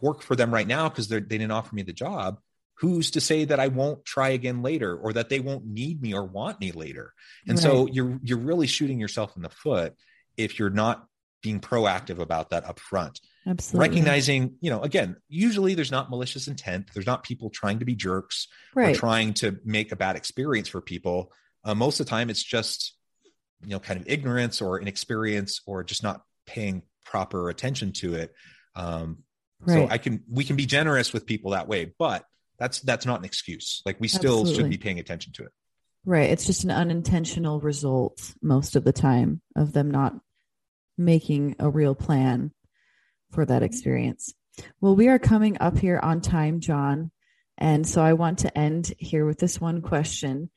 work 0.00 0.22
for 0.22 0.36
them 0.36 0.52
right 0.52 0.66
now 0.66 0.88
because 0.88 1.08
they 1.08 1.20
didn't 1.20 1.50
offer 1.50 1.74
me 1.74 1.82
the 1.82 1.92
job, 1.92 2.38
who's 2.82 3.12
to 3.12 3.20
say 3.20 3.44
that 3.44 3.60
I 3.60 3.68
won't 3.68 4.04
try 4.04 4.30
again 4.30 4.60
later 4.60 4.96
or 4.96 5.12
that 5.12 5.28
they 5.28 5.38
won't 5.38 5.64
need 5.64 6.02
me 6.02 6.14
or 6.14 6.24
want 6.24 6.60
me 6.60 6.72
later? 6.72 7.14
And 7.46 7.56
right. 7.56 7.62
so 7.62 7.86
you're 7.86 8.18
you're 8.24 8.38
really 8.38 8.66
shooting 8.66 8.98
yourself 8.98 9.36
in 9.36 9.42
the 9.42 9.48
foot 9.48 9.94
if 10.36 10.58
you're 10.58 10.68
not 10.68 11.06
being 11.42 11.60
proactive 11.60 12.18
about 12.18 12.50
that 12.50 12.64
up 12.64 12.80
front. 12.80 13.20
Absolutely. 13.46 13.88
Recognizing, 13.88 14.54
you 14.60 14.70
know, 14.70 14.82
again, 14.82 15.14
usually 15.28 15.74
there's 15.74 15.92
not 15.92 16.10
malicious 16.10 16.48
intent. 16.48 16.90
There's 16.92 17.06
not 17.06 17.22
people 17.22 17.50
trying 17.50 17.78
to 17.78 17.84
be 17.84 17.94
jerks 17.94 18.48
right. 18.74 18.96
or 18.96 18.98
trying 18.98 19.34
to 19.34 19.60
make 19.64 19.92
a 19.92 19.96
bad 19.96 20.16
experience 20.16 20.68
for 20.68 20.80
people. 20.80 21.32
Uh, 21.64 21.76
most 21.76 22.00
of 22.00 22.06
the 22.06 22.10
time, 22.10 22.30
it's 22.30 22.42
just, 22.42 22.94
you 23.62 23.70
know, 23.70 23.78
kind 23.78 24.00
of 24.00 24.08
ignorance 24.08 24.60
or 24.60 24.80
inexperience 24.80 25.60
or 25.66 25.84
just 25.84 26.02
not 26.02 26.22
paying 26.46 26.82
proper 27.04 27.48
attention 27.48 27.92
to 27.92 28.14
it. 28.14 28.34
Um, 28.74 29.18
right. 29.60 29.88
So 29.88 29.88
I 29.88 29.98
can, 29.98 30.24
we 30.28 30.42
can 30.42 30.56
be 30.56 30.66
generous 30.66 31.12
with 31.12 31.26
people 31.26 31.52
that 31.52 31.68
way, 31.68 31.92
but 31.96 32.24
that's 32.62 32.80
that's 32.80 33.06
not 33.06 33.18
an 33.18 33.24
excuse. 33.24 33.82
Like 33.84 33.96
we 33.98 34.06
still 34.06 34.40
Absolutely. 34.40 34.54
should 34.54 34.70
be 34.70 34.78
paying 34.78 35.00
attention 35.00 35.32
to 35.32 35.42
it. 35.42 35.50
Right. 36.04 36.30
It's 36.30 36.46
just 36.46 36.62
an 36.62 36.70
unintentional 36.70 37.60
result 37.60 38.34
most 38.40 38.76
of 38.76 38.84
the 38.84 38.92
time 38.92 39.42
of 39.56 39.72
them 39.72 39.90
not 39.90 40.14
making 40.96 41.56
a 41.58 41.68
real 41.68 41.96
plan 41.96 42.52
for 43.32 43.44
that 43.44 43.64
experience. 43.64 44.32
Well 44.80 44.94
we 44.94 45.08
are 45.08 45.18
coming 45.18 45.58
up 45.60 45.76
here 45.76 45.98
on 45.98 46.20
time 46.20 46.60
john. 46.60 47.10
And 47.58 47.86
so 47.86 48.00
i 48.00 48.12
want 48.12 48.40
to 48.40 48.56
end 48.56 48.94
here 48.96 49.26
with 49.26 49.38
this 49.38 49.60
one 49.60 49.82
question. 49.82 50.50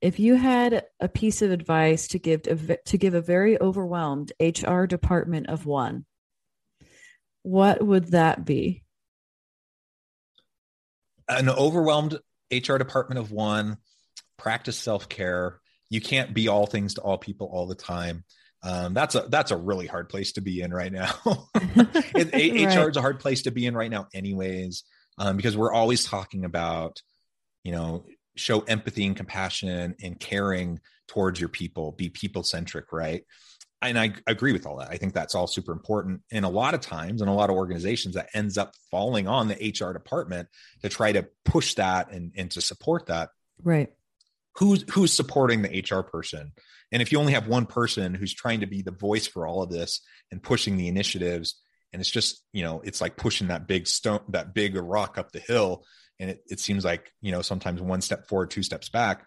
If 0.00 0.18
you 0.18 0.34
had 0.34 0.84
a 0.98 1.08
piece 1.08 1.42
of 1.42 1.52
advice 1.52 2.08
to 2.08 2.18
give 2.18 2.42
to 2.42 2.98
give 2.98 3.14
a 3.14 3.20
very 3.20 3.60
overwhelmed 3.60 4.32
hr 4.40 4.84
department 4.86 5.46
of 5.48 5.64
one 5.64 6.06
what 7.44 7.84
would 7.84 8.12
that 8.12 8.44
be 8.44 8.81
an 11.28 11.48
overwhelmed 11.48 12.18
HR 12.50 12.76
department 12.76 13.18
of 13.18 13.30
one, 13.30 13.78
practice 14.38 14.76
self 14.76 15.08
care. 15.08 15.60
You 15.90 16.00
can't 16.00 16.34
be 16.34 16.48
all 16.48 16.66
things 16.66 16.94
to 16.94 17.00
all 17.02 17.18
people 17.18 17.48
all 17.52 17.66
the 17.66 17.74
time. 17.74 18.24
Um, 18.64 18.94
that's 18.94 19.14
a 19.14 19.26
that's 19.28 19.50
a 19.50 19.56
really 19.56 19.86
hard 19.86 20.08
place 20.08 20.32
to 20.32 20.40
be 20.40 20.60
in 20.60 20.72
right 20.72 20.92
now. 20.92 21.12
it, 21.54 22.32
right. 22.74 22.76
HR 22.76 22.90
is 22.90 22.96
a 22.96 23.00
hard 23.00 23.18
place 23.18 23.42
to 23.42 23.50
be 23.50 23.66
in 23.66 23.76
right 23.76 23.90
now, 23.90 24.06
anyways, 24.14 24.84
um, 25.18 25.36
because 25.36 25.56
we're 25.56 25.72
always 25.72 26.04
talking 26.04 26.44
about, 26.44 27.02
you 27.64 27.72
know, 27.72 28.04
show 28.36 28.60
empathy 28.60 29.06
and 29.06 29.16
compassion 29.16 29.96
and 30.02 30.18
caring 30.18 30.80
towards 31.08 31.40
your 31.40 31.48
people, 31.48 31.92
be 31.92 32.08
people 32.08 32.42
centric, 32.42 32.92
right? 32.92 33.24
And 33.88 33.98
I 33.98 34.12
agree 34.26 34.52
with 34.52 34.66
all 34.66 34.76
that. 34.76 34.90
I 34.90 34.96
think 34.96 35.12
that's 35.12 35.34
all 35.34 35.46
super 35.46 35.72
important. 35.72 36.22
And 36.30 36.44
a 36.44 36.48
lot 36.48 36.74
of 36.74 36.80
times, 36.80 37.20
in 37.20 37.28
a 37.28 37.34
lot 37.34 37.50
of 37.50 37.56
organizations, 37.56 38.14
that 38.14 38.28
ends 38.34 38.56
up 38.56 38.74
falling 38.90 39.26
on 39.26 39.48
the 39.48 39.54
HR 39.54 39.92
department 39.92 40.48
to 40.82 40.88
try 40.88 41.12
to 41.12 41.28
push 41.44 41.74
that 41.74 42.12
and, 42.12 42.32
and 42.36 42.50
to 42.52 42.60
support 42.60 43.06
that. 43.06 43.30
Right. 43.62 43.92
Who's 44.56 44.84
who's 44.90 45.12
supporting 45.12 45.62
the 45.62 45.80
HR 45.80 46.02
person? 46.02 46.52
And 46.92 47.00
if 47.00 47.10
you 47.10 47.18
only 47.18 47.32
have 47.32 47.48
one 47.48 47.66
person 47.66 48.14
who's 48.14 48.34
trying 48.34 48.60
to 48.60 48.66
be 48.66 48.82
the 48.82 48.90
voice 48.90 49.26
for 49.26 49.46
all 49.46 49.62
of 49.62 49.70
this 49.70 50.02
and 50.30 50.42
pushing 50.42 50.76
the 50.76 50.88
initiatives, 50.88 51.60
and 51.92 52.00
it's 52.00 52.10
just 52.10 52.44
you 52.52 52.62
know 52.62 52.82
it's 52.84 53.00
like 53.00 53.16
pushing 53.16 53.48
that 53.48 53.66
big 53.66 53.86
stone, 53.86 54.20
that 54.28 54.54
big 54.54 54.76
rock 54.76 55.16
up 55.18 55.32
the 55.32 55.40
hill, 55.40 55.84
and 56.20 56.30
it, 56.30 56.42
it 56.48 56.60
seems 56.60 56.84
like 56.84 57.10
you 57.22 57.32
know 57.32 57.42
sometimes 57.42 57.80
one 57.80 58.02
step 58.02 58.28
forward, 58.28 58.50
two 58.50 58.62
steps 58.62 58.90
back. 58.90 59.26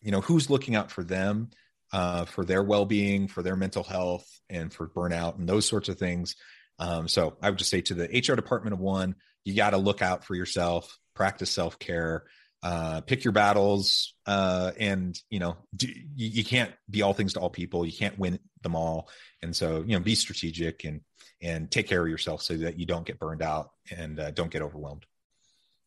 You 0.00 0.12
know 0.12 0.20
who's 0.20 0.48
looking 0.48 0.76
out 0.76 0.90
for 0.90 1.02
them 1.02 1.50
uh, 1.92 2.24
for 2.24 2.44
their 2.44 2.62
well-being, 2.62 3.28
for 3.28 3.42
their 3.42 3.56
mental 3.56 3.82
health, 3.82 4.26
and 4.48 4.72
for 4.72 4.88
burnout 4.88 5.38
and 5.38 5.48
those 5.48 5.66
sorts 5.66 5.88
of 5.88 5.98
things. 5.98 6.36
Um, 6.78 7.08
so 7.08 7.36
I 7.42 7.50
would 7.50 7.58
just 7.58 7.70
say 7.70 7.82
to 7.82 7.94
the 7.94 8.06
HR 8.06 8.34
department 8.34 8.74
of 8.74 8.80
one, 8.80 9.14
you 9.44 9.54
got 9.54 9.70
to 9.70 9.78
look 9.78 10.02
out 10.02 10.24
for 10.24 10.34
yourself, 10.34 10.98
practice 11.14 11.50
self-care, 11.50 12.24
uh, 12.62 13.00
pick 13.00 13.24
your 13.24 13.32
battles, 13.32 14.14
uh, 14.26 14.70
and 14.78 15.18
you 15.30 15.40
know 15.40 15.56
do, 15.74 15.88
you, 15.88 16.28
you, 16.28 16.44
can't 16.44 16.72
be 16.88 17.02
all 17.02 17.12
things 17.12 17.32
to 17.32 17.40
all 17.40 17.50
people. 17.50 17.84
You 17.84 17.92
can't 17.92 18.18
win 18.18 18.38
them 18.62 18.76
all, 18.76 19.10
and 19.42 19.54
so 19.54 19.82
you 19.84 19.96
know 19.96 20.00
be 20.00 20.14
strategic 20.14 20.84
and 20.84 21.00
and 21.40 21.68
take 21.70 21.88
care 21.88 22.00
of 22.00 22.08
yourself 22.08 22.40
so 22.40 22.56
that 22.58 22.78
you 22.78 22.86
don't 22.86 23.04
get 23.04 23.18
burned 23.18 23.42
out 23.42 23.70
and 23.90 24.20
uh, 24.20 24.30
don't 24.30 24.50
get 24.50 24.62
overwhelmed. 24.62 25.04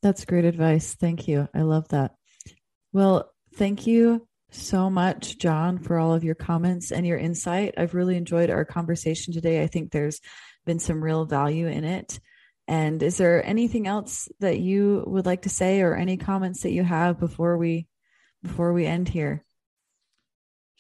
That's 0.02 0.26
great 0.26 0.44
advice. 0.44 0.94
Thank 0.94 1.30
you. 1.30 1.48
I 1.54 1.62
love 1.62 1.88
that. 1.90 2.16
Well, 2.92 3.32
thank 3.56 3.88
you 3.88 4.28
so 4.56 4.90
much, 4.90 5.38
John, 5.38 5.78
for 5.78 5.98
all 5.98 6.14
of 6.14 6.24
your 6.24 6.36
comments 6.36 6.92
and 6.92 7.06
your 7.06 7.18
insight. 7.18 7.76
I've 7.78 7.94
really 7.94 8.18
enjoyed 8.18 8.50
our 8.50 8.66
conversation 8.66 9.34
today. 9.34 9.62
I 9.62 9.68
think 9.68 9.92
there's 9.92 10.22
been 10.66 10.80
some 10.80 11.04
real 11.04 11.26
value 11.26 11.68
in 11.68 11.84
it. 11.84 12.20
And 12.68 13.02
is 13.04 13.18
there 13.18 13.46
anything 13.46 13.88
else 13.88 14.28
that 14.40 14.60
you 14.60 15.04
would 15.08 15.26
like 15.26 15.44
to 15.44 15.50
say 15.50 15.82
or 15.82 15.96
any 15.96 16.18
comments 16.18 16.64
that 16.64 16.72
you 16.72 16.84
have 16.84 17.20
before 17.20 17.58
we 17.58 17.88
before 18.42 18.74
we 18.74 18.86
end 18.86 19.08
here? 19.08 19.44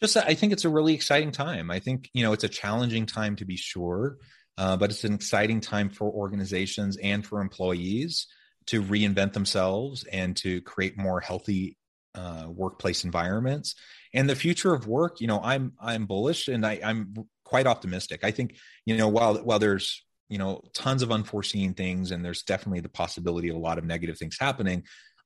Just 0.01 0.17
I 0.17 0.33
think 0.33 0.53
it's 0.53 0.65
a 0.65 0.69
really 0.69 0.93
exciting 0.93 1.31
time. 1.31 1.69
I 1.71 1.79
think, 1.79 2.09
you 2.13 2.23
know, 2.23 2.33
it's 2.33 2.43
a 2.43 2.49
challenging 2.49 3.05
time 3.05 3.35
to 3.37 3.45
be 3.45 3.55
sure, 3.55 4.17
uh, 4.57 4.77
but 4.77 4.89
it's 4.89 5.03
an 5.03 5.13
exciting 5.13 5.61
time 5.61 5.89
for 5.89 6.09
organizations 6.09 6.97
and 6.97 7.25
for 7.25 7.39
employees 7.39 8.27
to 8.67 8.81
reinvent 8.81 9.33
themselves 9.33 10.03
and 10.05 10.35
to 10.37 10.61
create 10.61 10.97
more 10.97 11.19
healthy 11.19 11.77
uh, 12.15 12.47
workplace 12.49 13.03
environments. 13.03 13.75
And 14.13 14.29
the 14.29 14.35
future 14.35 14.73
of 14.73 14.87
work 14.87 15.19
you 15.19 15.27
know 15.27 15.41
i'm 15.43 15.73
i'm 15.79 16.05
bullish 16.05 16.47
and 16.47 16.65
I, 16.65 16.79
i'm 16.83 17.13
quite 17.43 17.67
optimistic. 17.67 18.23
I 18.23 18.31
think 18.31 18.57
you 18.85 18.97
know 18.97 19.07
while 19.07 19.35
while 19.37 19.59
there's 19.59 20.03
you 20.29 20.37
know 20.37 20.61
tons 20.73 21.03
of 21.03 21.11
unforeseen 21.11 21.73
things 21.73 22.11
and 22.11 22.25
there's 22.25 22.43
definitely 22.43 22.81
the 22.81 22.89
possibility 22.89 23.49
of 23.49 23.55
a 23.55 23.59
lot 23.59 23.77
of 23.77 23.85
negative 23.85 24.17
things 24.17 24.37
happening 24.39 24.83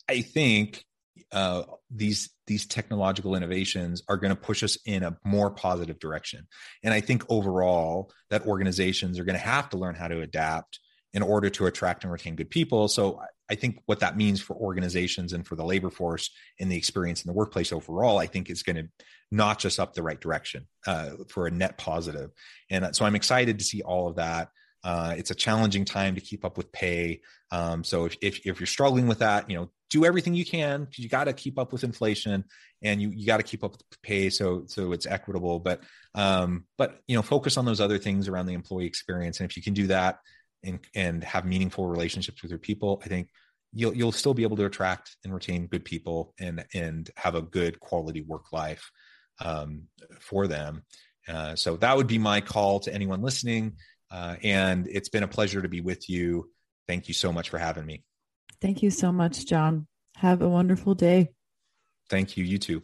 i 0.10 0.22
think 0.22 0.84
uh, 1.32 1.64
these 1.92 2.30
these 2.48 2.66
technological 2.66 3.36
innovations 3.36 4.02
are 4.08 4.18
going 4.18 4.30
to 4.34 4.42
push 4.42 4.64
us 4.64 4.78
in 4.86 5.04
a 5.04 5.18
more 5.24 5.52
positive 5.52 6.00
direction. 6.00 6.48
And 6.84 6.94
i 6.94 7.02
think 7.02 7.24
overall 7.30 8.12
that 8.30 8.46
organizations 8.46 9.20
are 9.20 9.26
going 9.26 9.38
to 9.38 9.46
have 9.46 9.70
to 9.70 9.78
learn 9.78 9.96
how 9.96 10.08
to 10.08 10.22
adapt 10.22 10.80
in 11.14 11.22
order 11.22 11.50
to 11.50 11.66
attract 11.66 12.04
and 12.04 12.12
retain 12.12 12.36
good 12.36 12.50
people. 12.50 12.88
So 12.88 13.22
I 13.50 13.56
think 13.56 13.82
what 13.86 14.00
that 14.00 14.18
means 14.18 14.42
for 14.42 14.56
organizations 14.56 15.34
and 15.34 15.46
for 15.46 15.56
the 15.56 15.66
labor 15.66 15.90
force 15.90 16.30
and 16.60 16.72
the 16.72 16.78
experience 16.78 17.24
in 17.24 17.28
the 17.28 17.34
workplace 17.34 17.72
overall, 17.72 18.18
I 18.18 18.28
think 18.28 18.50
is 18.50 18.64
going 18.64 18.76
to 18.76 18.90
notch 19.32 19.66
us 19.66 19.80
up 19.80 19.94
the 19.94 20.04
right 20.04 20.20
direction 20.20 20.68
uh, 20.88 21.12
for 21.28 21.48
a 21.48 21.52
net 21.52 21.78
positive. 21.78 22.32
And 22.70 22.96
so 22.96 23.06
I'm 23.06 23.16
excited 23.16 23.60
to 23.60 23.66
see 23.66 23.82
all 23.82 24.08
of 24.08 24.16
that. 24.16 24.50
Uh, 24.84 25.14
it's 25.18 25.32
a 25.32 25.36
challenging 25.36 25.84
time 25.84 26.16
to 26.16 26.22
keep 26.22 26.46
up 26.46 26.58
with 26.58 26.72
pay. 26.72 27.22
Um, 27.52 27.84
so 27.84 28.06
if, 28.06 28.16
if, 28.22 28.46
if 28.46 28.60
you're 28.60 28.68
struggling 28.68 29.08
with 29.08 29.20
that, 29.20 29.50
you 29.50 29.58
know, 29.58 29.70
do 29.90 30.06
everything 30.06 30.36
you 30.36 30.46
can 30.46 30.86
because 30.86 31.00
you 31.00 31.10
got 31.10 31.26
to 31.26 31.34
keep 31.34 31.58
up 31.58 31.74
with 31.74 31.84
inflation 31.84 32.46
and 32.82 33.02
you 33.02 33.10
you 33.10 33.26
got 33.26 33.38
to 33.38 33.44
keep 33.44 33.64
up 33.64 33.72
with 33.72 34.02
pay 34.04 34.30
so 34.30 34.64
so 34.68 34.92
it's 34.92 35.06
equitable. 35.06 35.60
But 35.60 35.82
um, 36.16 36.66
but 36.78 37.00
you 37.08 37.16
know, 37.16 37.22
focus 37.22 37.58
on 37.58 37.66
those 37.66 37.82
other 37.82 37.98
things 37.98 38.28
around 38.28 38.46
the 38.46 38.54
employee 38.54 38.86
experience. 38.86 39.40
And 39.40 39.50
if 39.50 39.58
you 39.58 39.64
can 39.64 39.74
do 39.74 39.88
that, 39.88 40.20
and 40.64 40.80
and 40.96 41.24
have 41.24 41.46
meaningful 41.46 41.88
relationships 41.88 42.42
with 42.42 42.52
your 42.52 42.60
people, 42.60 43.02
I 43.06 43.08
think 43.08 43.30
you'll 43.74 43.96
you'll 43.96 44.12
still 44.12 44.34
be 44.34 44.44
able 44.44 44.58
to 44.58 44.66
attract 44.66 45.18
and 45.24 45.34
retain 45.34 45.68
good 45.68 45.86
people 45.86 46.34
and 46.40 46.66
and 46.74 47.10
have 47.16 47.36
a 47.36 47.42
good 47.42 47.80
quality 47.80 48.22
work 48.22 48.52
life 48.52 48.90
um, 49.40 49.84
for 50.20 50.48
them. 50.48 50.84
Uh, 51.28 51.56
so 51.56 51.78
that 51.78 51.96
would 51.96 52.08
be 52.08 52.18
my 52.18 52.42
call 52.42 52.80
to 52.82 52.94
anyone 52.94 53.22
listening. 53.22 53.76
Uh, 54.12 54.36
and 54.44 54.88
it's 54.88 55.10
been 55.10 55.24
a 55.24 55.28
pleasure 55.28 55.62
to 55.62 55.70
be 55.70 55.82
with 55.82 56.10
you. 56.10 56.50
Thank 56.88 57.08
you 57.08 57.14
so 57.14 57.32
much 57.32 57.50
for 57.50 57.60
having 57.60 57.86
me. 57.86 58.04
Thank 58.62 58.82
you 58.82 58.90
so 58.90 59.12
much, 59.12 59.46
John. 59.46 59.88
Have 60.16 60.42
a 60.42 60.50
wonderful 60.50 60.96
day. 60.96 61.30
Thank 62.10 62.36
you. 62.36 62.44
You 62.44 62.58
too. 62.58 62.84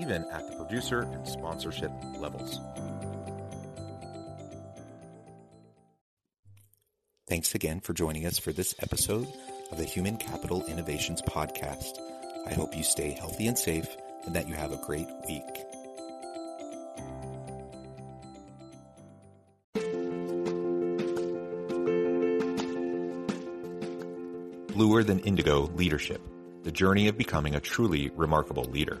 even 0.00 0.24
at 0.32 0.48
the 0.48 0.56
producer 0.56 1.02
and 1.02 1.26
sponsorship 1.28 1.92
levels. 2.18 2.58
Thanks 7.28 7.54
again 7.54 7.78
for 7.78 7.92
joining 7.92 8.26
us 8.26 8.38
for 8.38 8.52
this 8.52 8.74
episode 8.80 9.28
of 9.70 9.78
the 9.78 9.84
Human 9.84 10.16
Capital 10.16 10.64
Innovations 10.66 11.22
Podcast. 11.22 12.00
I 12.46 12.54
hope 12.54 12.76
you 12.76 12.82
stay 12.82 13.12
healthy 13.12 13.46
and 13.46 13.56
safe 13.56 13.86
and 14.24 14.34
that 14.34 14.48
you 14.48 14.54
have 14.54 14.72
a 14.72 14.80
great 14.84 15.06
week. 15.28 15.44
Bluer 24.74 25.04
Than 25.04 25.20
Indigo 25.20 25.70
Leadership 25.74 26.26
The 26.64 26.72
Journey 26.72 27.06
of 27.06 27.18
Becoming 27.18 27.54
a 27.54 27.60
Truly 27.60 28.10
Remarkable 28.16 28.64
Leader. 28.64 29.00